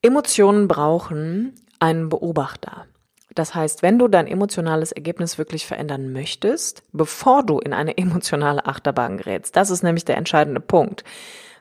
Emotionen 0.00 0.68
brauchen 0.68 1.56
einen 1.80 2.08
Beobachter. 2.08 2.86
Das 3.34 3.54
heißt, 3.54 3.82
wenn 3.82 3.98
du 3.98 4.08
dein 4.08 4.26
emotionales 4.26 4.92
Ergebnis 4.92 5.38
wirklich 5.38 5.66
verändern 5.66 6.12
möchtest, 6.12 6.82
bevor 6.92 7.42
du 7.44 7.58
in 7.58 7.72
eine 7.72 7.96
emotionale 7.98 8.66
Achterbahn 8.66 9.18
gerätst, 9.18 9.56
das 9.56 9.70
ist 9.70 9.82
nämlich 9.82 10.04
der 10.04 10.16
entscheidende 10.16 10.60
Punkt. 10.60 11.04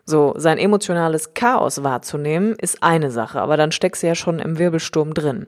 So, 0.05 0.33
sein 0.35 0.57
emotionales 0.57 1.33
Chaos 1.33 1.81
wahrzunehmen, 1.81 2.55
ist 2.59 2.83
eine 2.83 3.09
Sache, 3.09 3.39
aber 3.39 3.55
dann 3.55 3.71
steckst 3.71 4.03
du 4.03 4.07
ja 4.07 4.15
schon 4.15 4.39
im 4.39 4.59
Wirbelsturm 4.59 5.13
drin. 5.13 5.47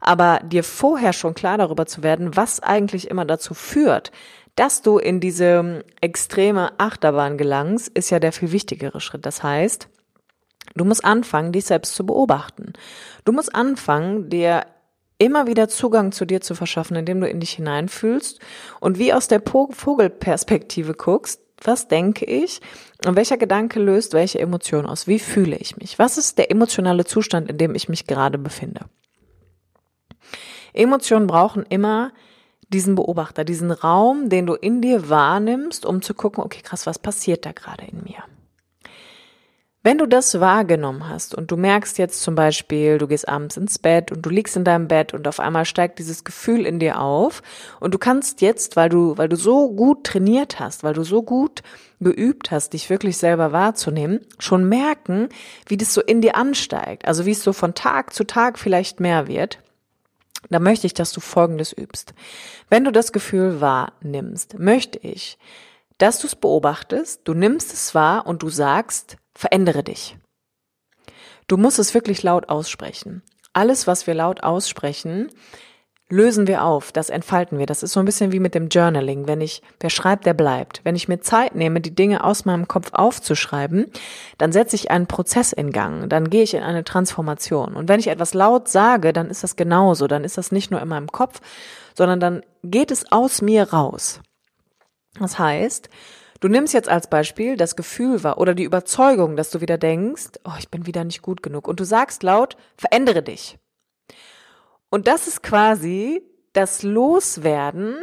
Aber 0.00 0.40
dir 0.42 0.64
vorher 0.64 1.12
schon 1.12 1.34
klar 1.34 1.56
darüber 1.56 1.86
zu 1.86 2.02
werden, 2.02 2.36
was 2.36 2.58
eigentlich 2.60 3.08
immer 3.08 3.24
dazu 3.24 3.54
führt, 3.54 4.10
dass 4.56 4.82
du 4.82 4.98
in 4.98 5.20
diese 5.20 5.84
extreme 6.00 6.72
Achterbahn 6.78 7.38
gelangst, 7.38 7.88
ist 7.94 8.10
ja 8.10 8.18
der 8.18 8.32
viel 8.32 8.50
wichtigere 8.50 9.00
Schritt. 9.00 9.24
Das 9.24 9.44
heißt, 9.44 9.88
du 10.74 10.84
musst 10.84 11.04
anfangen, 11.04 11.52
dich 11.52 11.66
selbst 11.66 11.94
zu 11.94 12.04
beobachten. 12.04 12.72
Du 13.24 13.30
musst 13.30 13.54
anfangen, 13.54 14.28
dir 14.28 14.66
immer 15.24 15.46
wieder 15.46 15.68
Zugang 15.68 16.12
zu 16.12 16.24
dir 16.24 16.40
zu 16.40 16.54
verschaffen, 16.54 16.96
indem 16.96 17.20
du 17.20 17.28
in 17.28 17.40
dich 17.40 17.52
hineinfühlst 17.52 18.40
und 18.80 18.98
wie 18.98 19.12
aus 19.12 19.28
der 19.28 19.40
Vogelperspektive 19.40 20.94
guckst, 20.94 21.40
was 21.64 21.88
denke 21.88 22.24
ich 22.24 22.60
und 23.06 23.16
welcher 23.16 23.36
Gedanke 23.36 23.80
löst 23.80 24.14
welche 24.14 24.40
Emotion 24.40 24.86
aus? 24.86 25.06
Wie 25.06 25.18
fühle 25.18 25.56
ich 25.56 25.76
mich? 25.76 25.98
Was 25.98 26.18
ist 26.18 26.38
der 26.38 26.50
emotionale 26.50 27.04
Zustand, 27.04 27.50
in 27.50 27.58
dem 27.58 27.74
ich 27.74 27.88
mich 27.88 28.06
gerade 28.06 28.38
befinde? 28.38 28.86
Emotionen 30.72 31.26
brauchen 31.26 31.64
immer 31.68 32.12
diesen 32.68 32.94
Beobachter, 32.94 33.44
diesen 33.44 33.70
Raum, 33.70 34.28
den 34.28 34.46
du 34.46 34.54
in 34.54 34.80
dir 34.80 35.08
wahrnimmst, 35.10 35.84
um 35.84 36.02
zu 36.02 36.14
gucken, 36.14 36.42
okay, 36.42 36.62
krass, 36.62 36.86
was 36.86 36.98
passiert 36.98 37.44
da 37.44 37.52
gerade 37.52 37.84
in 37.84 38.02
mir? 38.02 38.24
Wenn 39.84 39.98
du 39.98 40.06
das 40.06 40.38
wahrgenommen 40.38 41.08
hast 41.08 41.34
und 41.34 41.50
du 41.50 41.56
merkst 41.56 41.98
jetzt 41.98 42.22
zum 42.22 42.36
Beispiel, 42.36 42.98
du 42.98 43.08
gehst 43.08 43.28
abends 43.28 43.56
ins 43.56 43.80
Bett 43.80 44.12
und 44.12 44.22
du 44.22 44.30
liegst 44.30 44.56
in 44.56 44.62
deinem 44.62 44.86
Bett 44.86 45.12
und 45.12 45.26
auf 45.26 45.40
einmal 45.40 45.64
steigt 45.64 45.98
dieses 45.98 46.22
Gefühl 46.22 46.66
in 46.66 46.78
dir 46.78 47.00
auf 47.00 47.42
und 47.80 47.92
du 47.92 47.98
kannst 47.98 48.42
jetzt, 48.42 48.76
weil 48.76 48.88
du, 48.88 49.18
weil 49.18 49.28
du 49.28 49.34
so 49.34 49.72
gut 49.72 50.04
trainiert 50.04 50.60
hast, 50.60 50.84
weil 50.84 50.94
du 50.94 51.02
so 51.02 51.24
gut 51.24 51.62
geübt 51.98 52.52
hast, 52.52 52.74
dich 52.74 52.90
wirklich 52.90 53.16
selber 53.16 53.50
wahrzunehmen, 53.50 54.20
schon 54.38 54.68
merken, 54.68 55.28
wie 55.66 55.76
das 55.76 55.92
so 55.92 56.00
in 56.00 56.20
dir 56.20 56.36
ansteigt, 56.36 57.04
also 57.04 57.26
wie 57.26 57.32
es 57.32 57.42
so 57.42 57.52
von 57.52 57.74
Tag 57.74 58.12
zu 58.12 58.22
Tag 58.22 58.60
vielleicht 58.60 59.00
mehr 59.00 59.26
wird. 59.26 59.58
Da 60.48 60.60
möchte 60.60 60.86
ich, 60.86 60.94
dass 60.94 61.12
du 61.12 61.20
Folgendes 61.20 61.72
übst. 61.76 62.14
Wenn 62.68 62.84
du 62.84 62.92
das 62.92 63.12
Gefühl 63.12 63.60
wahrnimmst, 63.60 64.60
möchte 64.60 65.00
ich, 65.00 65.38
dass 65.98 66.20
du 66.20 66.28
es 66.28 66.36
beobachtest, 66.36 67.22
du 67.24 67.34
nimmst 67.34 67.72
es 67.72 67.96
wahr 67.96 68.26
und 68.28 68.42
du 68.42 68.48
sagst, 68.48 69.16
Verändere 69.34 69.82
dich. 69.82 70.16
Du 71.48 71.56
musst 71.56 71.78
es 71.78 71.94
wirklich 71.94 72.22
laut 72.22 72.48
aussprechen. 72.48 73.22
Alles, 73.52 73.86
was 73.86 74.06
wir 74.06 74.14
laut 74.14 74.42
aussprechen, 74.42 75.30
lösen 76.12 76.46
wir 76.46 76.62
auf, 76.62 76.92
das 76.92 77.08
entfalten 77.08 77.58
wir. 77.58 77.64
Das 77.64 77.82
ist 77.82 77.92
so 77.92 78.00
ein 78.00 78.04
bisschen 78.04 78.32
wie 78.32 78.38
mit 78.38 78.54
dem 78.54 78.68
Journaling. 78.68 79.26
Wenn 79.26 79.40
ich, 79.40 79.62
wer 79.80 79.88
schreibt, 79.88 80.26
der 80.26 80.34
bleibt. 80.34 80.82
Wenn 80.84 80.94
ich 80.94 81.08
mir 81.08 81.20
Zeit 81.20 81.54
nehme, 81.54 81.80
die 81.80 81.94
Dinge 81.94 82.22
aus 82.22 82.44
meinem 82.44 82.68
Kopf 82.68 82.90
aufzuschreiben, 82.92 83.86
dann 84.36 84.52
setze 84.52 84.76
ich 84.76 84.90
einen 84.90 85.06
Prozess 85.06 85.52
in 85.52 85.72
Gang. 85.72 86.10
Dann 86.10 86.28
gehe 86.28 86.42
ich 86.42 86.52
in 86.52 86.62
eine 86.62 86.84
Transformation. 86.84 87.74
Und 87.74 87.88
wenn 87.88 87.98
ich 87.98 88.08
etwas 88.08 88.34
laut 88.34 88.68
sage, 88.68 89.14
dann 89.14 89.30
ist 89.30 89.42
das 89.42 89.56
genauso. 89.56 90.06
Dann 90.06 90.24
ist 90.24 90.36
das 90.36 90.52
nicht 90.52 90.70
nur 90.70 90.82
in 90.82 90.88
meinem 90.88 91.10
Kopf, 91.10 91.40
sondern 91.94 92.20
dann 92.20 92.42
geht 92.62 92.90
es 92.90 93.10
aus 93.10 93.40
mir 93.40 93.72
raus. 93.72 94.20
Das 95.18 95.38
heißt, 95.38 95.88
du 96.42 96.48
nimmst 96.48 96.74
jetzt 96.74 96.88
als 96.88 97.06
Beispiel 97.06 97.56
das 97.56 97.76
Gefühl 97.76 98.22
wahr 98.22 98.38
oder 98.38 98.54
die 98.54 98.64
Überzeugung, 98.64 99.36
dass 99.36 99.50
du 99.50 99.60
wieder 99.60 99.78
denkst, 99.78 100.32
oh, 100.44 100.56
ich 100.58 100.68
bin 100.68 100.86
wieder 100.86 101.04
nicht 101.04 101.22
gut 101.22 101.42
genug. 101.42 101.68
Und 101.68 101.80
du 101.80 101.84
sagst 101.84 102.22
laut, 102.22 102.56
verändere 102.76 103.22
dich. 103.22 103.58
Und 104.90 105.06
das 105.06 105.26
ist 105.26 105.42
quasi 105.42 106.22
das 106.52 106.82
Loswerden 106.82 107.94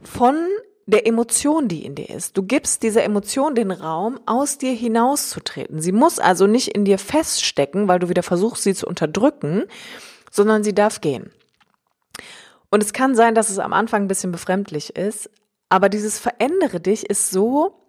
von 0.00 0.36
der 0.86 1.06
Emotion, 1.06 1.66
die 1.66 1.84
in 1.84 1.94
dir 1.94 2.10
ist. 2.10 2.36
Du 2.36 2.42
gibst 2.44 2.82
dieser 2.82 3.04
Emotion 3.04 3.54
den 3.54 3.70
Raum, 3.70 4.20
aus 4.26 4.56
dir 4.56 4.72
hinauszutreten. 4.72 5.80
Sie 5.80 5.92
muss 5.92 6.18
also 6.18 6.46
nicht 6.46 6.68
in 6.68 6.84
dir 6.84 6.98
feststecken, 6.98 7.88
weil 7.88 7.98
du 7.98 8.08
wieder 8.08 8.22
versuchst, 8.22 8.62
sie 8.62 8.74
zu 8.74 8.86
unterdrücken, 8.86 9.64
sondern 10.30 10.62
sie 10.62 10.74
darf 10.74 11.00
gehen. 11.00 11.32
Und 12.70 12.82
es 12.82 12.92
kann 12.92 13.14
sein, 13.14 13.34
dass 13.34 13.50
es 13.50 13.58
am 13.58 13.72
Anfang 13.72 14.02
ein 14.02 14.08
bisschen 14.08 14.32
befremdlich 14.32 14.96
ist, 14.96 15.30
aber 15.68 15.88
dieses 15.88 16.18
Verändere 16.18 16.80
dich 16.80 17.08
ist 17.08 17.30
so, 17.30 17.84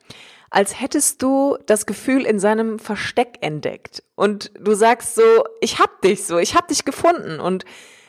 als 0.50 0.80
hättest 0.80 1.22
du 1.22 1.58
das 1.66 1.86
Gefühl 1.86 2.26
in 2.26 2.40
seinem 2.40 2.80
Versteck 2.80 3.40
entdeckt. 3.42 4.04
Und 4.16 4.52
du 4.60 4.74
sagst 4.74 5.16
so, 5.16 5.22
ich 5.60 5.80
hab 5.80 6.02
dich 6.02 6.26
so, 6.26 6.38
ich 6.38 6.56
hab 6.56 6.68
dich 6.68 6.86
gefunden. 6.86 7.40
Und 7.40 7.66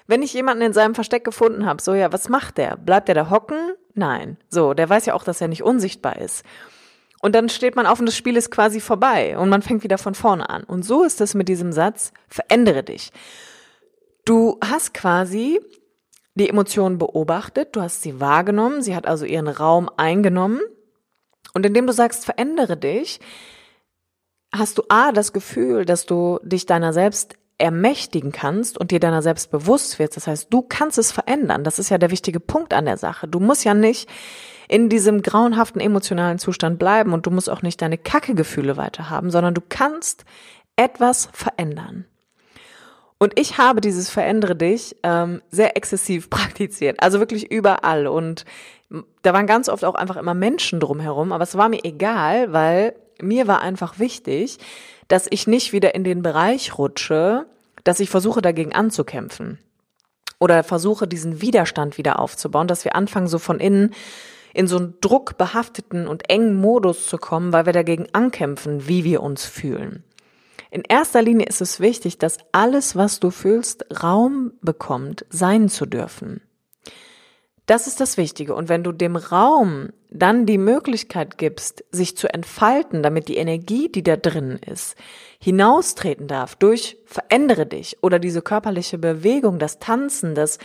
wenn 0.06 0.22
ich 0.22 0.32
jemanden 0.32 0.62
in 0.62 0.72
seinem 0.72 0.94
Versteck 0.94 1.24
gefunden 1.24 1.66
habe, 1.66 1.82
so 1.82 1.94
ja, 1.94 2.12
was 2.12 2.28
macht 2.28 2.58
der? 2.58 2.76
Bleibt 2.76 3.08
der 3.08 3.14
da 3.14 3.30
hocken? 3.30 3.58
Nein. 3.94 4.36
So, 4.48 4.74
der 4.74 4.88
weiß 4.88 5.06
ja 5.06 5.14
auch, 5.14 5.24
dass 5.24 5.40
er 5.40 5.48
nicht 5.48 5.62
unsichtbar 5.62 6.16
ist. 6.20 6.44
Und 7.20 7.34
dann 7.34 7.48
steht 7.48 7.74
man 7.74 7.86
auf 7.86 7.98
und 7.98 8.06
das 8.06 8.16
Spiel 8.16 8.36
ist 8.36 8.50
quasi 8.50 8.80
vorbei 8.80 9.36
und 9.36 9.48
man 9.48 9.62
fängt 9.62 9.82
wieder 9.82 9.98
von 9.98 10.14
vorne 10.14 10.48
an. 10.48 10.62
Und 10.62 10.84
so 10.84 11.02
ist 11.02 11.20
es 11.20 11.34
mit 11.34 11.48
diesem 11.48 11.72
Satz, 11.72 12.12
verändere 12.28 12.84
dich. 12.84 13.10
Du 14.24 14.58
hast 14.62 14.94
quasi 14.94 15.60
die 16.36 16.48
Emotion 16.48 16.98
beobachtet, 16.98 17.74
du 17.74 17.80
hast 17.80 18.02
sie 18.02 18.20
wahrgenommen, 18.20 18.82
sie 18.82 18.94
hat 18.94 19.06
also 19.06 19.24
ihren 19.24 19.48
Raum 19.48 19.90
eingenommen. 19.96 20.60
Und 21.54 21.64
indem 21.64 21.86
du 21.86 21.92
sagst, 21.92 22.26
verändere 22.26 22.76
dich, 22.76 23.20
hast 24.54 24.78
du 24.78 24.82
A, 24.88 25.12
das 25.12 25.32
Gefühl, 25.32 25.86
dass 25.86 26.06
du 26.06 26.38
dich 26.42 26.66
deiner 26.66 26.92
selbst 26.92 27.36
ermächtigen 27.58 28.32
kannst 28.32 28.76
und 28.76 28.90
dir 28.90 29.00
deiner 29.00 29.22
selbst 29.22 29.50
bewusst 29.50 29.98
wirst. 29.98 30.16
Das 30.16 30.26
heißt, 30.26 30.52
du 30.52 30.60
kannst 30.60 30.98
es 30.98 31.10
verändern. 31.10 31.64
Das 31.64 31.78
ist 31.78 31.88
ja 31.88 31.96
der 31.96 32.10
wichtige 32.10 32.38
Punkt 32.38 32.74
an 32.74 32.84
der 32.84 32.98
Sache. 32.98 33.26
Du 33.26 33.40
musst 33.40 33.64
ja 33.64 33.72
nicht 33.72 34.08
in 34.68 34.90
diesem 34.90 35.22
grauenhaften 35.22 35.80
emotionalen 35.80 36.38
Zustand 36.38 36.78
bleiben 36.78 37.14
und 37.14 37.24
du 37.24 37.30
musst 37.30 37.48
auch 37.48 37.62
nicht 37.62 37.80
deine 37.80 37.96
Kacke-Gefühle 37.96 38.76
weiter 38.76 39.08
haben, 39.08 39.30
sondern 39.30 39.54
du 39.54 39.62
kannst 39.66 40.26
etwas 40.76 41.30
verändern. 41.32 42.04
Und 43.18 43.38
ich 43.38 43.58
habe 43.58 43.80
dieses 43.80 44.10
Verändere 44.10 44.56
dich 44.56 44.96
ähm, 45.02 45.42
sehr 45.50 45.76
exzessiv 45.76 46.30
praktiziert, 46.30 47.02
also 47.02 47.18
wirklich 47.18 47.50
überall. 47.50 48.06
Und 48.06 48.44
da 49.22 49.32
waren 49.32 49.46
ganz 49.46 49.68
oft 49.68 49.84
auch 49.84 49.94
einfach 49.94 50.16
immer 50.16 50.34
Menschen 50.34 50.80
drumherum, 50.80 51.32
aber 51.32 51.44
es 51.44 51.56
war 51.56 51.68
mir 51.68 51.84
egal, 51.84 52.52
weil 52.52 52.94
mir 53.20 53.46
war 53.48 53.60
einfach 53.60 53.98
wichtig, 53.98 54.58
dass 55.08 55.26
ich 55.30 55.46
nicht 55.46 55.72
wieder 55.72 55.94
in 55.94 56.04
den 56.04 56.22
Bereich 56.22 56.76
rutsche, 56.78 57.46
dass 57.84 58.00
ich 58.00 58.10
versuche 58.10 58.42
dagegen 58.42 58.74
anzukämpfen 58.74 59.58
oder 60.38 60.62
versuche 60.64 61.08
diesen 61.08 61.40
Widerstand 61.40 61.98
wieder 61.98 62.18
aufzubauen, 62.18 62.68
dass 62.68 62.84
wir 62.84 62.94
anfangen 62.94 63.28
so 63.28 63.38
von 63.38 63.60
innen 63.60 63.94
in 64.52 64.66
so 64.66 64.76
einen 64.76 64.94
druckbehafteten 65.00 66.08
und 66.08 66.30
engen 66.30 66.60
Modus 66.60 67.06
zu 67.06 67.18
kommen, 67.18 67.52
weil 67.52 67.66
wir 67.66 67.72
dagegen 67.72 68.06
ankämpfen, 68.12 68.88
wie 68.88 69.04
wir 69.04 69.22
uns 69.22 69.44
fühlen. 69.44 70.02
In 70.70 70.82
erster 70.82 71.22
Linie 71.22 71.46
ist 71.46 71.60
es 71.60 71.80
wichtig, 71.80 72.18
dass 72.18 72.38
alles, 72.52 72.96
was 72.96 73.20
du 73.20 73.30
fühlst, 73.30 73.86
Raum 74.02 74.52
bekommt, 74.62 75.24
sein 75.30 75.68
zu 75.68 75.86
dürfen. 75.86 76.40
Das 77.66 77.88
ist 77.88 78.00
das 78.00 78.16
Wichtige. 78.16 78.54
Und 78.54 78.68
wenn 78.68 78.84
du 78.84 78.92
dem 78.92 79.16
Raum 79.16 79.90
dann 80.10 80.46
die 80.46 80.58
Möglichkeit 80.58 81.36
gibst, 81.36 81.84
sich 81.90 82.16
zu 82.16 82.32
entfalten, 82.32 83.02
damit 83.02 83.26
die 83.26 83.36
Energie, 83.36 83.90
die 83.90 84.04
da 84.04 84.16
drin 84.16 84.60
ist, 84.64 84.94
hinaustreten 85.40 86.28
darf 86.28 86.54
durch 86.54 86.96
verändere 87.06 87.66
dich 87.66 87.98
oder 88.02 88.20
diese 88.20 88.40
körperliche 88.40 88.98
Bewegung, 88.98 89.58
das 89.58 89.80
Tanzen, 89.80 90.36
das 90.36 90.58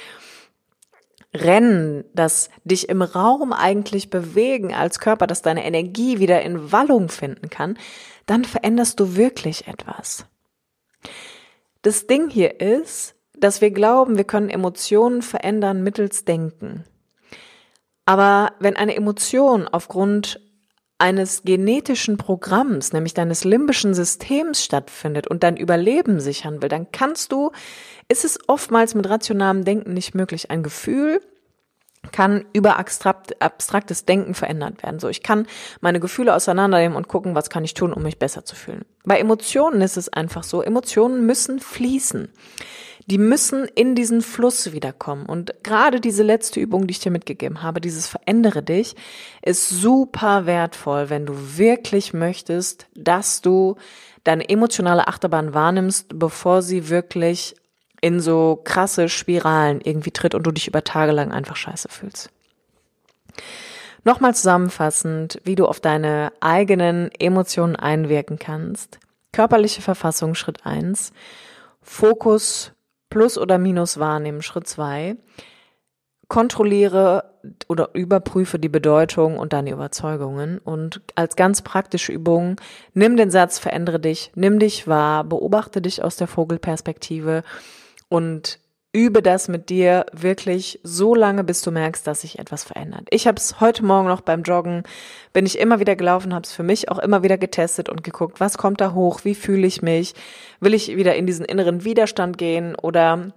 Rennen, 1.34 2.04
das 2.14 2.50
dich 2.64 2.90
im 2.90 3.02
Raum 3.02 3.54
eigentlich 3.54 4.10
bewegen 4.10 4.74
als 4.74 5.00
Körper, 5.00 5.28
dass 5.28 5.42
deine 5.42 5.66
Energie 5.66 6.20
wieder 6.20 6.42
in 6.42 6.72
Wallung 6.72 7.10
finden 7.10 7.50
kann, 7.50 7.78
dann 8.26 8.44
veränderst 8.44 9.00
du 9.00 9.16
wirklich 9.16 9.68
etwas. 9.68 10.26
Das 11.82 12.06
Ding 12.06 12.30
hier 12.30 12.60
ist, 12.60 13.16
dass 13.38 13.62
wir 13.62 13.72
glauben, 13.72 14.18
wir 14.18 14.24
können 14.24 14.50
Emotionen 14.50 15.22
verändern 15.22 15.84
mittels 15.84 16.26
Denken. 16.26 16.84
Aber 18.06 18.54
wenn 18.60 18.76
eine 18.76 18.96
Emotion 18.96 19.68
aufgrund 19.68 20.40
eines 21.02 21.42
genetischen 21.44 22.18
Programms, 22.18 22.94
nämlich 22.94 23.16
deines 23.16 23.44
limbischen 23.44 23.96
Systems 23.96 24.64
stattfindet 24.64 25.28
und 25.28 25.42
dein 25.42 25.58
Überleben 25.58 26.20
sichern 26.20 26.62
will, 26.62 26.70
dann 26.70 26.92
kannst 26.92 27.32
du, 27.32 27.52
ist 28.12 28.26
es 28.26 28.38
oftmals 28.48 28.94
mit 28.94 29.10
rationalem 29.10 29.64
Denken 29.64 29.94
nicht 29.94 30.14
möglich. 30.14 30.52
Ein 30.52 30.64
Gefühl 30.64 31.22
kann 32.12 32.46
über 32.52 32.78
abstrakt, 32.78 33.42
abstraktes 33.42 34.06
Denken 34.06 34.34
verändert 34.34 34.84
werden. 34.84 35.00
So, 35.00 35.08
ich 35.08 35.24
kann 35.24 35.48
meine 35.80 36.02
Gefühle 36.02 36.36
auseinandernehmen 36.36 36.98
und 36.98 37.08
gucken, 37.08 37.36
was 37.36 37.50
kann 37.50 37.64
ich 37.64 37.74
tun, 37.74 37.94
um 37.94 38.04
mich 38.04 38.20
besser 38.20 38.44
zu 38.44 38.56
fühlen. 38.56 38.84
Bei 39.06 39.18
Emotionen 39.18 39.82
ist 39.82 39.96
es 39.96 40.10
einfach 40.10 40.44
so, 40.44 40.62
Emotionen 40.62 41.26
müssen 41.26 41.60
fließen 41.60 42.30
die 43.08 43.18
müssen 43.18 43.66
in 43.66 43.96
diesen 43.96 44.22
Fluss 44.22 44.72
wiederkommen. 44.72 45.26
Und 45.26 45.64
gerade 45.64 46.00
diese 46.00 46.24
letzte 46.24 46.60
Übung, 46.60 46.88
die 46.88 46.92
ich 46.92 47.00
dir 47.00 47.12
mitgegeben 47.12 47.64
habe, 47.64 47.82
dieses 47.82 48.08
Verändere 48.08 48.64
dich, 48.64 48.96
ist 49.42 49.70
super 49.70 50.46
wertvoll, 50.46 51.10
wenn 51.10 51.26
du 51.26 51.34
wirklich 51.58 52.14
möchtest, 52.14 52.88
dass 52.96 53.42
du 53.42 53.76
deine 54.24 54.48
emotionale 54.48 55.08
Achterbahn 55.08 55.54
wahrnimmst, 55.54 56.20
bevor 56.20 56.62
sie 56.62 56.90
wirklich 56.90 57.56
in 58.02 58.20
so 58.20 58.60
krasse 58.64 59.10
Spiralen 59.10 59.80
irgendwie 59.82 60.12
tritt 60.12 60.36
und 60.36 60.44
du 60.44 60.52
dich 60.52 60.68
über 60.68 60.84
Tage 60.84 61.12
lang 61.12 61.32
einfach 61.32 61.56
scheiße 61.56 61.90
fühlst. 61.90 62.30
Nochmal 64.04 64.34
zusammenfassend, 64.34 65.40
wie 65.44 65.56
du 65.56 65.68
auf 65.68 65.80
deine 65.80 66.34
eigenen 66.40 67.12
Emotionen 67.20 67.76
einwirken 67.76 68.40
kannst. 68.40 69.00
Körperliche 69.32 69.82
Verfassung 69.84 70.34
Schritt 70.34 70.66
eins, 70.66 71.14
Fokus 71.82 72.74
Plus 73.12 73.38
oder 73.38 73.60
Minus 73.60 74.00
wahrnehmen. 74.00 74.42
Schritt 74.42 74.68
zwei. 74.68 75.18
Kontrolliere 76.28 77.26
oder 77.68 77.90
überprüfe 77.94 78.58
die 78.58 78.70
Bedeutung 78.70 79.38
und 79.38 79.54
deine 79.54 79.72
Überzeugungen. 79.72 80.58
Und 80.58 81.02
als 81.16 81.36
ganz 81.36 81.62
praktische 81.62 82.14
Übung, 82.14 82.60
nimm 82.94 83.18
den 83.18 83.30
Satz, 83.30 83.60
verändere 83.60 84.00
dich, 84.00 84.32
nimm 84.34 84.60
dich 84.60 84.88
wahr, 84.88 85.26
beobachte 85.26 85.82
dich 85.82 86.04
aus 86.04 86.16
der 86.16 86.28
Vogelperspektive 86.28 87.44
und 88.12 88.60
übe 88.92 89.22
das 89.22 89.48
mit 89.48 89.70
dir 89.70 90.06
wirklich 90.12 90.82
so 90.84 91.16
lange, 91.16 91.46
bis 91.46 91.62
du 91.62 91.72
merkst, 91.72 92.06
dass 92.06 92.22
sich 92.22 92.40
etwas 92.40 92.66
verändert. 92.66 93.08
Ich 93.10 93.26
habe 93.26 93.38
es 93.38 93.62
heute 93.62 93.86
Morgen 93.86 94.10
noch 94.10 94.20
beim 94.20 94.44
Joggen, 94.44 94.84
bin 95.32 95.46
ich 95.46 95.58
immer 95.58 95.80
wieder 95.80 95.96
gelaufen, 95.96 96.34
habe 96.34 96.46
es 96.46 96.52
für 96.52 96.64
mich 96.64 96.90
auch 96.90 97.00
immer 97.00 97.24
wieder 97.24 97.38
getestet 97.38 97.88
und 97.88 98.04
geguckt, 98.04 98.42
was 98.42 98.58
kommt 98.58 98.82
da 98.82 98.92
hoch, 98.94 99.22
wie 99.24 99.34
fühle 99.34 99.66
ich 99.66 99.82
mich, 99.82 100.14
will 100.60 100.74
ich 100.74 100.98
wieder 100.98 101.16
in 101.16 101.26
diesen 101.26 101.46
inneren 101.46 101.86
Widerstand 101.86 102.38
gehen 102.38 102.76
oder 102.76 103.32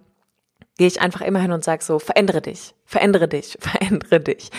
gehe 0.77 0.89
ich 0.89 1.01
einfach 1.01 1.20
immer 1.20 1.39
hin 1.39 1.53
und 1.53 1.62
sage 1.62 1.85
so, 1.85 2.01
verändere 2.01 2.43
dich, 2.43 2.75
verändere 2.85 3.29
dich, 3.29 3.57
verändere 3.61 4.18
dich. 4.18 4.51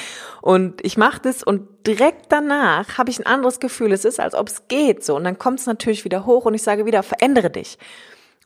Und 0.42 0.80
ich 0.86 0.96
mache 0.96 1.20
das 1.24 1.44
und 1.44 1.68
direkt 1.86 2.28
danach 2.32 2.98
habe 2.98 3.10
ich 3.10 3.20
ein 3.20 3.26
anderes 3.26 3.60
Gefühl. 3.60 3.92
Es 3.92 4.06
ist, 4.06 4.22
als 4.22 4.34
ob 4.34 4.48
es 4.48 4.70
geht 4.70 5.04
so. 5.04 5.18
Und 5.18 5.26
dann 5.26 5.38
kommt 5.38 5.60
es 5.60 5.66
natürlich 5.66 6.06
wieder 6.06 6.26
hoch 6.26 6.46
und 6.46 6.54
ich 6.54 6.64
sage 6.64 6.86
wieder, 6.86 7.04
verändere 7.04 7.50
dich. 7.50 7.78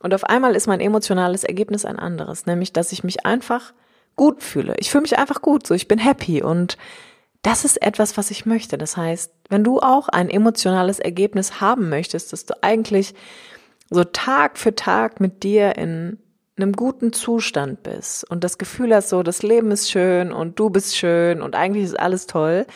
Und 0.00 0.14
auf 0.14 0.24
einmal 0.24 0.56
ist 0.56 0.66
mein 0.66 0.80
emotionales 0.80 1.44
Ergebnis 1.44 1.84
ein 1.84 1.98
anderes, 1.98 2.46
nämlich 2.46 2.72
dass 2.72 2.92
ich 2.92 3.04
mich 3.04 3.26
einfach 3.26 3.72
gut 4.16 4.42
fühle. 4.42 4.74
Ich 4.78 4.90
fühle 4.90 5.02
mich 5.02 5.18
einfach 5.18 5.42
gut, 5.42 5.66
so 5.66 5.74
ich 5.74 5.88
bin 5.88 5.98
happy 5.98 6.42
und 6.42 6.76
das 7.42 7.64
ist 7.64 7.80
etwas, 7.82 8.16
was 8.16 8.30
ich 8.30 8.44
möchte. 8.44 8.76
Das 8.76 8.96
heißt, 8.96 9.32
wenn 9.48 9.64
du 9.64 9.80
auch 9.80 10.08
ein 10.08 10.28
emotionales 10.28 10.98
Ergebnis 10.98 11.60
haben 11.60 11.88
möchtest, 11.88 12.32
dass 12.32 12.44
du 12.44 12.54
eigentlich 12.62 13.14
so 13.88 14.04
Tag 14.04 14.58
für 14.58 14.74
Tag 14.74 15.20
mit 15.20 15.42
dir 15.42 15.76
in 15.76 16.18
einem 16.56 16.72
guten 16.72 17.12
Zustand 17.12 17.82
bist 17.82 18.28
und 18.30 18.44
das 18.44 18.58
Gefühl 18.58 18.94
hast, 18.94 19.08
so 19.08 19.22
das 19.22 19.42
Leben 19.42 19.70
ist 19.70 19.90
schön 19.90 20.32
und 20.32 20.58
du 20.58 20.70
bist 20.70 20.96
schön 20.96 21.40
und 21.40 21.54
eigentlich 21.54 21.84
ist 21.84 21.98
alles 21.98 22.26
toll, 22.26 22.66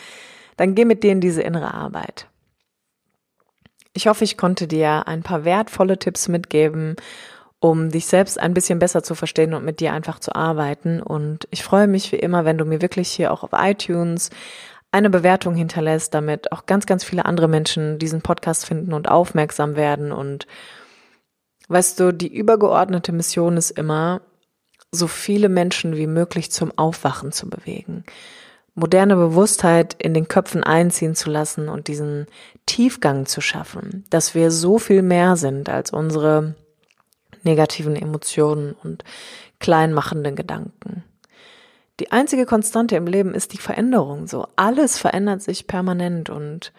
dann 0.57 0.73
geh 0.75 0.85
mit 0.85 1.03
dir 1.03 1.11
in 1.11 1.21
diese 1.21 1.41
innere 1.41 1.73
Arbeit. 1.73 2.27
Ich 3.95 4.07
hoffe, 4.07 4.25
ich 4.25 4.37
konnte 4.37 4.67
dir 4.67 5.07
ein 5.07 5.23
paar 5.23 5.45
wertvolle 5.45 5.97
Tipps 5.97 6.27
mitgeben, 6.27 6.97
um 7.61 7.89
dich 7.89 8.07
selbst 8.07 8.37
ein 8.37 8.53
bisschen 8.53 8.77
besser 8.77 9.03
zu 9.03 9.15
verstehen 9.15 9.53
und 9.53 9.63
mit 9.63 9.79
dir 9.79 9.93
einfach 9.93 10.19
zu 10.19 10.35
arbeiten. 10.35 11.01
Und 11.01 11.47
ich 11.49 11.63
freue 11.63 11.87
mich 11.87 12.11
wie 12.11 12.17
immer, 12.17 12.43
wenn 12.43 12.57
du 12.57 12.65
mir 12.65 12.81
wirklich 12.81 13.09
hier 13.09 13.31
auch 13.31 13.43
auf 13.43 13.51
iTunes 13.53 14.31
eine 14.91 15.09
Bewertung 15.09 15.55
hinterlässt, 15.55 16.13
damit 16.13 16.51
auch 16.51 16.65
ganz, 16.65 16.85
ganz 16.85 17.05
viele 17.05 17.23
andere 17.23 17.47
Menschen 17.47 17.97
diesen 17.97 18.21
Podcast 18.21 18.65
finden 18.65 18.91
und 18.93 19.07
aufmerksam 19.07 19.77
werden. 19.77 20.11
Und 20.11 20.45
weißt 21.69 21.97
du, 21.97 22.11
die 22.11 22.33
übergeordnete 22.33 23.13
Mission 23.13 23.55
ist 23.55 23.71
immer, 23.71 24.21
so 24.91 25.07
viele 25.07 25.47
Menschen 25.47 25.95
wie 25.95 26.07
möglich 26.07 26.51
zum 26.51 26.77
Aufwachen 26.77 27.31
zu 27.31 27.49
bewegen. 27.49 28.03
Moderne 28.75 29.15
Bewusstheit 29.15 29.95
in 29.97 30.13
den 30.13 30.27
Köpfen 30.27 30.63
einziehen 30.63 31.15
zu 31.15 31.29
lassen 31.29 31.69
und 31.69 31.87
diesen 31.87 32.27
Tiefgang 32.65 33.25
zu 33.25 33.41
schaffen, 33.41 34.03
dass 34.09 34.35
wir 34.35 34.51
so 34.51 34.77
viel 34.77 35.01
mehr 35.01 35.37
sind 35.37 35.69
als 35.69 35.91
unsere 35.91 36.55
negativen 37.43 37.95
Emotionen 37.95 38.75
und 38.83 39.03
kleinmachenden 39.59 40.35
Gedanken. 40.35 41.03
Die 42.01 42.11
einzige 42.11 42.45
Konstante 42.45 42.97
im 42.97 43.07
Leben 43.07 43.33
ist 43.33 43.53
die 43.53 43.57
Veränderung. 43.57 44.27
So 44.27 44.47
alles 44.57 44.97
verändert 44.97 45.41
sich 45.41 45.65
permanent 45.65 46.29
und 46.29 46.73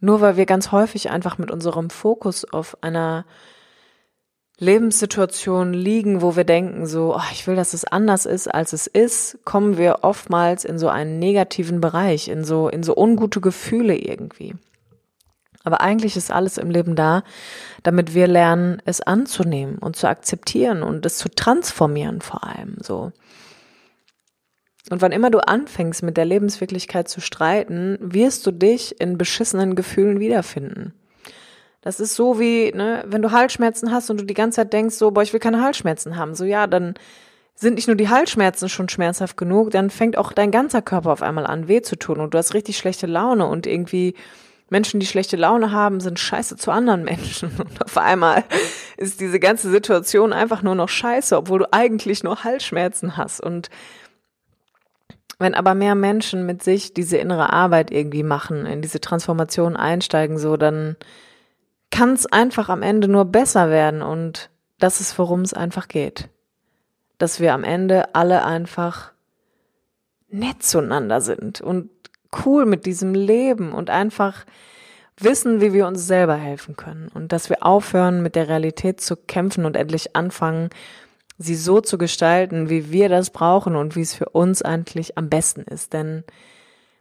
nur 0.00 0.22
weil 0.22 0.36
wir 0.38 0.46
ganz 0.46 0.72
häufig 0.72 1.10
einfach 1.10 1.36
mit 1.36 1.50
unserem 1.50 1.90
Fokus 1.90 2.46
auf 2.46 2.78
einer 2.82 3.26
Lebenssituationen 4.60 5.72
liegen, 5.72 6.20
wo 6.20 6.34
wir 6.34 6.44
denken, 6.44 6.86
so, 6.86 7.14
oh, 7.14 7.30
ich 7.32 7.46
will, 7.46 7.54
dass 7.54 7.74
es 7.74 7.84
anders 7.84 8.26
ist, 8.26 8.52
als 8.52 8.72
es 8.72 8.88
ist, 8.88 9.38
kommen 9.44 9.78
wir 9.78 10.00
oftmals 10.02 10.64
in 10.64 10.78
so 10.78 10.88
einen 10.88 11.20
negativen 11.20 11.80
Bereich, 11.80 12.28
in 12.28 12.44
so, 12.44 12.68
in 12.68 12.82
so 12.82 12.96
ungute 12.96 13.40
Gefühle 13.40 13.96
irgendwie. 13.96 14.54
Aber 15.62 15.80
eigentlich 15.80 16.16
ist 16.16 16.32
alles 16.32 16.58
im 16.58 16.70
Leben 16.70 16.96
da, 16.96 17.22
damit 17.84 18.14
wir 18.14 18.26
lernen, 18.26 18.82
es 18.84 19.00
anzunehmen 19.00 19.78
und 19.78 19.96
zu 19.96 20.08
akzeptieren 20.08 20.82
und 20.82 21.06
es 21.06 21.18
zu 21.18 21.28
transformieren 21.28 22.20
vor 22.20 22.44
allem, 22.44 22.76
so. 22.80 23.12
Und 24.90 25.02
wann 25.02 25.12
immer 25.12 25.30
du 25.30 25.46
anfängst, 25.46 26.02
mit 26.02 26.16
der 26.16 26.24
Lebenswirklichkeit 26.24 27.08
zu 27.08 27.20
streiten, 27.20 27.98
wirst 28.00 28.46
du 28.46 28.50
dich 28.50 28.98
in 29.00 29.18
beschissenen 29.18 29.74
Gefühlen 29.74 30.18
wiederfinden. 30.18 30.94
Das 31.80 32.00
ist 32.00 32.14
so 32.14 32.40
wie, 32.40 32.72
ne, 32.72 33.04
wenn 33.06 33.22
du 33.22 33.30
Halsschmerzen 33.30 33.92
hast 33.92 34.10
und 34.10 34.20
du 34.20 34.24
die 34.24 34.34
ganze 34.34 34.56
Zeit 34.56 34.72
denkst, 34.72 34.96
so, 34.96 35.10
boah, 35.10 35.22
ich 35.22 35.32
will 35.32 35.40
keine 35.40 35.62
Halsschmerzen 35.62 36.16
haben. 36.16 36.34
So, 36.34 36.44
ja, 36.44 36.66
dann 36.66 36.94
sind 37.54 37.74
nicht 37.74 37.88
nur 37.88 37.96
die 37.96 38.08
Halsschmerzen 38.08 38.68
schon 38.68 38.88
schmerzhaft 38.88 39.36
genug, 39.36 39.70
dann 39.70 39.90
fängt 39.90 40.16
auch 40.16 40.32
dein 40.32 40.50
ganzer 40.50 40.82
Körper 40.82 41.10
auf 41.10 41.22
einmal 41.22 41.46
an, 41.46 41.66
weh 41.68 41.82
zu 41.82 41.96
tun 41.96 42.20
und 42.20 42.34
du 42.34 42.38
hast 42.38 42.54
richtig 42.54 42.78
schlechte 42.78 43.06
Laune 43.06 43.46
und 43.46 43.66
irgendwie 43.66 44.14
Menschen, 44.70 45.00
die 45.00 45.06
schlechte 45.06 45.36
Laune 45.36 45.72
haben, 45.72 46.00
sind 46.00 46.18
scheiße 46.18 46.56
zu 46.56 46.70
anderen 46.70 47.02
Menschen. 47.04 47.50
Und 47.58 47.82
auf 47.82 47.96
einmal 47.96 48.44
ist 48.96 49.20
diese 49.20 49.40
ganze 49.40 49.70
Situation 49.70 50.32
einfach 50.32 50.62
nur 50.62 50.74
noch 50.74 50.88
scheiße, 50.88 51.36
obwohl 51.36 51.60
du 51.60 51.72
eigentlich 51.72 52.22
nur 52.22 52.44
Halsschmerzen 52.44 53.16
hast. 53.16 53.40
Und 53.40 53.70
wenn 55.38 55.54
aber 55.54 55.74
mehr 55.74 55.94
Menschen 55.94 56.44
mit 56.44 56.62
sich 56.62 56.92
diese 56.92 57.16
innere 57.16 57.52
Arbeit 57.52 57.90
irgendwie 57.90 58.22
machen, 58.22 58.66
in 58.66 58.82
diese 58.82 59.00
Transformation 59.00 59.76
einsteigen, 59.76 60.38
so, 60.38 60.56
dann 60.56 60.96
kann 61.90 62.12
es 62.12 62.26
einfach 62.26 62.68
am 62.68 62.82
Ende 62.82 63.08
nur 63.08 63.24
besser 63.24 63.70
werden 63.70 64.02
und 64.02 64.50
das 64.78 65.00
ist, 65.00 65.18
worum 65.18 65.40
es 65.40 65.54
einfach 65.54 65.88
geht. 65.88 66.28
Dass 67.18 67.40
wir 67.40 67.54
am 67.54 67.64
Ende 67.64 68.14
alle 68.14 68.44
einfach 68.44 69.12
nett 70.28 70.62
zueinander 70.62 71.20
sind 71.20 71.60
und 71.60 71.90
cool 72.44 72.66
mit 72.66 72.86
diesem 72.86 73.14
Leben 73.14 73.72
und 73.72 73.90
einfach 73.90 74.44
wissen, 75.16 75.60
wie 75.60 75.72
wir 75.72 75.86
uns 75.86 76.06
selber 76.06 76.36
helfen 76.36 76.76
können 76.76 77.08
und 77.12 77.32
dass 77.32 77.48
wir 77.50 77.64
aufhören, 77.64 78.22
mit 78.22 78.36
der 78.36 78.48
Realität 78.48 79.00
zu 79.00 79.16
kämpfen 79.16 79.64
und 79.64 79.76
endlich 79.76 80.14
anfangen, 80.14 80.70
sie 81.38 81.56
so 81.56 81.80
zu 81.80 81.98
gestalten, 81.98 82.68
wie 82.68 82.90
wir 82.92 83.08
das 83.08 83.30
brauchen 83.30 83.76
und 83.76 83.96
wie 83.96 84.02
es 84.02 84.14
für 84.14 84.28
uns 84.28 84.62
eigentlich 84.62 85.16
am 85.16 85.28
besten 85.28 85.62
ist. 85.62 85.92
Denn 85.92 86.24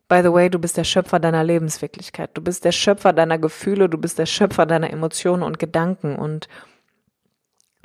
By 0.07 0.21
the 0.23 0.31
way, 0.31 0.49
du 0.49 0.57
bist 0.57 0.77
der 0.77 0.85
Schöpfer 0.85 1.19
deiner 1.19 1.43
Lebenswirklichkeit. 1.43 2.31
Du 2.33 2.41
bist 2.41 2.63
der 2.63 2.71
Schöpfer 2.71 3.11
deiner 3.11 3.37
Gefühle, 3.37 3.89
du 3.89 3.97
bist 3.97 4.17
der 4.17 4.25
Schöpfer 4.25 4.65
deiner 4.65 4.89
Emotionen 4.89 5.43
und 5.43 5.59
Gedanken. 5.59 6.15
Und 6.15 6.47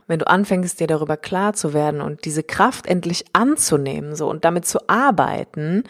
wenn 0.06 0.20
du 0.20 0.28
anfängst, 0.28 0.78
dir 0.78 0.86
darüber 0.86 1.16
klar 1.16 1.52
zu 1.52 1.74
werden 1.74 2.00
und 2.00 2.24
diese 2.24 2.44
Kraft 2.44 2.86
endlich 2.86 3.24
anzunehmen, 3.32 4.14
so 4.14 4.30
und 4.30 4.44
damit 4.44 4.66
zu 4.66 4.88
arbeiten, 4.88 5.82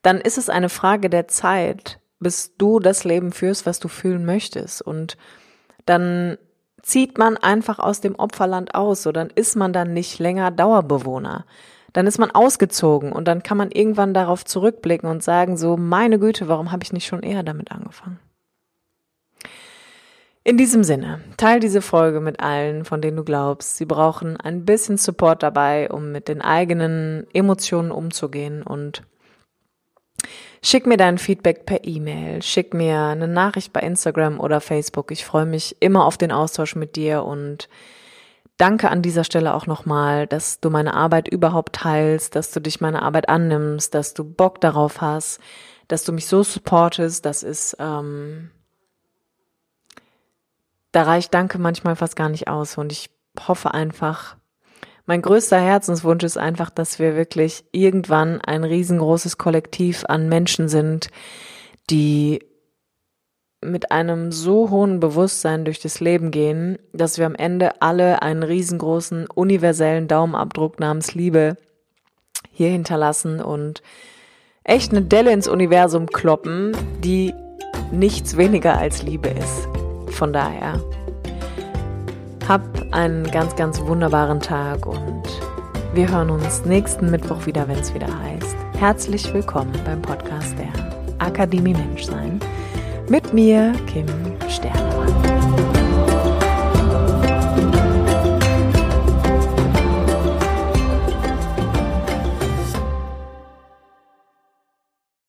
dann 0.00 0.18
ist 0.18 0.38
es 0.38 0.48
eine 0.48 0.70
Frage 0.70 1.10
der 1.10 1.28
Zeit, 1.28 2.00
bis 2.20 2.56
du 2.56 2.80
das 2.80 3.04
Leben 3.04 3.32
führst, 3.32 3.66
was 3.66 3.78
du 3.78 3.88
fühlen 3.88 4.24
möchtest. 4.24 4.80
Und 4.80 5.18
dann 5.84 6.38
zieht 6.80 7.18
man 7.18 7.36
einfach 7.36 7.78
aus 7.78 8.00
dem 8.00 8.14
Opferland 8.14 8.74
aus, 8.74 9.02
so 9.02 9.12
dann 9.12 9.28
ist 9.28 9.56
man 9.56 9.74
dann 9.74 9.92
nicht 9.92 10.20
länger 10.20 10.50
Dauerbewohner 10.50 11.44
dann 11.96 12.06
ist 12.06 12.18
man 12.18 12.30
ausgezogen 12.30 13.10
und 13.10 13.26
dann 13.26 13.42
kann 13.42 13.56
man 13.56 13.70
irgendwann 13.70 14.12
darauf 14.12 14.44
zurückblicken 14.44 15.08
und 15.08 15.22
sagen, 15.22 15.56
so, 15.56 15.78
meine 15.78 16.18
Güte, 16.18 16.46
warum 16.46 16.70
habe 16.70 16.82
ich 16.82 16.92
nicht 16.92 17.06
schon 17.06 17.22
eher 17.22 17.42
damit 17.42 17.72
angefangen? 17.72 18.18
In 20.44 20.58
diesem 20.58 20.84
Sinne, 20.84 21.20
teil 21.38 21.58
diese 21.58 21.80
Folge 21.80 22.20
mit 22.20 22.38
allen, 22.40 22.84
von 22.84 23.00
denen 23.00 23.16
du 23.16 23.24
glaubst, 23.24 23.78
sie 23.78 23.86
brauchen 23.86 24.36
ein 24.36 24.66
bisschen 24.66 24.98
Support 24.98 25.42
dabei, 25.42 25.90
um 25.90 26.12
mit 26.12 26.28
den 26.28 26.42
eigenen 26.42 27.26
Emotionen 27.32 27.90
umzugehen 27.90 28.62
und 28.62 29.02
Schick 30.62 30.86
mir 30.86 30.96
dein 30.96 31.18
Feedback 31.18 31.64
per 31.64 31.84
E-Mail, 31.84 32.42
schick 32.42 32.74
mir 32.74 33.00
eine 33.02 33.28
Nachricht 33.28 33.72
bei 33.72 33.80
Instagram 33.80 34.40
oder 34.40 34.60
Facebook. 34.60 35.12
Ich 35.12 35.24
freue 35.24 35.46
mich 35.46 35.76
immer 35.80 36.04
auf 36.04 36.16
den 36.16 36.32
Austausch 36.32 36.74
mit 36.74 36.96
dir 36.96 37.22
und 37.22 37.68
Danke 38.58 38.90
an 38.90 39.02
dieser 39.02 39.24
Stelle 39.24 39.52
auch 39.54 39.66
nochmal, 39.66 40.26
dass 40.26 40.60
du 40.60 40.70
meine 40.70 40.94
Arbeit 40.94 41.28
überhaupt 41.28 41.74
teilst, 41.74 42.34
dass 42.36 42.52
du 42.52 42.60
dich 42.60 42.80
meine 42.80 43.02
Arbeit 43.02 43.28
annimmst, 43.28 43.94
dass 43.94 44.14
du 44.14 44.24
Bock 44.24 44.60
darauf 44.62 45.02
hast, 45.02 45.40
dass 45.88 46.04
du 46.04 46.12
mich 46.12 46.26
so 46.26 46.42
supportest. 46.42 47.26
Das 47.26 47.42
ist, 47.42 47.76
ähm, 47.78 48.50
da 50.92 51.02
reicht 51.02 51.34
Danke 51.34 51.58
manchmal 51.58 51.96
fast 51.96 52.16
gar 52.16 52.30
nicht 52.30 52.48
aus. 52.48 52.78
Und 52.78 52.92
ich 52.92 53.10
hoffe 53.46 53.74
einfach, 53.74 54.36
mein 55.04 55.20
größter 55.20 55.60
Herzenswunsch 55.60 56.24
ist 56.24 56.38
einfach, 56.38 56.70
dass 56.70 56.98
wir 56.98 57.14
wirklich 57.14 57.64
irgendwann 57.72 58.40
ein 58.40 58.64
riesengroßes 58.64 59.36
Kollektiv 59.36 60.04
an 60.08 60.30
Menschen 60.30 60.68
sind, 60.68 61.10
die 61.90 62.40
mit 63.70 63.90
einem 63.90 64.32
so 64.32 64.70
hohen 64.70 65.00
Bewusstsein 65.00 65.64
durch 65.64 65.80
das 65.80 66.00
Leben 66.00 66.30
gehen, 66.30 66.78
dass 66.92 67.18
wir 67.18 67.26
am 67.26 67.34
Ende 67.34 67.82
alle 67.82 68.22
einen 68.22 68.42
riesengroßen 68.42 69.26
universellen 69.34 70.08
Daumenabdruck 70.08 70.80
namens 70.80 71.14
Liebe 71.14 71.56
hier 72.52 72.70
hinterlassen 72.70 73.40
und 73.40 73.82
echt 74.64 74.92
eine 74.92 75.02
Delle 75.02 75.32
ins 75.32 75.48
Universum 75.48 76.06
kloppen, 76.06 76.76
die 77.02 77.34
nichts 77.92 78.36
weniger 78.36 78.78
als 78.78 79.02
Liebe 79.02 79.28
ist. 79.28 79.68
Von 80.08 80.32
daher, 80.32 80.80
hab 82.48 82.62
einen 82.92 83.30
ganz, 83.30 83.56
ganz 83.56 83.80
wunderbaren 83.80 84.40
Tag 84.40 84.86
und 84.86 85.22
wir 85.94 86.10
hören 86.10 86.30
uns 86.30 86.64
nächsten 86.64 87.10
Mittwoch 87.10 87.46
wieder, 87.46 87.68
wenn 87.68 87.78
es 87.78 87.94
wieder 87.94 88.08
heißt. 88.22 88.56
Herzlich 88.78 89.32
willkommen 89.34 89.72
beim 89.84 90.02
Podcast 90.02 90.54
der 90.58 90.72
Akademie 91.18 91.74
Menschsein 91.74 92.40
mit 93.08 93.32
mir, 93.32 93.72
Kim 93.86 94.06
Sternemann. 94.48 95.15